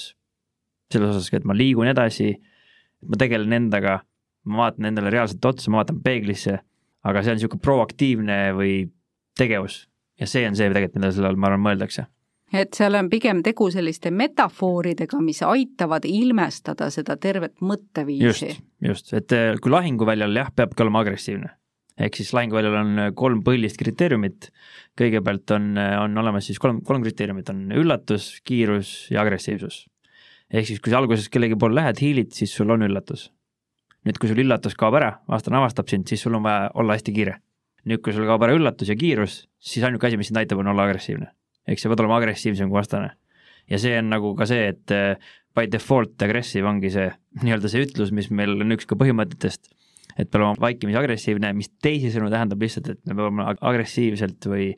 selles 0.92 1.10
osas, 1.16 1.28
et 1.36 1.44
ma 1.44 1.52
liigun 1.56 1.90
edasi, 1.90 2.32
ma 3.04 3.18
tegelen 3.20 3.52
endaga, 3.52 3.98
ma 4.48 4.62
vaatan 4.64 4.88
endale 4.88 5.12
reaalselt 5.12 5.44
otsa, 5.44 5.70
ma 5.70 5.82
vaatan 5.82 6.00
peeglisse, 6.00 6.56
aga 7.04 7.22
see 7.22 7.34
on 7.34 7.38
niisugune 7.40 7.64
proaktiivne 7.64 8.38
või 8.56 8.72
tegevus 9.36 9.82
ja 10.20 10.28
see 10.28 10.48
on 10.48 10.56
see 10.56 10.72
tegelikult, 10.72 10.96
mida 10.96 11.12
selle 11.12 11.28
all, 11.28 11.38
ma 11.40 11.50
arvan, 11.50 11.64
mõeldakse 11.68 12.06
et 12.50 12.74
seal 12.74 12.96
on 12.98 13.06
pigem 13.12 13.44
tegu 13.46 13.68
selliste 13.70 14.10
metafooridega, 14.10 15.20
mis 15.22 15.38
aitavad 15.46 16.08
ilmestada 16.08 16.88
seda 16.90 17.14
tervet 17.20 17.60
mõtteviisi. 17.62 18.48
just, 18.48 18.64
just, 18.82 19.12
et 19.14 19.36
eh, 19.36 19.52
kui 19.62 19.70
lahinguväljal 19.70 20.34
jah, 20.40 20.50
peabki 20.56 20.82
olema 20.82 21.04
agressiivne 21.04 21.59
ehk 21.98 22.18
siis 22.18 22.32
lahinguväljal 22.36 22.76
on 22.80 23.02
äh, 23.02 23.10
kolm 23.16 23.42
põhilist 23.46 23.78
kriteeriumit. 23.80 24.50
kõigepealt 25.00 25.54
on, 25.56 25.72
äh, 25.78 25.96
on 26.00 26.16
olemas 26.18 26.46
siis 26.50 26.58
kolm, 26.62 26.82
kolm 26.86 27.04
kriteeriumit 27.04 27.50
on 27.52 27.68
üllatus, 27.72 28.32
kiirus 28.44 29.10
ja 29.10 29.22
agressiivsus. 29.22 29.86
ehk 30.50 30.66
siis, 30.66 30.80
kui 30.80 30.92
sa 30.92 30.98
alguses 30.98 31.28
kellegi 31.28 31.58
poole 31.58 31.78
lähed, 31.78 32.00
hiilid, 32.00 32.32
siis 32.36 32.54
sul 32.54 32.70
on 32.70 32.86
üllatus. 32.86 33.30
nüüd, 34.06 34.18
kui 34.18 34.30
sul 34.30 34.42
üllatus 34.44 34.76
kaob 34.76 34.96
ära, 34.96 35.18
vastane 35.28 35.60
avastab 35.60 35.88
sind, 35.88 36.08
siis 36.08 36.22
sul 36.22 36.34
on 36.34 36.44
vaja 36.46 36.70
olla 36.74 36.96
hästi 36.96 37.16
kiire. 37.16 37.40
nüüd, 37.84 38.02
kui 38.04 38.12
sul 38.12 38.28
kaob 38.28 38.42
ära 38.46 38.56
üllatus 38.56 38.88
ja 38.88 38.96
kiirus, 38.96 39.46
siis 39.58 39.84
ainuke 39.84 40.06
asi, 40.06 40.16
mis 40.16 40.30
sind 40.32 40.40
aitab, 40.40 40.58
on 40.58 40.72
olla 40.72 40.88
agressiivne. 40.88 41.32
ehk 41.68 41.78
sa 41.78 41.88
pead 41.88 42.00
olema 42.00 42.20
agressiivsem 42.20 42.68
kui 42.68 42.78
vastane. 42.78 43.12
ja 43.70 43.78
see 43.78 43.98
on 43.98 44.10
nagu 44.10 44.34
ka 44.34 44.46
see, 44.46 44.68
et 44.74 44.90
äh, 44.90 45.16
by 45.54 45.66
default 45.66 46.22
aggressive 46.22 46.66
ongi 46.66 46.90
see 46.90 47.10
nii-öelda 47.44 47.68
see 47.68 47.84
ütlus, 47.86 48.12
mis 48.12 48.30
meil 48.30 48.60
on 48.60 48.78
üks 48.78 48.86
ka 48.86 48.96
põhimõtetest 48.96 49.70
et 50.16 50.30
peab 50.30 50.42
olema 50.42 50.66
vaikimisi 50.66 50.98
agressiivne, 50.98 51.52
mis 51.56 51.70
teisisõnu 51.82 52.30
tähendab 52.32 52.62
lihtsalt, 52.62 52.92
et 52.94 53.02
me 53.08 53.18
peame 53.18 53.46
agressiivselt 53.54 54.48
või 54.50 54.72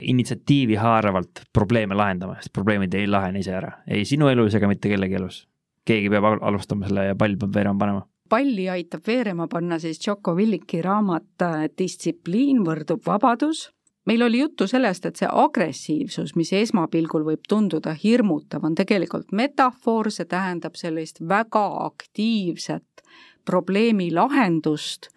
initsiatiivi 0.00 0.76
haaravalt 0.76 1.46
probleeme 1.56 1.96
lahendama, 1.96 2.36
sest 2.40 2.52
probleemid 2.52 2.94
ei 2.94 3.06
lahene 3.08 3.40
ise 3.40 3.54
ära, 3.56 3.78
ei 3.88 4.04
sinu 4.08 4.28
elus 4.28 4.54
ega 4.58 4.68
mitte 4.68 4.92
kellegi 4.92 5.16
elus. 5.20 5.46
keegi 5.86 6.10
peab 6.10 6.42
alustama 6.42 6.88
selle 6.88 7.06
ja 7.06 7.14
pall 7.14 7.38
peab 7.38 7.54
veerema 7.54 7.78
panema 7.78 8.02
palli 8.28 8.68
aitab 8.68 9.06
veerema 9.06 9.46
panna 9.48 9.78
siis 9.78 10.00
Jocko 10.06 10.34
Williki 10.34 10.82
raamat 10.82 11.44
Distsipliin 11.78 12.64
võrdub 12.66 13.06
vabadus. 13.06 13.70
meil 14.06 14.22
oli 14.22 14.38
juttu 14.38 14.66
sellest, 14.70 15.06
et 15.06 15.16
see 15.16 15.28
agressiivsus, 15.32 16.36
mis 16.36 16.52
esmapilgul 16.52 17.24
võib 17.26 17.42
tunduda 17.48 17.94
hirmutav, 18.04 18.62
on 18.64 18.74
tegelikult 18.74 19.32
metafoor, 19.32 20.10
see 20.14 20.24
tähendab 20.30 20.74
sellist 20.78 21.18
väga 21.28 21.64
aktiivset 21.86 23.02
probleemi 23.46 24.10
lahendust 24.14 25.10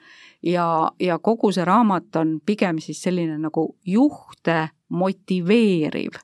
ja, 0.43 0.91
ja 0.99 1.19
kogu 1.19 1.51
see 1.55 1.65
raamat 1.65 2.15
on 2.21 2.37
pigem 2.45 2.79
siis 2.83 3.01
selline 3.03 3.37
nagu 3.41 3.65
juhte 3.85 4.69
motiveeriv, 4.89 6.19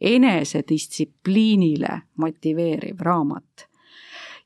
enesedistsipliinile 0.00 2.02
motiveeriv 2.16 3.00
raamat. 3.00 3.68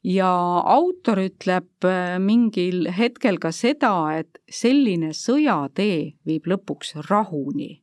ja 0.05 0.29
autor 0.67 1.21
ütleb 1.23 1.85
äh, 1.87 2.19
mingil 2.19 2.89
hetkel 2.91 3.39
ka 3.39 3.53
seda, 3.55 4.19
et 4.19 4.41
selline 4.51 5.13
sõjatee 5.15 6.17
viib 6.27 6.49
lõpuks 6.51 6.97
rahuni 7.09 7.83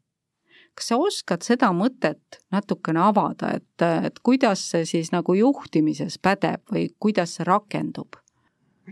kas 0.79 0.93
sa 0.93 0.97
oskad 0.97 1.43
seda 1.43 1.73
mõtet 1.75 2.39
natukene 2.55 3.01
avada, 3.03 3.51
et, 3.59 3.83
et 3.83 4.19
kuidas 4.23 4.61
see 4.71 4.85
siis 4.87 5.11
nagu 5.11 5.35
juhtimises 5.35 6.15
pädeb 6.23 6.63
või 6.71 6.87
kuidas 6.99 7.35
see 7.35 7.47
rakendub? 7.47 8.15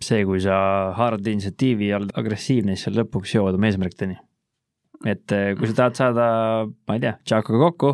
See, 0.05 0.25
kui 0.25 0.41
sa 0.43 0.57
haarad 0.97 1.27
initsiatiivi 1.27 1.91
ja 1.91 1.99
oled 2.01 2.13
agressiivne, 2.19 2.75
siis 2.75 2.87
sa 2.89 2.95
lõpuks 2.95 3.35
jõuad 3.37 3.57
oma 3.57 3.69
eesmärkideni. 3.69 4.17
et 5.05 5.31
eh, 5.31 5.53
kui 5.57 5.69
sa 5.69 5.81
tahad 5.83 5.99
saada, 5.99 6.27
ma 6.87 6.97
ei 6.97 7.03
tea, 7.03 7.17
Tšakoga 7.23 7.59
kokku, 7.67 7.93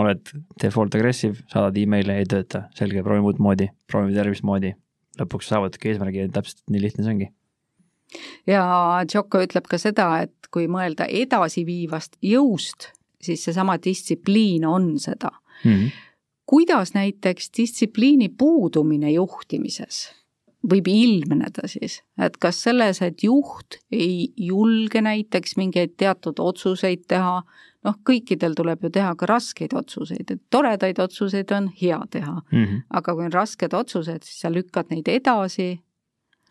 oled 0.00 0.30
default 0.62 0.94
agressive, 0.94 1.42
saadad 1.50 1.76
emaili, 1.76 2.14
ei 2.22 2.28
tööta, 2.30 2.68
selge, 2.78 3.02
proovi 3.02 3.24
muud 3.26 3.42
moodi, 3.42 3.68
proovi 3.90 4.14
tervist 4.14 4.46
moodi, 4.46 4.72
lõpuks 5.18 5.50
saavutadki 5.50 5.90
eesmärgi 5.90 6.24
ja 6.24 6.32
täpselt 6.32 6.62
nii 6.70 6.86
lihtne 6.86 7.04
see 7.04 7.14
ongi 7.16 7.30
ja 8.48 8.62
Tšoko 9.06 9.42
ütleb 9.44 9.66
ka 9.70 9.78
seda, 9.80 10.08
et 10.24 10.50
kui 10.50 10.66
mõelda 10.70 11.06
edasiviivast 11.06 12.18
jõust, 12.24 12.90
siis 13.22 13.44
seesama 13.46 13.76
distsipliin 13.82 14.66
on 14.66 14.96
seda 14.98 15.30
mm. 15.64 15.70
-hmm. 15.70 15.90
kuidas 16.46 16.94
näiteks 16.94 17.50
distsipliini 17.56 18.28
puudumine 18.28 19.12
juhtimises 19.12 20.08
võib 20.66 20.88
ilmneda 20.92 21.68
siis, 21.70 22.00
et 22.20 22.36
kas 22.40 22.60
selles, 22.66 23.00
et 23.04 23.22
juht 23.24 23.78
ei 23.92 24.28
julge 24.36 25.00
näiteks 25.04 25.56
mingeid 25.56 25.96
teatud 26.00 26.40
otsuseid 26.42 27.06
teha, 27.08 27.40
noh, 27.86 27.98
kõikidel 28.06 28.54
tuleb 28.58 28.84
ju 28.84 28.92
teha 28.92 29.14
ka 29.16 29.28
raskeid 29.30 29.74
otsuseid, 29.76 30.28
et 30.28 30.42
toredaid 30.52 31.00
otsuseid 31.00 31.52
on 31.56 31.70
hea 31.80 32.00
teha 32.10 32.36
mm, 32.36 32.64
-hmm. 32.64 32.82
aga 32.90 33.14
kui 33.14 33.24
on 33.24 33.32
rasked 33.32 33.74
otsused, 33.74 34.22
siis 34.22 34.40
sa 34.40 34.52
lükkad 34.52 34.90
neid 34.90 35.08
edasi. 35.08 35.80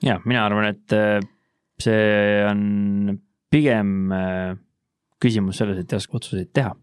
ja 0.04 0.20
mina 0.26 0.46
arvan, 0.46 0.66
et 0.66 0.94
äh, 0.94 1.20
see 1.80 2.46
on 2.50 3.20
pigem 3.52 4.12
äh, 4.12 4.58
küsimus 5.22 5.58
selles, 5.58 5.78
et 5.78 5.94
ei 5.94 5.98
oska 5.98 6.18
otsuseid 6.18 6.50
teha 6.54 6.76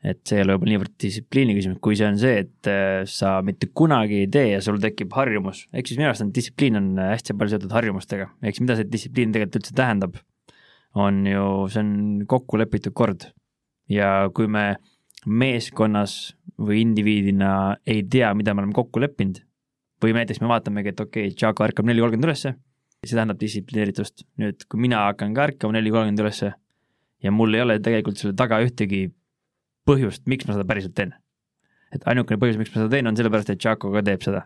et 0.00 0.20
see 0.24 0.38
ei 0.38 0.44
ole 0.44 0.54
võib-olla 0.54 0.72
niivõrd 0.72 0.92
distsipliini 1.02 1.54
küsimus, 1.58 1.80
kui 1.84 1.96
see 1.98 2.06
on 2.08 2.16
see, 2.20 2.44
et 2.46 2.68
äh, 2.72 3.02
sa 3.10 3.34
mitte 3.44 3.68
kunagi 3.76 4.22
ei 4.22 4.30
tee 4.32 4.46
ja 4.54 4.60
sul 4.64 4.80
tekib 4.80 5.12
harjumus, 5.16 5.66
ehk 5.76 5.90
siis 5.90 6.00
minu 6.00 6.08
arust 6.08 6.24
on 6.24 6.30
distsipliin 6.36 6.80
on 6.80 6.88
äh, 6.96 7.10
hästi 7.12 7.36
palju 7.36 7.54
seotud 7.54 7.74
harjumustega, 7.76 8.30
ehk 8.40 8.56
siis 8.56 8.64
mida 8.64 8.78
see 8.78 8.88
distsipliin 8.88 9.34
tegelikult 9.34 9.60
üldse 9.60 9.76
tähendab, 9.76 10.16
on 10.96 11.20
ju, 11.28 11.44
see 11.72 11.84
on 11.84 11.92
kokku 12.30 12.62
lepitud 12.62 12.96
kord. 12.96 13.28
ja 13.90 14.30
kui 14.34 14.46
me 14.48 14.64
meeskonnas 15.26 16.16
või 16.60 16.80
indiviidina 16.84 17.76
ei 17.84 18.04
tea, 18.08 18.32
mida 18.38 18.54
me 18.54 18.64
oleme 18.64 18.76
kokku 18.76 19.02
leppinud, 19.02 19.42
või 20.00 20.16
näiteks 20.16 20.40
me 20.40 20.48
vaatamegi, 20.48 20.94
et 20.94 21.00
okei 21.00 21.28
okay,, 21.28 21.36
Tšako 21.36 21.68
ärkab 21.68 21.88
neli 21.88 22.00
kolmkümmend 22.00 22.30
ülesse, 22.30 22.54
see 23.04 23.16
tähendab 23.16 23.40
distsiplineeritust. 23.40 24.24
nüüd, 24.40 24.64
kui 24.64 24.80
mina 24.80 25.04
hakkan 25.10 25.36
ka 25.36 25.50
ärkama 25.50 25.76
neli 25.76 25.92
kolmkümmend 25.92 26.24
ülesse 26.24 26.54
ja 27.20 27.32
mul 27.32 27.54
ei 27.54 27.64
ole 27.66 27.80
tegelikult 27.84 28.20
selle 28.20 28.36
taga 28.36 28.62
ühtegi 28.64 29.10
põhjust, 29.88 30.24
miks 30.30 30.48
ma 30.48 30.56
seda 30.56 30.66
päriselt 30.68 30.94
teen. 30.96 31.14
et 31.90 32.04
ainukene 32.06 32.38
põhjus, 32.38 32.58
miks 32.60 32.70
ma 32.74 32.82
seda 32.82 32.92
teen, 32.92 33.08
on 33.10 33.16
sellepärast, 33.18 33.50
et 33.50 33.58
Tšako 33.58 33.92
ka 33.94 34.02
teeb 34.06 34.22
seda. 34.22 34.44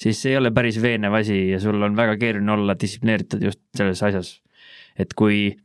siis 0.00 0.20
see 0.22 0.32
ei 0.34 0.38
ole 0.40 0.52
päris 0.54 0.78
veenev 0.82 1.14
asi 1.14 1.38
ja 1.50 1.60
sul 1.60 1.82
on 1.82 1.96
väga 1.96 2.16
keeruline 2.20 2.52
olla 2.52 2.76
distsiplineeritud 2.78 3.42
just 3.42 3.60
selles 3.76 4.02
asjas. 4.02 4.38
et 4.96 5.14
kui 5.14 5.56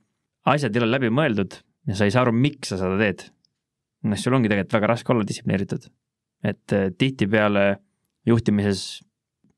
asjad 0.45 0.75
ei 0.75 0.83
ole 0.83 0.91
läbi 0.91 1.13
mõeldud 1.13 1.61
ja 1.87 1.95
sa 1.95 2.07
ei 2.07 2.13
saa 2.15 2.25
aru, 2.25 2.33
miks 2.35 2.73
sa 2.73 2.79
seda 2.79 2.97
teed, 2.99 3.25
noh, 4.07 4.19
sul 4.19 4.35
ongi 4.35 4.51
tegelikult 4.51 4.77
väga 4.79 4.91
raske 4.93 5.13
olla 5.13 5.27
distsiplineeritud. 5.27 5.89
et 6.43 6.75
äh, 6.75 6.89
tihtipeale 6.97 7.77
juhtimises 8.27 9.03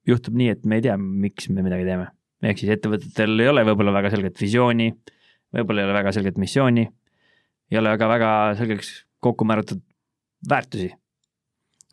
juhtub 0.05 0.37
nii, 0.37 0.51
et 0.53 0.65
me 0.65 0.79
ei 0.79 0.85
tea, 0.85 0.97
miks 0.97 1.49
me 1.49 1.65
midagi 1.65 1.87
teeme. 1.87 2.11
ehk 2.45 2.61
siis 2.61 2.75
ettevõtetel 2.75 3.41
ei 3.41 3.49
ole 3.49 3.63
võib-olla 3.65 3.95
väga 3.95 4.11
selget 4.13 4.37
visiooni, 4.41 4.91
võib-olla 5.55 5.81
ei 5.81 5.89
ole 5.89 5.97
väga 5.97 6.11
selget 6.13 6.37
missiooni, 6.41 6.85
ei 7.71 7.79
ole 7.79 7.95
väga, 7.95 8.09
väga 8.11 8.31
selgeks 8.59 8.91
kokku 9.25 9.47
määratud 9.47 9.81
väärtusi. 10.49 10.91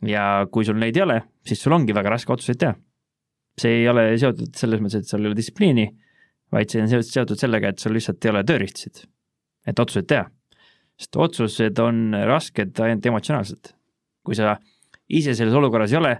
ja 0.03 0.23
kui 0.51 0.65
sul 0.67 0.75
neid 0.79 0.97
ei 0.97 1.03
ole, 1.05 1.21
siis 1.47 1.61
sul 1.63 1.75
ongi 1.75 1.95
väga 1.95 2.11
raske 2.11 2.33
otsuseid 2.33 2.59
teha. 2.59 2.73
see 3.61 3.81
ei 3.81 3.89
ole 3.89 4.05
seotud 4.17 4.55
selles 4.57 4.81
mõttes, 4.81 5.03
et 5.03 5.09
sul 5.09 5.21
ei 5.21 5.29
ole 5.29 5.37
distsipliini, 5.37 5.87
vaid 6.51 6.71
see 6.73 6.81
on 6.81 6.89
seotud 6.89 7.39
sellega, 7.39 7.69
et 7.69 7.79
sul 7.79 7.93
lihtsalt 7.93 8.25
ei 8.25 8.31
ole 8.33 8.43
tööriistasid, 8.49 9.05
et 9.67 9.79
otsuseid 9.79 10.09
teha. 10.09 10.27
sest 10.97 11.17
otsused 11.17 11.79
on 11.81 12.15
rasked 12.29 12.79
ainult 12.85 13.05
emotsionaalselt. 13.11 13.73
kui 14.23 14.35
sa 14.39 14.57
ise 15.09 15.35
selles 15.35 15.55
olukorras 15.59 15.91
ei 15.91 15.99
ole 15.99 16.13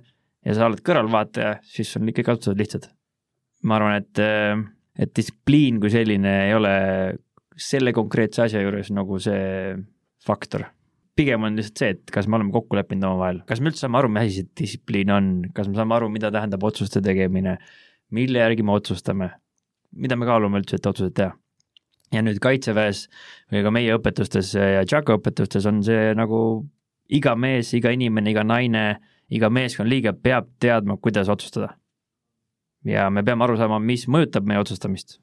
ja 0.44 0.56
sa 0.56 0.68
oled 0.68 0.82
kõrvalvaataja, 0.84 1.58
siis 1.64 1.96
on 1.98 2.10
ikkagi 2.12 2.34
otsused 2.36 2.60
lihtsad. 2.60 2.90
ma 3.64 3.78
arvan, 3.80 4.02
et, 4.02 4.20
et 5.00 5.12
distsipliin 5.16 5.80
kui 5.80 5.90
selline 5.90 6.34
ei 6.48 6.54
ole 6.54 6.74
selle 7.56 7.94
konkreetse 7.96 8.44
asja 8.48 8.62
juures 8.64 8.90
nagu 8.92 9.20
see 9.24 9.76
faktor. 10.26 10.66
Pigem 11.16 11.46
on 11.46 11.60
lihtsalt 11.60 11.84
see, 11.84 11.94
et 11.96 12.12
kas 12.14 12.28
me 12.28 12.40
oleme 12.40 12.54
kokku 12.56 12.78
leppinud 12.80 13.06
omavahel, 13.12 13.44
kas 13.50 13.62
me 13.62 13.72
üldse 13.72 13.86
saame 13.86 14.00
aru, 14.00 14.10
mis 14.14 14.26
asi 14.26 14.42
see 14.42 14.50
distsipliin 14.64 15.14
on, 15.14 15.30
kas 15.54 15.70
me 15.70 15.78
saame 15.78 15.98
aru, 16.00 16.10
mida 16.14 16.32
tähendab 16.34 16.66
otsuste 16.66 17.04
tegemine, 17.06 17.60
mille 18.14 18.42
järgi 18.42 18.66
me 18.66 18.74
otsustame, 18.74 19.30
mida 19.94 20.18
me 20.18 20.30
kaalume 20.30 20.62
üldse, 20.62 20.82
et 20.82 20.90
otsuseid 20.90 21.16
teha 21.22 21.36
ja 22.14 22.22
nüüd 22.22 22.40
Kaitseväes 22.44 23.08
või 23.52 23.64
ka 23.66 23.72
meie 23.74 23.98
õpetustes 23.98 24.54
ja 24.58 24.84
Jaco 24.84 25.18
õpetustes 25.18 25.66
on 25.70 25.82
see 25.86 26.14
nagu 26.18 26.40
iga 27.14 27.36
mees, 27.36 27.74
iga 27.78 27.94
inimene, 27.94 28.32
iga 28.34 28.46
naine, 28.48 28.86
iga 29.34 29.50
meeskonnaliige 29.54 30.14
peab 30.24 30.50
teadma, 30.62 30.98
kuidas 30.98 31.30
otsustada. 31.30 31.76
ja 32.86 33.10
me 33.10 33.24
peame 33.24 33.44
aru 33.44 33.58
saama, 33.58 33.80
mis 33.80 34.08
mõjutab 34.08 34.46
meie 34.46 34.60
otsustamist. 34.60 35.20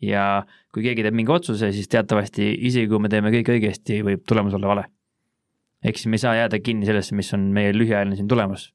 ja 0.00 0.44
kui 0.72 0.82
keegi 0.82 1.02
teeb 1.02 1.14
mingi 1.14 1.32
otsuse, 1.32 1.72
siis 1.72 1.88
teatavasti 1.88 2.50
isegi 2.66 2.88
kui 2.88 3.00
me 3.00 3.08
teeme 3.08 3.30
kõik 3.30 3.54
õigesti, 3.56 4.02
võib 4.04 4.24
tulemus 4.28 4.54
olla 4.54 4.68
vale. 4.68 4.84
Ehk 5.84 6.00
siis 6.00 6.08
me 6.08 6.18
ei 6.18 6.24
saa 6.24 6.34
jääda 6.38 6.60
kinni 6.64 6.88
sellesse, 6.88 7.14
mis 7.16 7.32
on 7.36 7.50
meie 7.54 7.72
lühiajaline 7.76 8.16
siin 8.16 8.28
tulemus. 8.28 8.72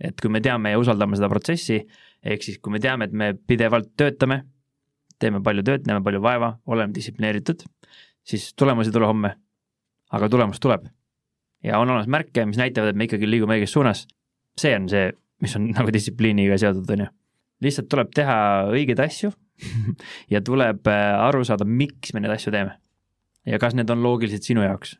et 0.00 0.14
kui 0.22 0.30
me 0.30 0.40
teame 0.40 0.70
ja 0.70 0.78
usaldame 0.78 1.16
seda 1.18 1.28
protsessi, 1.28 1.80
ehk 2.22 2.44
siis 2.46 2.60
kui 2.62 2.70
me 2.72 2.78
teame, 2.78 3.08
et 3.08 3.12
me 3.12 3.32
pidevalt 3.34 3.90
töötame 3.98 4.44
teeme 5.18 5.40
palju 5.44 5.64
tööd, 5.66 5.86
näeme 5.88 6.02
palju 6.06 6.20
vaeva, 6.22 6.52
oleme 6.70 6.94
distsiplineeritud, 6.94 7.64
siis 8.26 8.52
tulemus 8.54 8.88
ei 8.88 8.94
tule 8.94 9.08
homme. 9.10 9.34
aga 10.10 10.28
tulemus 10.28 10.60
tuleb. 10.60 10.86
ja 11.64 11.78
on 11.78 11.90
olemas 11.90 12.06
märke, 12.06 12.46
mis 12.46 12.56
näitavad, 12.56 12.88
et 12.88 12.96
me 12.96 13.04
ikkagi 13.04 13.28
liigume 13.28 13.58
õiges 13.58 13.74
suunas. 13.74 14.06
see 14.58 14.74
on 14.76 14.88
see, 14.88 15.12
mis 15.42 15.56
on 15.56 15.70
nagu 15.78 15.92
distsipliiniga 15.92 16.58
seotud, 16.58 16.90
on 16.90 17.04
ju. 17.04 17.08
lihtsalt 17.62 17.88
tuleb 17.88 18.14
teha 18.14 18.38
õigeid 18.70 19.02
asju 19.04 19.32
ja 20.32 20.40
tuleb 20.40 20.86
äh, 20.86 21.26
aru 21.26 21.44
saada, 21.44 21.64
miks 21.64 22.14
me 22.14 22.22
neid 22.22 22.38
asju 22.38 22.54
teeme. 22.54 22.78
ja 23.46 23.58
kas 23.58 23.74
need 23.74 23.90
on 23.90 24.02
loogilised 24.02 24.46
sinu 24.46 24.62
jaoks 24.62 24.96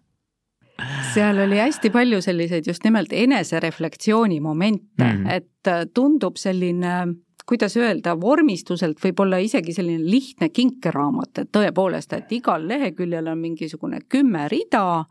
seal 1.14 1.38
oli 1.46 1.58
hästi 1.58 1.90
palju 1.90 2.20
selliseid 2.22 2.66
just 2.66 2.84
nimelt 2.84 3.12
enesereflektsiooni 3.12 4.40
momente 4.40 5.04
mm, 5.04 5.24
-hmm. 5.24 5.32
et 5.32 5.66
äh, 5.66 5.86
tundub 5.94 6.36
selline 6.36 7.08
kuidas 7.48 7.76
öelda, 7.80 8.20
vormistuselt 8.20 8.98
võib-olla 9.00 9.38
isegi 9.40 9.72
selline 9.72 10.04
lihtne 10.10 10.50
kinkeraamat, 10.52 11.38
et 11.38 11.50
tõepoolest, 11.56 12.12
et 12.12 12.32
igal 12.36 12.66
leheküljel 12.68 13.30
on 13.32 13.38
mingisugune 13.40 14.02
kümme 14.08 14.48
rida, 14.52 15.04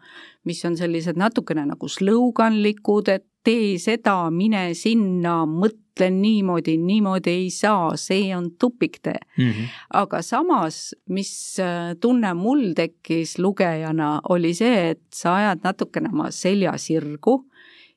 mis 0.45 0.61
on 0.65 0.77
sellised 0.77 1.17
natukene 1.17 1.65
nagu 1.65 1.89
slõuganlikud, 1.89 3.09
et 3.09 3.25
tee 3.43 3.77
seda, 3.81 4.29
mine 4.29 4.69
sinna, 4.77 5.45
mõtle 5.49 5.86
niimoodi, 6.01 6.77
niimoodi 6.77 7.29
ei 7.29 7.49
saa, 7.49 7.95
see 7.97 8.35
on 8.35 8.51
tupiktee 8.59 9.19
mm. 9.37 9.49
-hmm. 9.49 9.67
aga 9.93 10.21
samas, 10.21 10.95
mis 11.09 11.59
äh, 11.59 11.95
tunne 11.99 12.33
mul 12.33 12.73
tekkis 12.75 13.39
lugejana, 13.39 14.21
oli 14.29 14.53
see, 14.53 14.89
et 14.89 15.01
sa 15.13 15.35
ajad 15.35 15.59
natukene 15.63 16.09
oma 16.13 16.31
selja 16.31 16.77
sirgu 16.77 17.45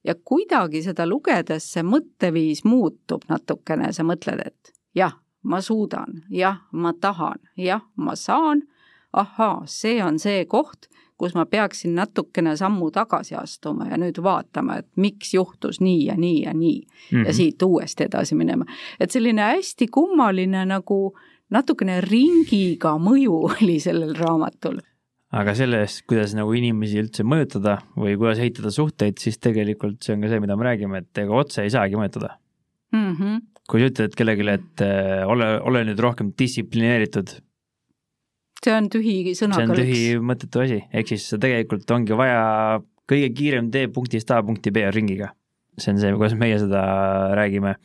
ja 0.04 0.14
kuidagi 0.14 0.82
seda 0.82 1.06
lugedes 1.06 1.72
see 1.72 1.82
mõtteviis 1.82 2.64
muutub 2.64 3.24
natukene, 3.28 3.92
sa 3.92 4.02
mõtled, 4.02 4.40
et 4.46 4.72
jah, 4.94 5.16
ma 5.42 5.60
suudan, 5.60 6.22
jah, 6.30 6.60
ma 6.72 6.92
tahan, 6.92 7.40
jah, 7.56 7.82
ma 7.96 8.16
saan, 8.16 8.62
ahaa, 9.12 9.62
see 9.66 10.02
on 10.04 10.18
see 10.18 10.44
koht, 10.44 10.88
kus 11.20 11.36
ma 11.36 11.44
peaksin 11.46 11.94
natukene 11.98 12.56
sammu 12.56 12.90
tagasi 12.94 13.36
astuma 13.38 13.90
ja 13.90 13.98
nüüd 14.00 14.22
vaatama, 14.24 14.80
et 14.80 14.88
miks 14.96 15.34
juhtus 15.36 15.80
nii 15.84 16.06
ja 16.08 16.16
nii 16.16 16.42
ja 16.42 16.54
nii 16.56 16.78
mm 16.80 16.86
-hmm. 16.86 17.24
ja 17.24 17.30
mhm. 17.30 17.36
siit 17.36 17.62
uuesti 17.62 18.08
edasi 18.08 18.34
minema. 18.34 18.64
et 19.00 19.10
selline 19.10 19.42
hästi 19.42 19.86
kummaline 19.86 20.64
nagu 20.66 21.00
natukene 21.50 22.00
ringiga 22.00 22.96
mõju 22.98 23.42
oli 23.52 23.80
sellel 23.80 24.14
raamatul 24.14 24.80
aga 25.30 25.54
sellest, 25.54 26.04
kuidas 26.10 26.34
nagu 26.34 26.52
inimesi 26.58 26.98
üldse 27.02 27.26
mõjutada 27.26 27.78
või 27.96 28.16
kuidas 28.18 28.40
ehitada 28.42 28.72
suhteid, 28.74 29.18
siis 29.22 29.38
tegelikult 29.38 30.02
see 30.02 30.16
on 30.16 30.24
ka 30.24 30.32
see, 30.32 30.40
mida 30.42 30.56
me 30.56 30.66
räägime, 30.66 31.04
et 31.04 31.22
ega 31.22 31.36
otse 31.42 31.62
ei 31.62 31.70
saagi 31.70 31.98
mõjutada 31.98 32.34
mm. 32.92 33.12
-hmm. 33.12 33.38
kui 33.70 33.82
sa 33.82 33.92
ütled 33.92 34.16
kellelegi, 34.18 34.48
et 34.48 34.84
äh, 34.86 35.28
ole, 35.28 35.52
ole 35.60 35.84
nüüd 35.86 36.02
rohkem 36.02 36.32
distsiplineeritud. 36.38 37.38
See 38.64 38.76
on 38.76 38.88
tühi 38.92 39.34
sõnakõlks. 39.36 39.56
see 39.56 39.70
on 39.70 39.76
tühi 39.78 40.22
mõttetu 40.30 40.62
asi, 40.64 40.80
ehk 40.92 41.12
siis 41.12 41.28
tegelikult 41.40 41.90
ongi 41.96 42.16
vaja 42.18 42.80
kõige 43.10 43.30
kiirem 43.34 43.70
tee 43.74 43.88
punktist 43.92 44.30
A 44.30 44.40
punkti 44.46 44.72
B 44.74 44.86
ringiga. 44.94 45.32
see 45.78 45.94
on 45.94 46.00
see, 46.02 46.12
kuidas 46.14 46.36
meie 46.38 46.58
seda 46.60 46.82
räägime. 47.38 47.76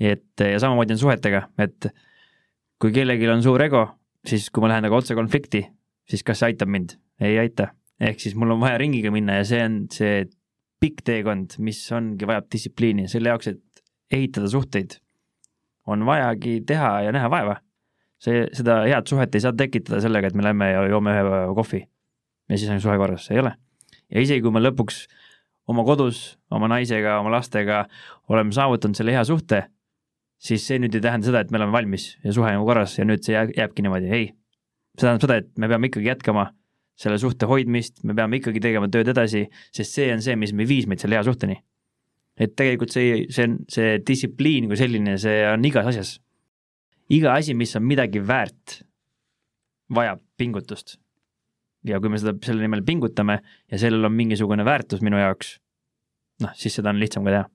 et 0.00 0.40
ja 0.40 0.58
samamoodi 0.58 0.96
on 0.96 1.02
suhetega, 1.04 1.46
et 1.58 1.90
kui 2.80 2.92
kellelgi 2.92 3.28
on 3.28 3.42
suur 3.44 3.62
ego, 3.62 3.86
siis 4.26 4.48
kui 4.50 4.64
ma 4.64 4.72
lähen 4.72 4.86
nagu 4.88 4.96
otse 4.96 5.14
konflikti, 5.14 5.66
siis 6.08 6.24
kas 6.24 6.40
see 6.40 6.52
aitab 6.52 6.68
mind? 6.68 6.96
ei 7.20 7.38
aita. 7.38 7.70
ehk 8.00 8.20
siis 8.20 8.34
mul 8.34 8.56
on 8.56 8.60
vaja 8.60 8.78
ringiga 8.80 9.12
minna 9.12 9.40
ja 9.40 9.44
see 9.44 9.64
on 9.64 9.82
see 9.92 10.24
pikk 10.80 11.04
teekond, 11.04 11.58
mis 11.60 11.80
ongi, 11.92 12.24
vajab 12.24 12.46
distsipliini, 12.52 13.04
selle 13.12 13.28
jaoks, 13.28 13.50
et 13.52 13.82
ehitada 14.10 14.48
suhteid, 14.48 14.96
on 15.86 16.06
vajagi 16.08 16.60
teha 16.66 16.92
ja 17.04 17.12
näha 17.12 17.28
vaeva. 17.32 17.58
See, 18.20 18.44
seda 18.56 18.82
head 18.88 19.08
suhet 19.10 19.34
ei 19.34 19.44
saa 19.44 19.56
tekitada 19.56 20.00
sellega, 20.04 20.30
et 20.30 20.38
me 20.38 20.44
lähme 20.46 20.70
ja 20.72 20.84
joome 20.92 21.16
ühe 21.16 21.40
kohvi 21.56 21.84
ja 22.50 22.58
siis 22.58 22.70
on 22.70 22.80
suhe 22.82 22.96
korras, 23.00 23.30
ei 23.30 23.42
ole. 23.42 23.54
ja 24.10 24.22
isegi, 24.22 24.42
kui 24.44 24.54
me 24.54 24.62
lõpuks 24.62 25.04
oma 25.70 25.84
kodus, 25.86 26.38
oma 26.50 26.68
naisega, 26.70 27.18
oma 27.22 27.32
lastega 27.36 27.84
oleme 28.28 28.52
saavutanud 28.52 28.98
selle 28.98 29.14
hea 29.14 29.22
suhte, 29.26 29.64
siis 30.40 30.66
see 30.66 30.80
nüüd 30.82 30.96
ei 30.96 31.04
tähenda 31.04 31.30
seda, 31.30 31.44
et 31.44 31.52
me 31.52 31.60
oleme 31.60 31.74
valmis 31.76 32.12
ja 32.24 32.34
suhe 32.34 32.52
on 32.56 32.66
korras 32.66 32.98
ja 32.98 33.06
nüüd 33.06 33.22
see 33.26 33.36
jääbki 33.36 33.86
niimoodi, 33.86 34.10
ei 34.10 34.30
see 34.98 35.06
tähendab 35.06 35.26
seda, 35.26 35.38
et 35.42 35.50
me 35.58 35.68
peame 35.70 35.90
ikkagi 35.90 36.10
jätkama 36.10 36.50
selle 37.00 37.16
suhte 37.20 37.48
hoidmist, 37.48 38.02
me 38.04 38.14
peame 38.16 38.40
ikkagi 38.40 38.60
tegema 38.60 38.88
tööd 38.92 39.08
edasi, 39.12 39.46
sest 39.72 39.96
see 39.96 40.10
on 40.12 40.22
see, 40.24 40.36
mis 40.36 40.52
viis 40.68 40.88
meid 40.90 41.00
selle 41.02 41.16
hea 41.16 41.24
suhteni. 41.26 41.60
et 42.40 42.54
tegelikult 42.56 42.92
see, 42.92 43.26
see 43.28 43.44
on, 43.44 43.56
see 43.68 43.98
distsipliin 44.06 44.68
kui 44.70 44.78
selline, 44.80 45.18
see 45.20 45.42
on 45.44 45.64
igas 45.68 45.90
asjas. 45.90 46.14
Iga 47.10 47.34
asi, 47.34 47.54
mis 47.54 47.74
on 47.76 47.86
midagi 47.86 48.22
väärt, 48.26 48.80
vajab 49.94 50.22
pingutust. 50.38 50.98
ja 51.84 51.96
kui 52.00 52.12
me 52.12 52.18
seda, 52.20 52.34
selle 52.44 52.60
nimel 52.60 52.82
pingutame 52.84 53.38
ja 53.70 53.78
sellel 53.80 54.04
on 54.04 54.12
mingisugune 54.12 54.64
väärtus 54.64 55.00
minu 55.00 55.16
jaoks, 55.16 55.54
noh, 56.44 56.52
siis 56.54 56.76
seda 56.76 56.92
on 56.92 57.00
lihtsam 57.00 57.24
ka 57.24 57.36
teha 57.36 57.48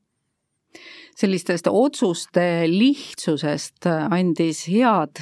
sellistest 1.16 1.70
otsuste 1.72 2.66
lihtsusest 2.68 3.88
andis 3.88 4.66
head 4.68 5.22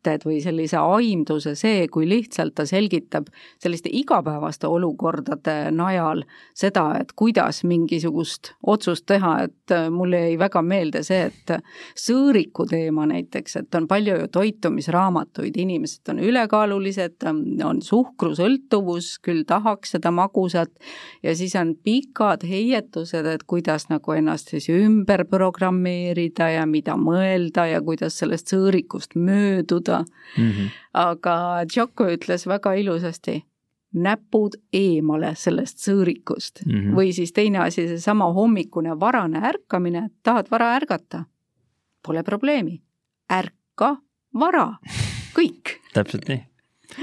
näited 0.00 0.24
või 0.24 0.40
sellise 0.42 0.78
aimduse 0.78 1.54
see, 1.54 1.86
kui 1.88 2.08
lihtsalt 2.08 2.54
ta 2.54 2.64
selgitab 2.66 3.28
selliste 3.60 3.90
igapäevaste 3.92 4.66
olukordade 4.66 5.70
najal 5.70 6.24
seda, 6.54 6.98
et 7.00 7.12
kuidas 7.16 7.64
mingisugust 7.64 8.54
otsust 8.66 9.06
teha, 9.06 9.44
et 9.44 9.74
mulle 9.90 10.20
jäi 10.20 10.38
väga 10.38 10.62
meelde 10.62 11.02
see, 11.02 11.30
et 11.30 11.52
sõõriku 11.96 12.66
teema 12.68 13.06
näiteks, 13.06 13.56
et 13.56 13.74
on 13.74 13.88
palju 13.88 14.16
ju 14.20 14.28
toitumisraamatuid, 14.32 15.56
inimesed 15.56 16.08
on 16.08 16.20
ülekaalulised, 16.20 17.20
on 17.64 17.82
suhkrusõltuvus, 17.82 19.18
küll 19.22 19.44
tahaks 19.44 19.96
seda 19.96 20.10
magusat 20.10 20.72
ja 21.22 21.34
siis 21.36 21.54
on 21.56 21.74
pikad 21.76 22.44
heietused, 22.48 23.26
et 23.26 23.44
kuidas 23.44 23.88
nagu 23.90 24.16
ennast 24.16 24.54
siis 24.54 24.70
ümber 24.72 25.26
programmeerida 25.28 26.50
ja 26.54 26.66
mida 26.66 26.96
mõelda 26.96 27.66
ja 27.70 27.80
kuidas 27.84 28.18
sellest 28.20 28.52
sõõrikust 28.54 29.16
mööduda 29.18 29.89
mm. 29.98 30.50
-hmm. 30.50 30.68
aga 30.94 31.36
Jocko 31.76 32.08
ütles 32.14 32.46
väga 32.46 32.74
ilusasti, 32.74 33.40
näpud 33.90 34.54
eemale 34.72 35.32
sellest 35.34 35.82
sõõrikust 35.82 36.62
mm. 36.64 36.72
-hmm. 36.72 36.94
või 36.94 37.12
siis 37.12 37.32
teine 37.32 37.58
asi, 37.58 37.88
seesama 37.88 38.30
hommikune 38.32 38.94
varane 39.00 39.42
ärkamine, 39.48 40.10
tahad 40.22 40.50
vara 40.50 40.74
ärgata? 40.76 41.24
Pole 42.06 42.22
probleemi, 42.22 42.80
ärka 43.30 43.96
vara, 44.34 44.78
kõik. 45.36 45.80
täpselt 45.94 46.28
nii. 46.28 46.44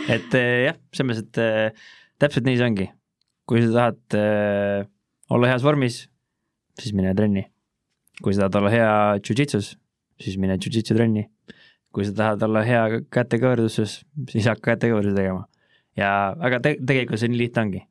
et 0.09 0.33
eh, 0.33 0.63
jah, 0.67 0.77
selles 0.93 1.09
mõttes, 1.09 1.25
et 1.27 1.37
eh, 1.43 1.89
täpselt 2.19 2.45
nii 2.45 2.57
see 2.57 2.65
ongi. 2.65 2.89
kui 3.47 3.61
sa 3.63 3.71
tahad 3.71 4.19
eh, 4.19 4.87
olla 5.29 5.47
heas 5.47 5.63
vormis, 5.63 6.07
siis 6.79 6.93
mine 6.93 7.13
trenni. 7.15 7.45
kui 8.23 8.33
sa 8.33 8.47
tahad 8.47 8.61
olla 8.61 8.69
hea 8.69 8.93
jujitsus, 9.21 9.75
siis 10.19 10.37
mine 10.37 10.57
jujitsu 10.57 10.95
trenni. 10.95 11.27
Kui 11.95 12.05
sa 12.07 12.15
tahad 12.15 12.43
olla 12.47 12.63
hea 12.67 13.01
kätekõverduses, 13.13 13.99
siis 14.31 14.47
hakka 14.49 14.73
kätekõverdusi 14.73 15.17
tegema. 15.17 15.45
ja 15.97 16.09
aga 16.37 16.59
te 16.61 16.75
tegelikult 16.77 17.21
see 17.21 17.31
nii 17.31 17.41
lihtne 17.41 17.63
ongi. 17.65 17.83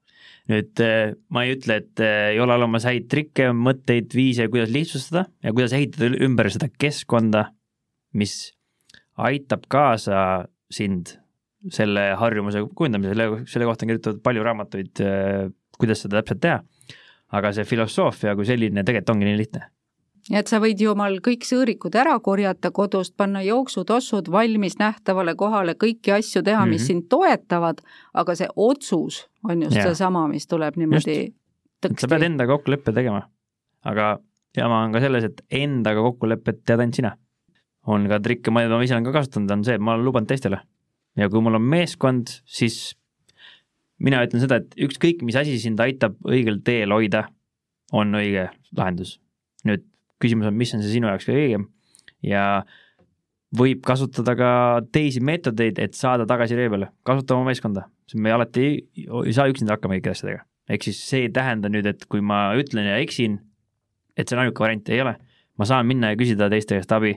nüüd 0.53 0.83
eh, 0.85 1.15
ma 1.35 1.43
ei 1.43 1.57
ütle, 1.57 1.81
et 1.83 2.03
eh, 2.05 2.33
ei 2.35 2.41
ole 2.43 2.55
olemas 2.55 2.87
häid 2.87 3.09
trikke, 3.11 3.51
mõtteid, 3.51 4.13
viise, 4.15 4.47
kuidas 4.53 4.71
lihtsustada 4.71 5.27
ja 5.43 5.53
kuidas 5.53 5.75
ehitada 5.75 6.13
ümber 6.23 6.51
seda 6.55 6.69
keskkonda, 6.71 7.49
mis 8.15 8.53
aitab 9.17 9.67
kaasa 9.73 10.47
sind 10.71 11.17
selle 11.73 12.13
harjumuse 12.21 12.63
kujundamisel, 12.79 13.17
selle, 13.17 13.45
selle 13.51 13.67
kohta 13.67 13.85
on 13.87 13.91
kirjutatud 13.91 14.23
palju 14.23 14.45
raamatuid, 14.47 15.03
kuidas 15.81 16.05
seda 16.05 16.21
täpselt 16.21 16.43
teha. 16.45 16.61
aga 17.35 17.51
see 17.51 17.67
filosoofia 17.67 18.37
kui 18.39 18.47
selline 18.47 18.85
tegelikult 18.87 19.17
ongi 19.17 19.27
nii 19.27 19.39
lihtne. 19.41 19.65
Ja 20.31 20.43
et 20.43 20.51
sa 20.51 20.61
võid 20.63 20.81
ju 20.81 20.91
omal 20.93 21.19
kõik 21.25 21.47
sõõrikud 21.47 21.95
ära 21.95 22.19
korjata 22.21 22.71
kodust, 22.75 23.17
panna 23.17 23.43
jooksutossud 23.47 24.31
valmis 24.33 24.79
nähtavale 24.79 25.35
kohale, 25.39 25.75
kõiki 25.75 26.15
asju 26.19 26.43
teha 26.43 26.61
mm, 26.61 26.65
-hmm. 26.65 26.71
mis 26.71 26.87
sind 26.87 27.09
toetavad, 27.09 27.83
aga 28.15 28.35
see 28.35 28.49
otsus 28.57 29.27
on 29.45 29.63
just 29.63 29.81
seesama, 29.81 30.29
mis 30.29 30.47
tuleb 30.47 30.77
niimoodi 30.77 31.35
et 31.85 32.01
sa 32.01 32.09
pead 32.11 32.27
endaga 32.27 32.57
kokkuleppe 32.57 32.93
tegema. 32.95 33.23
aga 33.87 34.19
jama 34.57 34.83
on 34.85 34.93
ka 34.93 35.01
selles, 35.05 35.25
et 35.29 35.43
endaga 35.55 36.03
kokkulepet 36.03 36.65
tead 36.65 36.83
ainult 36.83 36.99
sina. 36.99 37.17
on 37.87 38.09
ka 38.11 38.19
trikke, 38.21 38.51
ma 38.51 38.65
ise 38.83 38.95
olen 38.95 39.05
ka 39.07 39.13
kasutanud, 39.15 39.51
on 39.51 39.65
see, 39.65 39.75
et 39.75 39.81
ma 39.83 39.95
olen 39.95 40.05
lubanud 40.05 40.29
teistele. 40.29 40.61
ja 41.17 41.29
kui 41.29 41.41
mul 41.41 41.59
on 41.59 41.63
meeskond, 41.63 42.41
siis 42.45 42.97
mina 43.99 44.23
ütlen 44.27 44.43
seda, 44.43 44.61
et 44.61 44.75
ükskõik, 44.77 45.23
mis 45.23 45.37
asi 45.37 45.59
sind 45.61 45.81
aitab 45.81 46.17
õigel 46.25 46.61
teel 46.65 46.93
hoida, 46.93 47.29
on 47.93 48.15
õige 48.15 48.51
lahendus. 48.77 49.21
nüüd 49.65 49.85
küsimus 50.23 50.49
on, 50.51 50.57
mis 50.57 50.75
on 50.75 50.83
see 50.85 50.97
sinu 50.97 51.11
jaoks 51.11 51.29
kõige 51.29 51.45
õigem 51.45 51.67
ja 52.27 52.43
võib 53.57 53.83
kasutada 53.87 54.35
ka 54.39 54.51
teisi 54.93 55.23
meetodeid, 55.25 55.79
et 55.83 55.97
saada 55.97 56.27
tagasi 56.29 56.57
ree 56.59 56.71
peale, 56.73 56.91
kasuta 57.07 57.37
oma 57.37 57.51
meeskonda, 57.51 57.87
sest 58.09 58.21
me 58.23 58.33
alati 58.35 58.65
ei, 58.65 59.07
ei 59.07 59.35
saa 59.37 59.49
üksinda 59.51 59.77
hakkama 59.77 59.97
kõikide 59.97 60.17
asjadega. 60.17 60.45
ehk 60.69 60.89
siis 60.89 61.01
see 61.09 61.27
ei 61.27 61.33
tähenda 61.33 61.71
nüüd, 61.73 61.87
et 61.87 62.05
kui 62.11 62.21
ma 62.21 62.51
ütlen 62.59 62.89
ja 62.91 62.99
eksin, 63.03 63.39
et 64.17 64.27
see 64.27 64.37
on 64.37 64.45
ainuke 64.45 64.65
variant, 64.65 64.89
ei 64.91 65.01
ole. 65.05 65.17
ma 65.57 65.65
saan 65.65 65.87
minna 65.89 66.13
ja 66.13 66.19
küsida 66.21 66.51
teiste 66.53 66.77
käest 66.77 66.93
abi, 66.93 67.15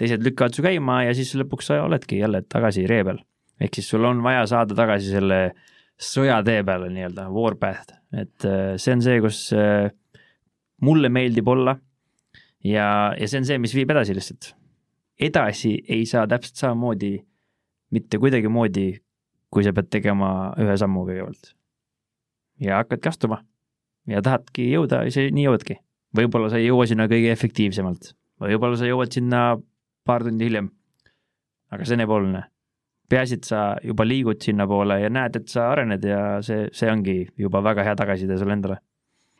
teised 0.00 0.22
lükkavad 0.24 0.54
su 0.56 0.62
käima 0.64 1.02
ja 1.04 1.14
siis 1.14 1.34
lõpuks 1.36 1.68
sa 1.68 1.82
oledki 1.84 2.22
jälle 2.22 2.42
tagasi 2.48 2.86
ree 2.86 3.04
peal. 3.04 3.20
ehk 3.60 3.74
siis 3.74 3.88
sul 3.90 4.04
on 4.04 4.22
vaja 4.22 4.46
saada 4.46 4.74
tagasi 4.74 5.10
selle 5.10 5.40
sõjatee 6.00 6.64
peale 6.66 6.88
nii-öelda, 6.90 7.28
warpath, 7.30 7.94
et 8.12 8.46
äh, 8.46 8.74
see 8.78 8.94
on 8.94 9.02
see, 9.02 9.20
kus 9.22 9.46
äh, 9.54 9.90
mulle 10.82 11.08
meeldib 11.08 11.48
olla 11.48 11.76
ja, 12.64 13.14
ja 13.18 13.28
see 13.28 13.40
on 13.40 13.48
see, 13.48 13.60
mis 13.62 13.74
viib 13.76 13.92
edasi 13.94 14.16
lihtsalt. 14.16 14.52
edasi 15.20 15.76
ei 15.88 16.06
saa 16.06 16.26
täpselt 16.26 16.58
samamoodi, 16.58 17.18
mitte 17.94 18.18
kuidagimoodi, 18.18 18.88
kui 19.52 19.64
sa 19.64 19.72
pead 19.76 19.90
tegema 19.92 20.28
ühe 20.60 20.76
sammu 20.80 21.04
kõigepealt. 21.08 21.52
ja 22.60 22.80
hakkadki 22.80 23.10
astuma 23.10 23.42
ja 24.10 24.22
tahadki 24.22 24.70
jõuda, 24.72 25.04
sa 25.10 25.28
nii 25.30 25.46
jõuadki. 25.48 25.78
võib-olla 26.16 26.50
sa 26.50 26.58
ei 26.62 26.68
jõua 26.68 26.86
sinna 26.86 27.08
kõige 27.10 27.30
efektiivsemalt, 27.34 28.14
võib-olla 28.40 28.80
sa 28.80 28.88
jõuad 28.88 29.12
sinna 29.12 29.44
paar 30.04 30.24
tundi 30.24 30.48
hiljem. 30.48 30.70
aga 31.70 31.84
see 31.84 31.98
on 31.98 32.06
ebaoluline. 32.06 32.42
peaasi, 33.08 33.34
et 33.34 33.44
sa 33.44 33.76
juba 33.84 34.04
liigud 34.04 34.40
sinnapoole 34.40 35.00
ja 35.00 35.10
näed, 35.10 35.36
et 35.36 35.48
sa 35.48 35.68
arened 35.70 36.04
ja 36.04 36.40
see, 36.42 36.68
see 36.72 36.90
ongi 36.90 37.28
juba 37.36 37.60
väga 37.62 37.84
hea 37.84 37.94
tagasiside 37.94 38.38
sulle 38.38 38.56
endale 38.56 38.80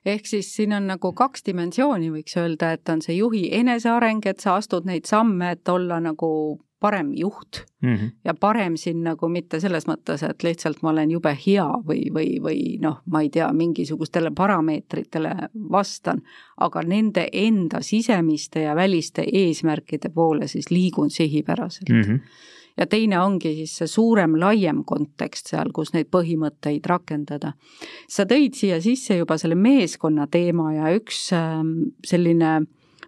ehk 0.05 0.27
siis 0.27 0.57
siin 0.57 0.73
on 0.73 0.87
nagu 0.87 1.13
kaks 1.13 1.47
dimensiooni, 1.47 2.11
võiks 2.13 2.37
öelda, 2.37 2.73
et 2.73 2.89
on 2.89 3.03
see 3.03 3.17
juhi 3.17 3.49
eneseareng, 3.57 4.27
et 4.27 4.41
sa 4.41 4.57
astud 4.61 4.85
neid 4.85 5.09
samme, 5.09 5.51
et 5.57 5.69
olla 5.69 6.01
nagu 6.01 6.31
parem 6.85 7.13
juht 7.17 7.65
mm. 7.83 7.95
-hmm. 7.95 8.11
ja 8.25 8.35
parem 8.35 8.77
siin 8.77 9.03
nagu 9.05 9.29
mitte 9.29 9.61
selles 9.61 9.87
mõttes, 9.89 10.23
et 10.31 10.43
lihtsalt 10.43 10.83
ma 10.83 10.91
olen 10.91 11.11
jube 11.11 11.33
hea 11.47 11.69
või, 11.89 12.03
või, 12.17 12.27
või 12.47 12.59
noh, 12.81 12.99
ma 13.11 13.23
ei 13.25 13.31
tea, 13.33 13.53
mingisugustele 13.53 14.31
parameetritele 14.37 15.33
vastan, 15.73 16.21
aga 16.61 16.83
nende 16.83 17.29
enda 17.33 17.81
sisemiste 17.81 18.67
ja 18.67 18.75
väliste 18.77 19.25
eesmärkide 19.33 20.09
poole 20.09 20.49
siis 20.49 20.71
liigun 20.71 21.11
sihipäraselt 21.11 21.89
Mm 21.89 22.03
-hmm. 22.03 22.21
Ja 22.77 22.87
teine 22.91 23.21
ongi 23.23 23.55
siis 23.59 23.75
see 23.79 23.91
suurem, 23.91 24.37
laiem 24.41 24.83
kontekst 24.87 25.53
seal, 25.53 25.71
kus 25.75 25.93
neid 25.95 26.11
põhimõtteid 26.13 26.87
rakendada. 26.91 27.55
sa 28.09 28.25
tõid 28.25 28.57
siia 28.59 28.81
sisse 28.83 29.19
juba 29.19 29.39
selle 29.39 29.55
meeskonna 29.55 30.27
teema 30.27 30.73
ja 30.75 30.95
üks 30.97 31.29
ähm, 31.37 31.95
selline 32.05 32.65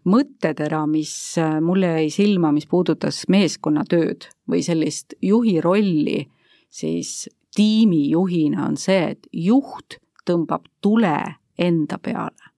mõttetera, 0.06 0.84
mis 0.86 1.12
äh, 1.42 1.58
mulle 1.60 1.96
jäi 1.98 2.10
silma, 2.14 2.52
mis 2.54 2.66
puudutas 2.70 3.24
meeskonnatööd 3.28 4.28
või 4.50 4.62
sellist 4.62 5.16
juhi 5.22 5.60
rolli, 5.60 6.26
siis 6.70 7.28
tiimijuhina 7.56 8.66
on 8.68 8.76
see, 8.76 9.16
et 9.16 9.26
juht 9.32 9.98
tõmbab 10.26 10.66
tule 10.82 11.16
enda 11.58 11.98
peale. 11.98 12.52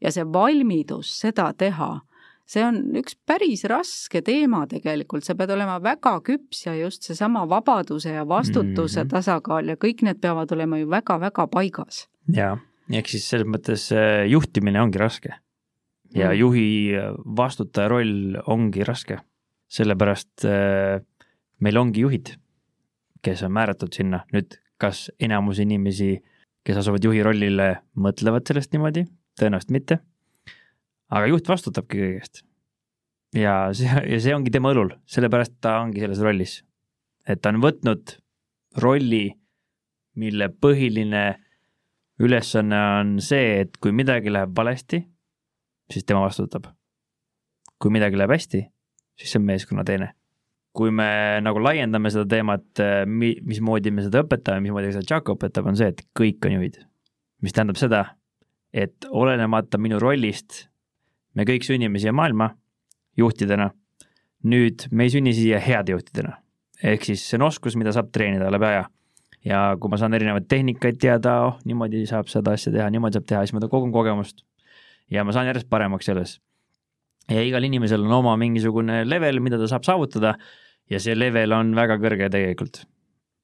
ja 0.00 0.10
see 0.12 0.24
valmidus 0.28 1.08
seda 1.22 1.46
teha 1.56 2.02
see 2.48 2.64
on 2.64 2.80
üks 3.00 3.16
päris 3.26 3.64
raske 3.70 4.20
teema 4.24 4.64
tegelikult, 4.70 5.24
sa 5.24 5.36
pead 5.38 5.54
olema 5.54 5.78
väga 5.82 6.18
küps 6.26 6.66
ja 6.66 6.74
just 6.76 7.06
seesama 7.08 7.46
vabaduse 7.48 8.12
ja 8.12 8.26
vastutuse 8.28 9.00
mm. 9.00 9.06
-hmm. 9.06 9.10
tasakaal 9.10 9.68
ja 9.68 9.76
kõik 9.76 10.04
need 10.04 10.20
peavad 10.20 10.52
olema 10.52 10.78
ju 10.78 10.90
väga-väga 10.90 11.46
paigas. 11.46 12.08
jaa, 12.28 12.58
ehk 12.92 13.08
siis 13.08 13.28
selles 13.28 13.48
mõttes 13.48 13.90
äh, 13.92 14.26
juhtimine 14.28 14.82
ongi 14.82 14.98
raske. 14.98 15.34
ja 16.14 16.28
Mm. 16.30 16.38
juhi 16.38 16.92
vastutaja 17.36 17.88
roll 17.88 18.36
ongi 18.46 18.84
raske, 18.84 19.18
sellepärast 19.68 20.44
äh, 20.44 21.00
meil 21.60 21.76
ongi 21.76 22.00
juhid, 22.00 22.36
kes 23.22 23.42
on 23.42 23.52
määratud 23.52 23.92
sinna, 23.92 24.24
nüüd 24.32 24.58
kas 24.78 25.10
enamus 25.20 25.58
inimesi, 25.58 26.18
kes 26.64 26.76
asuvad 26.76 27.04
juhi 27.04 27.22
rollile, 27.22 27.76
mõtlevad 27.96 28.46
sellest 28.46 28.72
niimoodi, 28.74 29.06
tõenäoliselt 29.40 29.70
mitte. 29.70 29.98
Aga 31.14 31.30
juht 31.30 31.48
vastutabki 31.48 32.00
kõige 32.00 32.18
eest. 32.18 32.42
ja 33.38 33.54
see, 33.76 33.88
ja 34.12 34.20
see 34.20 34.34
ongi 34.34 34.52
tema 34.54 34.74
õlul, 34.74 34.92
sellepärast 35.10 35.56
ta 35.62 35.78
ongi 35.84 36.02
selles 36.02 36.22
rollis. 36.24 36.58
et 37.28 37.40
ta 37.42 37.54
on 37.54 37.62
võtnud 37.62 38.18
rolli, 38.82 39.26
mille 40.18 40.50
põhiline 40.50 41.24
ülesanne 42.22 42.80
on 43.00 43.16
see, 43.22 43.60
et 43.64 43.78
kui 43.82 43.94
midagi 43.94 44.32
läheb 44.32 44.54
valesti, 44.56 45.02
siis 45.90 46.06
tema 46.06 46.24
vastutab. 46.26 46.70
kui 47.78 47.90
midagi 47.92 48.16
läheb 48.16 48.32
hästi, 48.32 48.60
siis 49.18 49.32
see 49.32 49.40
on 49.40 49.48
meeskonna 49.48 49.84
teene. 49.84 50.12
kui 50.74 50.90
me 50.90 51.38
nagu 51.42 51.60
laiendame 51.62 52.10
seda 52.10 52.26
teemat, 52.26 52.80
mi-, 53.06 53.38
mismoodi 53.46 53.92
me 53.94 54.02
seda 54.02 54.24
õpetame, 54.24 54.64
mismoodi 54.64 54.90
seda 54.90 55.06
Jaak 55.06 55.30
õpetab, 55.30 55.68
on 55.70 55.76
see, 55.78 55.92
et 55.94 56.02
kõik 56.18 56.46
on 56.46 56.58
juhid. 56.58 56.80
mis 57.42 57.52
tähendab 57.52 57.78
seda, 57.78 58.04
et 58.72 59.06
olenemata 59.10 59.78
minu 59.78 60.00
rollist, 60.02 60.64
me 61.34 61.46
kõik 61.48 61.66
sünnime 61.66 61.98
siia 61.98 62.12
maailma 62.12 62.54
juhtidena. 63.16 63.70
nüüd 64.44 64.88
me 64.90 65.06
ei 65.06 65.10
sünni 65.10 65.32
siia 65.34 65.60
heade 65.60 65.92
juhtidena. 65.92 66.38
ehk 66.82 67.04
siis 67.04 67.28
see 67.28 67.38
on 67.38 67.48
oskus, 67.48 67.76
mida 67.76 67.92
saab 67.92 68.10
treenida 68.12 68.50
läbi 68.50 68.66
aja 68.66 68.84
ja 69.44 69.60
kui 69.80 69.92
ma 69.92 69.98
saan 70.00 70.16
erinevaid 70.16 70.48
tehnikaid 70.48 70.98
teada, 71.00 71.36
oh 71.48 71.60
niimoodi 71.68 72.04
saab 72.08 72.30
seda 72.32 72.54
asja 72.56 72.72
teha, 72.72 72.88
niimoodi 72.92 73.18
saab 73.18 73.28
teha, 73.28 73.44
siis 73.44 73.56
ma 73.56 73.68
kogun 73.68 73.92
kogemust. 73.92 74.44
ja 75.10 75.24
ma 75.24 75.32
saan 75.32 75.46
järjest 75.46 75.68
paremaks 75.70 76.06
selles. 76.10 76.40
ja 77.30 77.42
igal 77.42 77.64
inimesel 77.64 78.04
on 78.04 78.12
oma 78.20 78.36
mingisugune 78.40 79.04
level, 79.08 79.40
mida 79.40 79.58
ta 79.58 79.68
saab 79.68 79.84
saavutada 79.84 80.34
ja 80.90 81.00
see 81.00 81.14
level 81.16 81.52
on 81.52 81.74
väga 81.76 81.98
kõrge 82.00 82.30
tegelikult. 82.30 82.84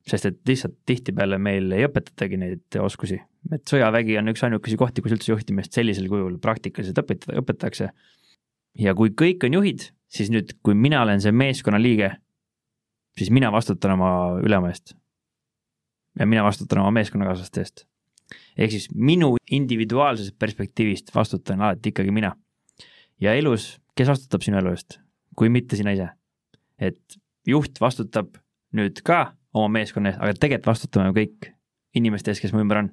Sest 0.09 0.27
et 0.31 0.39
lihtsalt 0.49 0.77
tihtipeale 0.89 1.39
meil 1.39 1.71
ei 1.77 1.85
õpetatagi 1.87 2.39
neid 2.41 2.79
oskusi, 2.81 3.21
et 3.53 3.65
sõjavägi 3.69 4.17
on 4.21 4.33
üks 4.33 4.45
ainukesi 4.47 4.79
kohti, 4.81 5.05
kus 5.05 5.15
üldse 5.17 5.33
juhtimist 5.33 5.77
sellisel 5.77 6.09
kujul 6.11 6.39
praktikaliselt 6.43 7.03
õpetada, 7.03 7.37
õpetatakse. 7.43 7.91
ja 8.79 8.95
kui 8.95 9.13
kõik 9.13 9.45
on 9.47 9.59
juhid, 9.61 9.91
siis 10.09 10.31
nüüd, 10.33 10.57
kui 10.65 10.75
mina 10.75 11.03
olen 11.03 11.21
see 11.21 11.33
meeskonna 11.33 11.81
liige, 11.81 12.15
siis 13.19 13.31
mina 13.31 13.53
vastutan 13.53 13.95
oma 13.99 14.41
ülema 14.41 14.73
eest 14.73 14.95
ja 16.19 16.27
mina 16.27 16.45
vastutan 16.45 16.81
oma 16.83 16.91
meeskonnakaaslaste 16.91 17.61
eest. 17.61 17.85
ehk 18.59 18.71
siis 18.71 18.89
minu 18.95 19.35
individuaalsest 19.51 20.39
perspektiivist 20.39 21.15
vastutan 21.15 21.61
alati 21.61 21.89
ikkagi 21.89 22.11
mina. 22.11 22.37
ja 23.21 23.35
elus, 23.35 23.79
kes 23.97 24.09
vastutab 24.09 24.43
sinu 24.43 24.59
elu 24.59 24.75
eest, 24.75 24.99
kui 25.37 25.49
mitte 25.49 25.77
sina 25.77 25.93
ise? 25.97 26.09
et 26.79 27.21
juht 27.47 27.81
vastutab 27.81 28.37
nüüd 28.73 29.03
ka 29.05 29.35
oma 29.55 29.69
meeskonna 29.81 30.13
eest, 30.13 30.21
aga 30.23 30.37
tegelikult 30.37 30.71
vastutame 30.71 31.15
kõik 31.17 31.51
inimeste 31.97 32.33
ees, 32.33 32.41
kes 32.43 32.55
mu 32.55 32.63
ümber 32.65 32.85
on. 32.85 32.91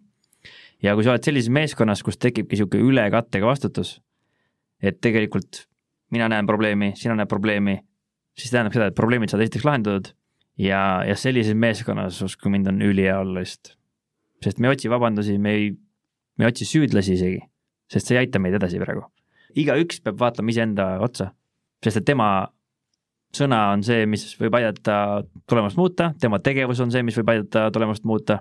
ja 0.83 0.93
kui 0.95 1.05
sa 1.05 1.13
oled 1.13 1.25
sellises 1.25 1.49
meeskonnas, 1.53 2.03
kus 2.05 2.19
tekibki 2.21 2.55
niisugune 2.55 2.91
ülekattega 2.91 3.49
vastutus, 3.49 3.97
et 4.81 5.01
tegelikult 5.01 5.65
mina 6.13 6.29
näen 6.29 6.47
probleemi, 6.47 6.93
sina 6.95 7.15
näed 7.17 7.29
probleemi, 7.29 7.79
siis 8.37 8.53
tähendab 8.53 8.75
seda, 8.75 8.89
et 8.91 8.97
probleemid 8.97 9.31
saavad 9.31 9.47
esiteks 9.47 9.65
lahendatud 9.67 10.11
ja, 10.61 11.03
ja 11.07 11.15
sellises 11.17 11.57
meeskonnas, 11.57 12.21
uskuge 12.25 12.53
mind, 12.53 12.69
on 12.71 12.81
ülihea 12.85 13.19
olla 13.19 13.41
lihtsalt. 13.41 13.75
sest 14.43 14.59
me 14.59 14.69
ei 14.69 14.77
otsi 14.77 14.89
vabandusi, 14.89 15.37
me 15.41 15.53
ei, 15.57 15.71
me 16.37 16.45
ei 16.45 16.51
otsi 16.51 16.65
süüdlasi 16.69 17.17
isegi, 17.17 17.39
sest 17.89 18.09
see 18.09 18.17
ei 18.17 18.25
aita 18.25 18.39
meid 18.39 18.57
edasi 18.57 18.81
praegu. 18.81 19.07
igaüks 19.57 20.01
peab 20.05 20.19
vaatama 20.21 20.53
iseenda 20.53 20.87
otsa, 21.01 21.31
sest 21.83 22.01
et 22.01 22.05
tema 22.05 22.29
sõna 23.35 23.61
on 23.73 23.83
see, 23.85 24.05
mis 24.09 24.25
võib 24.39 24.55
aidata 24.59 25.23
tulemust 25.49 25.77
muuta, 25.79 26.11
tema 26.21 26.39
tegevus 26.43 26.79
on 26.83 26.93
see, 26.93 27.03
mis 27.05 27.17
võib 27.19 27.33
aidata 27.33 27.67
tulemust 27.73 28.05
muuta. 28.07 28.39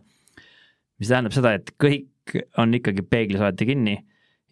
mis 0.99 1.09
tähendab 1.09 1.34
seda, 1.37 1.53
et 1.59 1.74
kõik 1.82 2.37
on 2.59 2.72
ikkagi 2.74 3.03
peeglis 3.05 3.41
alati 3.41 3.66
kinni 3.68 3.97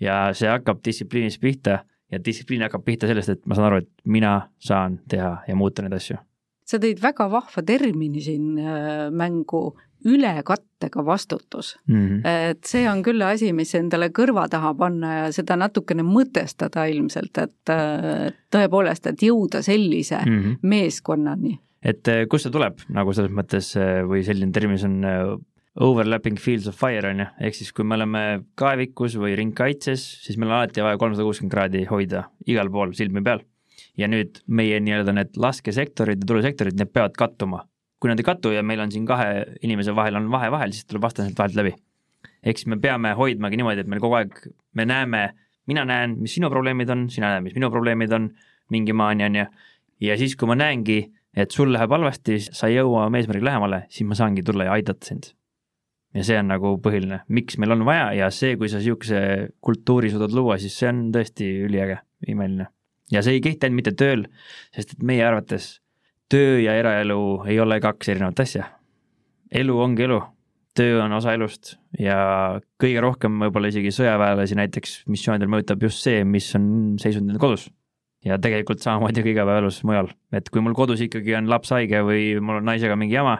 ja 0.01 0.28
see 0.37 0.51
hakkab 0.51 0.82
distsipliinist 0.85 1.41
pihta 1.41 1.78
ja 2.12 2.20
distsipliin 2.24 2.66
hakkab 2.66 2.85
pihta 2.85 3.09
sellest, 3.11 3.32
et 3.32 3.47
ma 3.47 3.57
saan 3.57 3.70
aru, 3.70 3.82
et 3.82 3.91
mina 4.05 4.35
saan 4.62 5.01
teha 5.09 5.37
ja 5.49 5.57
muuta 5.57 5.82
neid 5.82 5.97
asju. 5.97 6.18
sa 6.64 6.80
tõid 6.80 7.01
väga 7.03 7.28
vahva 7.30 7.62
termini 7.66 8.22
siin 8.24 8.59
äh, 8.59 9.11
mängu, 9.12 9.74
ülekattega 10.05 11.05
vastutus 11.07 11.76
mm. 11.86 11.94
-hmm. 11.94 12.50
et 12.50 12.64
see 12.64 12.84
on 12.90 13.02
küll 13.02 13.22
asi, 13.24 13.52
mis 13.52 13.74
endale 13.74 14.09
kõrva 14.09 14.48
taha 14.50 14.74
panna 14.74 15.14
ja 15.14 15.32
seda 15.32 15.57
natukene 15.57 16.02
mõtestada 16.02 16.86
ilmselt, 16.90 17.38
et 17.38 17.74
tõepoolest, 18.50 19.07
et 19.07 19.22
jõuda 19.22 19.62
sellise 19.62 20.20
mm 20.26 20.38
-hmm. 20.40 20.59
meeskonnani. 20.62 21.59
et 21.82 22.09
äh, 22.09 22.26
kust 22.28 22.48
see 22.48 22.52
tuleb 22.52 22.78
nagu 22.88 23.12
selles 23.12 23.32
mõttes 23.32 23.74
äh, 23.76 24.05
või 24.09 24.24
selline 24.24 24.52
termin 24.52 24.78
on 24.84 25.40
overlapping 25.80 26.38
fields 26.38 26.66
of 26.66 26.76
fire 26.78 27.11
on 27.11 27.22
ju, 27.24 27.26
ehk 27.46 27.57
siis 27.59 27.72
kui 27.74 27.86
me 27.86 27.96
oleme 27.98 28.22
kaevikus 28.59 29.16
või 29.18 29.34
ringkaitses, 29.38 30.05
siis 30.24 30.38
meil 30.38 30.52
on 30.52 30.61
alati 30.61 30.84
vaja 30.84 31.00
kolmsada 31.00 31.26
kuuskümmend 31.26 31.55
kraadi 31.55 31.84
hoida 31.90 32.28
igal 32.46 32.70
pool 32.70 32.94
silmi 32.94 33.22
peal. 33.24 33.42
ja 33.98 34.09
nüüd 34.11 34.40
meie 34.46 34.80
nii-öelda 34.82 35.12
need 35.14 35.36
laskesektorid 35.38 36.22
ja 36.22 36.26
tulesektorid, 36.26 36.74
need 36.78 36.90
peavad 36.90 37.14
kattuma. 37.18 37.61
Kui 38.05 38.12
nad 38.12 38.20
ei 38.20 38.26
kattu 38.26 38.52
ja 38.52 38.61
meil 38.61 38.82
on 38.84 38.90
siin 38.92 39.07
kahe 39.09 39.46
inimese 39.64 39.94
vahel 39.96 40.18
on 40.20 40.28
vahe 40.28 40.50
vahel, 40.52 40.74
siis 40.76 40.84
tuleb 40.84 41.07
vastane 41.07 41.30
sealt 41.30 41.38
vahelt 41.40 41.57
läbi. 41.57 41.70
ehk 42.44 42.59
siis 42.61 42.68
me 42.68 42.76
peame 42.76 43.14
hoidmagi 43.16 43.57
niimoodi, 43.57 43.80
et 43.80 43.88
meil 43.88 44.02
kogu 44.05 44.18
aeg, 44.18 44.34
me 44.76 44.84
näeme, 44.84 45.22
mina 45.64 45.86
näen, 45.88 46.18
mis 46.20 46.34
sinu 46.36 46.50
probleemid 46.52 46.90
on, 46.92 47.07
sina 47.09 47.30
näed, 47.32 47.46
mis 47.46 47.55
minu 47.57 47.70
probleemid 47.72 48.12
on, 48.12 48.26
mingi 48.74 48.92
maani 48.92 49.24
on 49.24 49.38
ju, 49.38 49.46
ja 50.05 50.18
siis, 50.20 50.36
kui 50.36 50.50
ma 50.50 50.59
näengi, 50.61 50.98
et 51.32 51.57
sul 51.57 51.72
läheb 51.72 51.96
halvasti, 51.96 52.36
sa 52.44 52.68
ei 52.68 52.76
jõua 52.76 53.07
oma 53.09 53.22
eesmärgile 53.22 53.48
lähemale, 53.48 53.80
siis 53.88 54.05
ma 54.11 54.18
saangi 54.18 54.44
tulla 54.44 54.68
ja 54.68 54.76
aidata 54.76 55.09
sind 55.09 55.32
ja 56.14 56.24
see 56.26 56.36
on 56.38 56.50
nagu 56.52 56.74
põhiline, 56.82 57.22
miks 57.32 57.57
meil 57.59 57.74
on 57.74 57.86
vaja 57.88 58.11
ja 58.14 58.28
see, 58.34 58.59
kui 58.61 58.68
sa 58.70 58.78
niisuguse 58.82 59.22
kultuuri 59.64 60.12
suudad 60.12 60.36
luua, 60.36 60.59
siis 60.62 60.76
see 60.78 60.90
on 60.92 61.07
tõesti 61.14 61.48
üliäge, 61.66 61.98
imeline. 62.28 62.68
ja 63.12 63.24
see 63.24 63.38
ei 63.38 63.42
kehti 63.42 63.66
ainult 63.66 63.80
mitte 63.80 63.94
tööl, 63.98 64.28
sest 64.76 64.94
et 64.94 65.02
meie 65.07 65.24
arvates 65.26 65.78
töö 66.30 66.58
ja 66.60 66.74
eraelu 66.78 67.44
ei 67.48 67.60
ole 67.60 67.80
kaks 67.80 68.08
erinevat 68.08 68.40
asja. 68.40 68.64
elu 69.54 69.78
ongi 69.80 70.02
elu, 70.02 70.20
töö 70.74 71.02
on 71.04 71.12
osa 71.12 71.34
elust 71.36 71.76
ja 71.98 72.18
kõige 72.82 73.00
rohkem 73.04 73.38
võib-olla 73.44 73.70
isegi 73.70 73.92
sõjaväelasi 73.94 74.58
näiteks 74.58 74.94
missioonidel 75.06 75.50
mõjutab 75.52 75.82
just 75.86 76.02
see, 76.02 76.24
mis 76.24 76.50
on 76.58 76.66
seisund 77.00 77.28
nende 77.28 77.40
kodus. 77.42 77.68
ja 78.24 78.38
tegelikult 78.38 78.80
samamoodi 78.80 79.22
ka 79.22 79.32
igapäevaelus 79.34 79.82
mujal, 79.84 80.08
et 80.32 80.48
kui 80.50 80.64
mul 80.64 80.74
kodus 80.74 81.02
ikkagi 81.04 81.36
on 81.38 81.50
laps 81.50 81.74
haige 81.76 82.00
või 82.06 82.40
mul 82.40 82.62
on 82.62 82.72
naisega 82.72 82.96
mingi 82.96 83.14
jama 83.14 83.38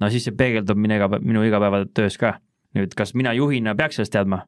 no 0.00 0.10
siis 0.12 0.26
see 0.28 0.36
peegeldub 0.36 0.78
minu 0.80 0.98
igapäev, 0.98 1.24
minu 1.24 1.44
igapäevatöös 1.46 2.18
ka. 2.20 2.36
nüüd, 2.76 2.92
kas 2.96 3.14
mina 3.16 3.32
juhina 3.32 3.74
peaks 3.74 3.96
sellest 3.96 4.12
teadma? 4.12 4.42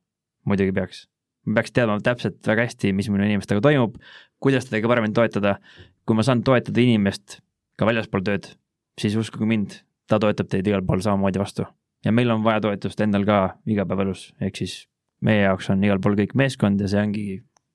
muidugi 0.45 0.73
peaks. 0.77 1.07
ma 1.47 1.61
peaks 1.61 1.73
teadma 1.73 1.99
täpselt 2.05 2.41
väga 2.47 2.69
hästi, 2.69 2.93
mis 2.93 3.09
minu 3.13 3.25
inimestega 3.25 3.63
toimub, 3.65 3.97
kuidas 4.43 4.69
teda 4.69 4.81
kõige 4.81 4.93
paremini 4.95 5.17
toetada. 5.17 5.59
kui 6.07 6.17
ma 6.17 6.27
saan 6.27 6.43
toetada 6.45 6.81
inimest 6.81 7.41
ka 7.79 7.87
väljaspool 7.87 8.25
tööd, 8.27 8.53
siis 8.99 9.17
uskuge 9.19 9.47
mind, 9.49 9.81
ta 10.11 10.19
toetab 10.23 10.51
teid 10.51 10.67
igal 10.67 10.85
pool 10.87 11.03
samamoodi 11.05 11.41
vastu. 11.41 11.67
ja 12.05 12.13
meil 12.13 12.31
on 12.31 12.45
vaja 12.45 12.61
toetust 12.61 13.01
endal 13.01 13.25
ka 13.27 13.59
igapäevaelus, 13.67 14.33
ehk 14.41 14.57
siis 14.57 14.87
meie 15.21 15.43
jaoks 15.43 15.71
on 15.71 15.83
igal 15.85 15.99
pool 16.03 16.15
kõik 16.19 16.35
meeskond 16.39 16.81
ja 16.81 16.89
see 16.91 17.01
ongi 17.03 17.25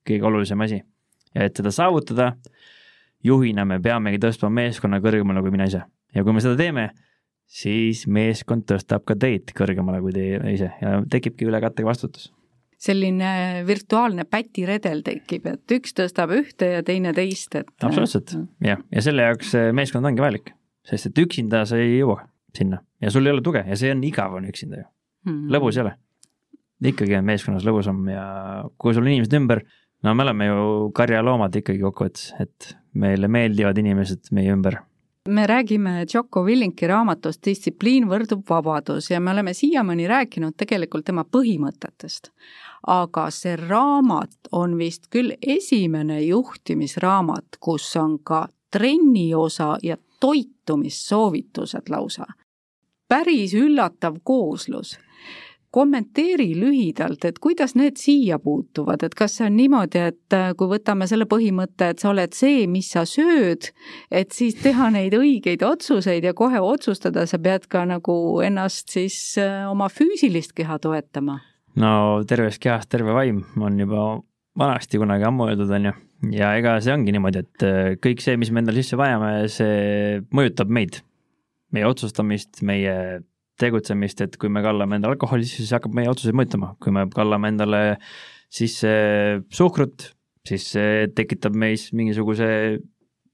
kõige 0.08 0.28
olulisem 0.30 0.62
asi. 0.62 0.84
ja 1.36 1.48
et 1.48 1.58
seda 1.58 1.72
saavutada, 1.72 2.34
juhina 3.24 3.66
me 3.66 3.80
peamegi 3.80 4.20
tõstma 4.20 4.52
meeskonna 4.52 5.00
kõrgemale 5.04 5.42
kui 5.42 5.52
mina 5.52 5.68
ise. 5.72 5.84
ja 6.16 6.24
kui 6.24 6.34
me 6.34 6.44
seda 6.44 6.60
teeme, 6.60 6.90
siis 7.48 8.06
meeskond 8.08 8.66
tõstab 8.70 9.06
ka 9.08 9.16
teid 9.20 9.52
kõrgemale 9.56 10.02
kui 10.02 10.16
teie 10.16 10.40
ise 10.54 10.72
ja 10.82 11.02
tekibki 11.10 11.48
ülekattega 11.48 11.88
vastutus. 11.88 12.32
Selline 12.84 13.64
virtuaalne 13.68 14.26
pätiredel 14.28 15.04
tekib, 15.06 15.48
et 15.48 15.76
üks 15.78 15.96
tõstab 15.96 16.34
ühte 16.36 16.68
ja 16.76 16.84
teine 16.86 17.14
teist, 17.16 17.56
et. 17.56 17.72
absoluutselt 17.82 18.36
jah, 18.64 18.82
ja 18.92 19.06
selle 19.06 19.30
jaoks 19.30 19.56
meeskond 19.76 20.10
ongi 20.10 20.24
vajalik, 20.24 20.54
sest 20.88 21.12
et 21.12 21.24
üksinda 21.24 21.64
sa 21.70 21.80
ei 21.80 22.00
jõua 22.02 22.26
sinna 22.54 22.82
ja 23.02 23.12
sul 23.14 23.28
ei 23.28 23.34
ole 23.34 23.44
tuge 23.46 23.64
ja 23.68 23.78
see 23.80 23.92
on 23.94 24.04
igav 24.06 24.36
on 24.38 24.50
üksinda 24.50 24.82
ju 24.82 24.88
hmm., 25.30 25.48
lõbus 25.54 25.80
ei 25.80 25.86
ole. 25.86 25.96
ikkagi 26.94 27.18
on 27.18 27.28
meeskonnas 27.28 27.66
lõbusam 27.68 28.04
ja 28.12 28.26
kui 28.78 28.94
sul 28.94 29.06
on 29.06 29.14
inimesed 29.14 29.38
ümber, 29.40 29.64
no 30.04 30.14
me 30.14 30.28
oleme 30.28 30.50
ju 30.50 30.66
karjaloomad 30.96 31.56
ikkagi 31.62 31.82
kokkuvõttes, 31.84 32.34
et 32.44 32.74
meile 33.00 33.32
meeldivad 33.32 33.80
inimesed 33.80 34.34
meie 34.36 34.52
ümber 34.54 34.84
me 35.30 35.48
räägime 35.48 36.06
Jocko 36.14 36.44
Willinki 36.44 36.88
raamatust 36.88 37.46
Distsipliin 37.46 38.10
võrdub 38.12 38.44
vabadus 38.50 39.10
ja 39.12 39.22
me 39.24 39.32
oleme 39.32 39.54
siiamaani 39.56 40.08
rääkinud 40.08 40.58
tegelikult 40.60 41.06
tema 41.08 41.24
põhimõtetest. 41.24 42.32
Aga 42.88 43.30
see 43.32 43.56
raamat 43.56 44.52
on 44.52 44.78
vist 44.78 45.08
küll 45.10 45.32
esimene 45.42 46.22
juhtimisraamat, 46.22 47.58
kus 47.60 47.96
on 47.98 48.20
ka 48.20 48.48
trenni 48.72 49.34
osa 49.36 49.78
ja 49.84 49.98
toitumissoovitused 50.20 51.90
lausa. 51.90 52.26
päris 53.08 53.54
üllatav 53.54 54.16
kooslus 54.24 54.98
kommenteeri 55.74 56.54
lühidalt, 56.60 57.26
et 57.26 57.40
kuidas 57.42 57.74
need 57.76 57.98
siia 57.98 58.38
puutuvad, 58.40 59.02
et 59.04 59.16
kas 59.18 59.40
see 59.40 59.48
on 59.48 59.56
niimoodi, 59.58 60.04
et 60.12 60.36
äh, 60.38 60.52
kui 60.58 60.70
võtame 60.70 61.08
selle 61.10 61.26
põhimõtte, 61.30 61.88
et 61.90 62.04
sa 62.04 62.12
oled 62.12 62.36
see, 62.38 62.68
mis 62.70 62.92
sa 62.94 63.08
sööd, 63.10 63.72
et 64.14 64.38
siis 64.38 64.60
teha 64.62 64.92
neid 64.94 65.18
õigeid 65.18 65.66
otsuseid 65.66 66.30
ja 66.30 66.36
kohe 66.38 66.62
otsustada, 66.62 67.26
sa 67.26 67.42
pead 67.42 67.66
ka 67.74 67.88
nagu 67.90 68.16
ennast 68.46 68.94
siis 68.94 69.18
äh, 69.42 69.64
oma 69.72 69.90
füüsilist 69.90 70.54
keha 70.54 70.78
toetama? 70.84 71.40
No 71.80 72.22
tervest 72.30 72.62
kehast 72.64 72.92
terve 72.92 73.16
vaim 73.16 73.44
on 73.62 73.80
juba 73.80 74.06
vanasti 74.60 75.00
kunagi 75.02 75.26
ammu 75.28 75.48
öeldud, 75.50 75.72
on 75.74 75.90
ju, 75.90 75.94
ja 76.38 76.54
ega 76.60 76.76
see 76.84 76.94
ongi 76.94 77.14
niimoodi, 77.16 77.42
et 77.44 77.66
äh, 77.66 77.92
kõik 78.02 78.22
see, 78.24 78.38
mis 78.40 78.52
me 78.54 78.62
endale 78.62 78.84
sisse 78.84 79.00
vajame, 79.00 79.32
see 79.52 80.22
mõjutab 80.36 80.70
meid, 80.74 81.00
meie 81.74 81.90
otsustamist, 81.90 82.62
meie 82.66 83.24
tegutsemist, 83.62 84.22
et 84.26 84.38
kui 84.42 84.52
me 84.54 84.64
kallame 84.66 84.98
endale 84.98 85.18
alkoholi 85.18 85.48
sisse, 85.48 85.64
siis 85.64 85.76
hakkab 85.78 85.96
meie 85.98 86.10
otsuseid 86.12 86.38
mõjutama, 86.38 86.74
kui 86.84 86.94
me 86.94 87.08
kallame 87.14 87.54
endale 87.54 87.84
sisse 88.54 88.94
suhkrut, 89.54 90.12
siis 90.48 90.70
see 90.76 91.10
tekitab 91.18 91.58
meis 91.58 91.90
mingisuguse 91.96 92.48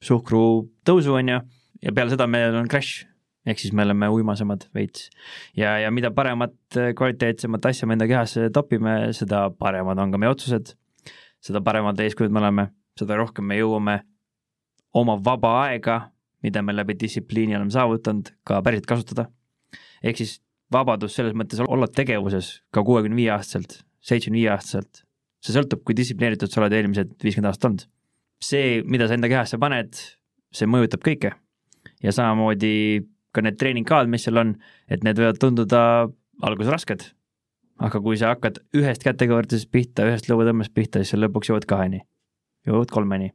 suhkru 0.04 0.44
tõusu, 0.88 1.16
on 1.20 1.34
ju, 1.34 1.40
ja 1.84 1.96
peale 1.96 2.16
seda 2.16 2.28
meil 2.32 2.56
on 2.56 2.72
crash, 2.72 3.04
ehk 3.48 3.62
siis 3.62 3.74
me 3.74 3.86
oleme 3.88 4.10
uimasemad 4.12 4.68
veits. 4.76 5.10
ja, 5.58 5.78
ja 5.80 5.92
mida 5.92 6.12
paremat, 6.12 6.58
kvaliteetsemat 6.96 7.66
asja 7.72 7.88
me 7.88 7.98
enda 7.98 8.08
kehasse 8.08 8.50
topime, 8.54 9.14
seda 9.16 9.48
paremad 9.50 10.00
on 10.00 10.12
ka 10.12 10.22
meie 10.22 10.34
otsused, 10.34 10.76
seda 11.44 11.64
paremad 11.66 12.00
eeskujud 12.00 12.32
me 12.32 12.44
oleme, 12.44 12.70
seda 13.00 13.18
rohkem 13.20 13.48
me 13.48 13.60
jõuame 13.60 14.00
oma 14.94 15.18
vaba 15.24 15.56
aega, 15.66 16.02
mida 16.44 16.62
me 16.64 16.74
läbi 16.74 16.96
distsipliini 17.00 17.56
oleme 17.56 17.72
saavutanud, 17.72 18.32
ka 18.48 18.62
päriselt 18.66 18.90
kasutada 18.90 19.30
ehk 20.04 20.22
siis 20.22 20.40
vabadus 20.74 21.16
selles 21.18 21.36
mõttes 21.38 21.62
olla 21.66 21.90
tegevuses 21.92 22.60
ka 22.74 22.84
kuuekümne 22.86 23.18
viie 23.18 23.32
aastaselt, 23.34 23.82
seitsmekümne 24.06 24.42
viie 24.42 24.52
aastaselt. 24.54 25.04
see 25.40 25.56
sõltub, 25.56 25.86
kui 25.88 25.96
distsiplineeritud 25.96 26.52
sa 26.52 26.60
oled 26.60 26.74
eelmised 26.76 27.14
viiskümmend 27.24 27.50
aastat 27.50 27.70
olnud. 27.70 27.86
see, 28.44 28.82
mida 28.86 29.08
sa 29.08 29.16
enda 29.16 29.30
kehasse 29.32 29.60
paned, 29.60 29.96
see 30.52 30.68
mõjutab 30.68 31.04
kõike. 31.06 31.34
ja 32.04 32.12
samamoodi 32.12 33.06
ka 33.36 33.44
need 33.46 33.58
treeningkavad, 33.62 34.10
mis 34.10 34.26
seal 34.26 34.42
on, 34.42 34.54
et 34.90 35.04
need 35.06 35.20
võivad 35.20 35.40
tunduda 35.42 35.82
alguses 36.46 36.74
rasked. 36.74 37.10
aga 37.80 38.02
kui 38.04 38.18
sa 38.20 38.34
hakkad 38.34 38.58
ühest 38.76 39.06
kätekõvertusest 39.06 39.70
pihta, 39.72 40.04
ühest 40.04 40.26
lõuatõmbest 40.28 40.74
pihta, 40.76 41.00
siis 41.00 41.14
sa 41.14 41.20
lõpuks 41.20 41.48
jõuad 41.48 41.68
kaheni, 41.68 42.02
jõuad 42.68 42.92
kolmeni. 42.92 43.32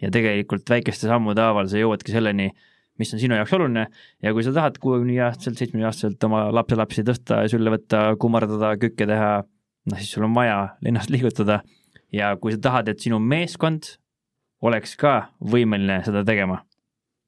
ja 0.00 0.10
tegelikult 0.10 0.70
väikeste 0.70 1.08
sammude 1.08 1.42
haaval 1.42 1.66
sa 1.68 1.76
jõuadki 1.76 2.12
selleni, 2.12 2.50
mis 2.98 3.10
on 3.12 3.20
sinu 3.20 3.36
jaoks 3.36 3.52
oluline 3.52 3.86
ja 4.22 4.32
kui 4.32 4.44
sa 4.44 4.52
tahad 4.52 4.78
kuuekümne 4.80 5.12
viie 5.12 5.24
aastaselt, 5.26 5.58
seitsmekümne 5.58 5.88
aastaselt 5.88 6.24
oma 6.24 6.46
lapselapsi 6.52 7.04
tõsta 7.04 7.42
ja 7.44 7.50
sülle 7.52 7.72
võtta, 7.74 8.14
kummardada, 8.20 8.76
kükke 8.80 9.08
teha, 9.08 9.42
noh 9.90 10.00
siis 10.00 10.12
sul 10.14 10.24
on 10.28 10.36
vaja 10.36 10.76
ennast 10.86 11.12
liigutada 11.14 11.60
ja 12.12 12.34
kui 12.36 12.54
sa 12.54 12.60
tahad, 12.60 12.88
et 12.88 13.00
sinu 13.00 13.18
meeskond 13.18 13.96
oleks 14.62 14.96
ka 15.00 15.32
võimeline 15.40 16.02
seda 16.04 16.24
tegema, 16.24 16.62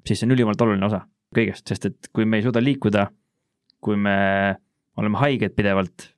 siis 0.06 0.20
see 0.20 0.28
on 0.28 0.36
ülimalt 0.36 0.60
oluline 0.60 0.88
osa 0.88 1.06
kõigest, 1.36 1.66
sest 1.68 1.88
et 1.90 2.10
kui 2.14 2.26
me 2.28 2.40
ei 2.40 2.46
suuda 2.46 2.62
liikuda, 2.62 3.06
kui 3.82 3.98
me 3.98 4.16
oleme 5.00 5.20
haiged 5.22 5.54
pidevalt, 5.56 6.08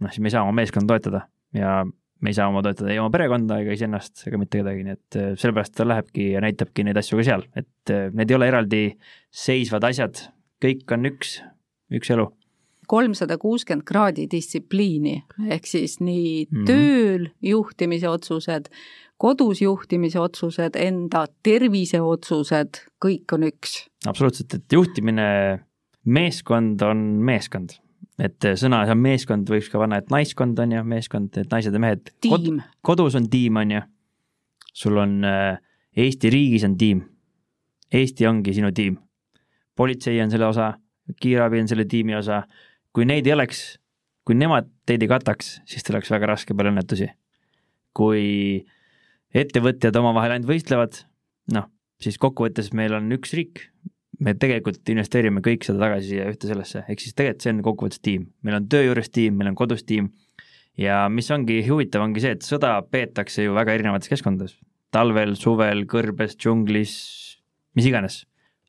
noh, 0.00 0.12
siis 0.12 0.22
me 0.22 0.30
ei 0.30 0.36
saa 0.36 0.44
oma 0.46 0.56
meeskonda 0.60 0.94
toetada 0.94 1.24
ja 1.56 1.80
me 1.84 2.30
ei 2.30 2.36
saa 2.36 2.48
oma 2.50 2.62
toetada 2.64 2.92
ei 2.92 3.00
oma 3.00 3.10
perekonda 3.12 3.60
ega 3.62 3.74
iseennast 3.76 4.26
ega 4.28 4.40
mitte 4.40 4.60
kedagi, 4.60 4.84
nii 4.86 4.96
et 4.96 5.18
äh, 5.18 5.30
sellepärast 5.40 5.76
ta 5.76 5.86
lähebki 5.88 6.30
ja 6.34 6.42
näitabki 6.44 6.84
neid 6.86 7.00
asju 7.00 7.20
ka 7.20 7.26
seal, 7.26 7.46
et 7.56 7.94
äh, 7.94 8.08
need 8.14 8.30
ei 8.30 8.38
ole 8.38 8.50
eraldiseisvad 8.52 9.88
asjad, 9.90 10.26
kõik 10.62 10.96
on 10.96 11.10
üks, 11.10 11.38
üks 11.96 12.12
elu 12.14 12.28
kolmsada 12.90 13.38
kuuskümmend 13.38 13.86
kraadi 13.86 14.26
distsipliini, 14.30 15.20
ehk 15.48 15.68
siis 15.68 16.00
nii 16.00 16.46
mm 16.46 16.56
-hmm. 16.56 16.66
tööl 16.66 17.28
juhtimise 17.42 18.08
otsused, 18.08 18.66
kodus 19.20 19.62
juhtimise 19.62 20.20
otsused, 20.20 20.76
enda 20.76 21.26
tervise 21.42 22.00
otsused, 22.00 22.82
kõik 23.04 23.36
on 23.36 23.46
üks. 23.52 23.86
absoluutselt, 24.06 24.54
et 24.54 24.72
juhtimine, 24.72 25.28
meeskond 26.04 26.82
on 26.82 27.06
meeskond 27.30 27.78
et 28.20 28.44
sõna 28.60 28.82
see 28.84 28.92
on 28.92 29.00
meeskond, 29.00 29.48
võiks 29.48 29.70
ka 29.72 29.80
panna, 29.80 29.96
et 30.00 30.10
naiskond 30.12 30.58
on 30.58 30.72
ju, 30.72 30.84
meeskond, 30.84 31.36
et 31.40 31.50
naised 31.50 31.72
ja 31.72 31.80
mehed. 31.80 32.10
tiim. 32.20 32.60
kodus 32.82 33.14
on 33.14 33.28
tiim, 33.30 33.56
on 33.56 33.70
ju. 33.70 33.80
sul 34.74 34.96
on 34.96 35.24
äh, 35.24 35.58
Eesti 35.96 36.30
riigis 36.30 36.64
on 36.64 36.76
tiim. 36.78 37.02
Eesti 37.92 38.26
ongi 38.26 38.54
sinu 38.54 38.70
tiim. 38.72 38.98
politsei 39.76 40.20
on 40.20 40.30
selle 40.30 40.46
osa, 40.46 40.74
kiirabi 41.20 41.60
on 41.60 41.68
selle 41.68 41.84
tiimi 41.88 42.14
osa, 42.14 42.42
kui 42.96 43.06
neid 43.06 43.28
ei 43.28 43.34
oleks, 43.36 43.78
kui 44.26 44.36
nemad 44.38 44.68
teid 44.88 45.02
ei 45.04 45.10
kataks, 45.10 45.58
siis 45.68 45.86
teil 45.86 45.98
oleks 45.98 46.10
väga 46.12 46.32
raske 46.32 46.56
peale 46.56 46.72
õnnetusi. 46.74 47.10
kui 47.90 48.62
ettevõtjad 49.34 49.96
omavahel 49.98 50.36
ainult 50.36 50.46
võistlevad, 50.46 51.00
noh, 51.50 51.64
siis 51.98 52.18
kokkuvõttes 52.22 52.68
meil 52.78 52.94
on 52.94 53.10
üks 53.16 53.34
riik, 53.34 53.64
me 54.22 54.36
tegelikult 54.38 54.86
investeerime 54.92 55.42
kõik 55.42 55.66
seda 55.66 55.80
tagasi 55.86 56.12
siia 56.12 56.28
ühte 56.30 56.46
sellesse, 56.46 56.84
ehk 56.86 57.02
siis 57.02 57.16
tegelikult 57.18 57.42
see 57.42 57.54
on 57.54 57.62
kokkuvõttes 57.66 58.02
tiim, 58.04 58.28
meil 58.46 58.60
on 58.60 58.68
töö 58.70 58.84
juures 58.86 59.10
tiim, 59.10 59.38
meil 59.40 59.50
on 59.50 59.58
kodus 59.58 59.82
tiim. 59.88 60.12
Ja 60.78 61.02
mis 61.12 61.26
ongi 61.34 61.58
huvitav, 61.66 62.04
ongi 62.04 62.22
see, 62.22 62.36
et 62.36 62.46
sõda 62.46 62.76
peetakse 62.86 63.42
ju 63.42 63.56
väga 63.56 63.74
erinevates 63.74 64.12
keskkondades, 64.12 64.54
talvel, 64.94 65.34
suvel, 65.38 65.82
kõrbes, 65.90 66.36
džunglis, 66.38 66.94
mis 67.76 67.90
iganes, 67.90 68.22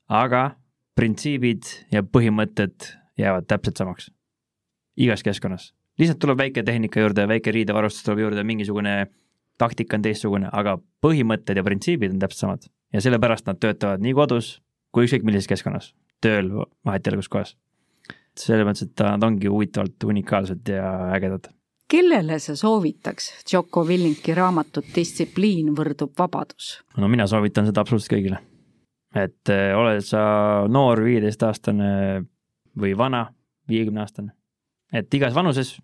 aga 0.09 0.55
printsiibid 0.97 1.69
ja 1.93 2.01
põhimõtted 2.03 2.89
jäävad 3.18 3.47
täpselt 3.47 3.78
samaks. 3.78 4.12
igas 4.97 5.24
keskkonnas, 5.24 5.74
lihtsalt 5.99 6.20
tuleb 6.20 6.38
väike 6.38 6.64
tehnika 6.64 6.99
juurde, 6.99 7.28
väike 7.28 7.51
riidevarustus 7.51 8.03
tuleb 8.03 8.20
juurde, 8.20 8.43
mingisugune 8.43 9.07
taktika 9.57 9.97
on 9.97 10.01
teistsugune, 10.01 10.49
aga 10.51 10.78
põhimõtted 11.05 11.57
ja 11.57 11.64
printsiibid 11.64 12.14
on 12.14 12.20
täpselt 12.20 12.45
samad 12.45 12.68
ja 12.93 13.01
sellepärast 13.01 13.47
nad 13.47 13.59
töötavad 13.62 14.03
nii 14.03 14.14
kodus 14.18 14.59
kui 14.91 15.07
ükskõik 15.07 15.26
millises 15.28 15.49
keskkonnas, 15.49 15.91
tööl, 16.24 16.51
vahet 16.88 17.07
ei 17.07 17.14
ole, 17.14 17.22
kus 17.22 17.32
kohas. 17.32 17.55
selles 18.39 18.64
mõttes, 18.68 18.88
et 18.88 19.03
nad 19.03 19.24
ongi 19.28 19.49
huvitavalt 19.51 20.03
unikaalsed 20.07 20.70
ja 20.70 20.91
ägedad. 21.16 21.49
kellele 21.91 22.39
sa 22.39 22.55
soovitaks 22.55 23.32
Jocko 23.53 23.84
Willinki 23.86 24.34
raamatut 24.36 24.86
Distsipliin 24.95 25.76
võrdub 25.76 26.14
vabadus? 26.18 26.82
no 26.97 27.07
mina 27.07 27.28
soovitan 27.28 27.66
seda 27.66 27.82
absoluutselt 27.82 28.18
kõigile. 28.18 28.39
et 29.16 29.49
äh, 29.49 29.72
oled 29.78 30.03
sa 30.03 30.22
noor 30.68 31.03
viieteistaastane 31.03 32.24
või 32.78 32.95
vana, 32.97 33.28
viiekümneaastane. 33.69 34.32
et 34.93 35.13
igas 35.13 35.34
vanuses, 35.36 35.78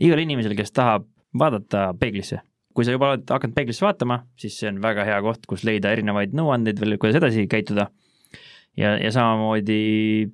igal 0.00 0.18
inimesel, 0.18 0.54
kes 0.56 0.72
tahab 0.72 1.06
vaadata 1.38 1.90
peeglisse, 2.00 2.40
kui 2.74 2.86
sa 2.86 2.94
juba 2.94 3.12
oled 3.12 3.26
hakanud 3.30 3.56
peeglisse 3.56 3.84
vaatama, 3.84 4.22
siis 4.40 4.56
see 4.58 4.70
on 4.70 4.80
väga 4.82 5.04
hea 5.06 5.18
koht, 5.24 5.44
kus 5.50 5.64
leida 5.68 5.92
erinevaid 5.94 6.34
nõuandeid 6.36 6.80
veel, 6.80 6.96
kuidas 6.98 7.20
edasi 7.20 7.46
käituda. 7.50 7.90
ja, 8.76 8.96
ja 8.98 9.10
samamoodi 9.14 10.30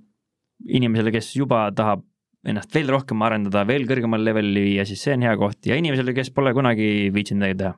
inimesele, 0.69 1.13
kes 1.13 1.35
juba 1.37 1.69
tahab 1.77 2.05
ennast 2.47 2.73
veel 2.75 2.89
rohkem 2.89 3.21
arendada, 3.23 3.67
veel 3.69 3.85
kõrgemal 3.89 4.23
levelile 4.25 4.63
viia, 4.65 4.87
siis 4.89 5.03
see 5.05 5.17
on 5.17 5.27
hea 5.27 5.35
koht 5.37 5.67
ja 5.69 5.77
inimesele, 5.77 6.15
kes 6.17 6.31
pole 6.33 6.55
kunagi 6.57 7.11
viitsinud 7.13 7.43
midagi 7.43 7.59
teha. 7.65 7.75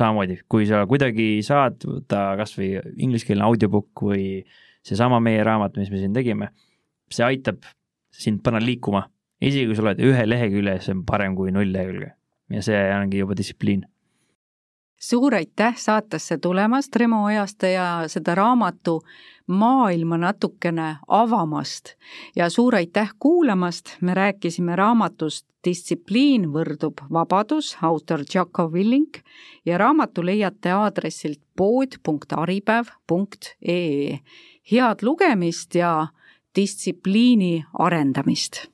samamoodi, 0.00 0.40
kui 0.48 0.66
sa 0.68 0.82
kuidagi 0.88 1.28
saad 1.44 1.84
võtta 1.84 2.34
kasvõi 2.40 2.74
ingliskeelne 3.04 3.44
audiobook 3.44 4.04
või 4.10 4.26
seesama 4.84 5.20
meie 5.20 5.44
raamat, 5.44 5.76
mis 5.76 5.90
me 5.92 6.00
siin 6.00 6.16
tegime 6.16 6.50
see 7.12 7.26
aitab 7.26 7.64
sind 8.10 8.42
panna 8.44 8.60
liikuma, 8.62 9.04
isegi 9.40 9.68
kui 9.68 9.78
sa 9.78 9.86
oled 9.86 10.02
ühe 10.04 10.26
lehekülje, 10.26 10.80
see 10.84 10.96
on 10.96 11.04
parem 11.08 11.36
kui 11.38 11.54
null 11.54 11.72
lehekülge. 11.72 12.12
Ja 12.50 12.62
see 12.66 12.80
ongi 12.96 13.22
juba 13.22 13.36
distsipliin. 13.38 13.86
suur 15.00 15.34
aitäh 15.34 15.76
saatesse 15.80 16.38
tulemast, 16.38 16.96
Remo 16.96 17.24
Ojaste 17.24 17.72
ja 17.72 18.02
seda 18.06 18.34
raamatu 18.34 19.00
maailma 19.46 20.18
natukene 20.18 20.96
avamast. 21.08 21.94
Ja 22.36 22.50
suur 22.50 22.74
aitäh 22.74 23.10
kuulamast, 23.18 23.96
me 24.00 24.14
rääkisime 24.14 24.76
raamatust 24.76 25.46
Distsipliin 25.64 26.52
võrdub 26.54 26.94
vabadus, 27.12 27.76
autor 27.82 28.20
Jaco 28.34 28.70
Willing 28.72 29.14
ja 29.68 29.78
raamatu 29.78 30.24
leiate 30.24 30.70
aadressilt 30.72 31.40
pood.aripäev.ee. 31.56 34.18
head 34.72 34.98
lugemist 35.02 35.74
ja 35.74 36.06
distsipliini 36.56 37.64
arendamist 37.72 38.69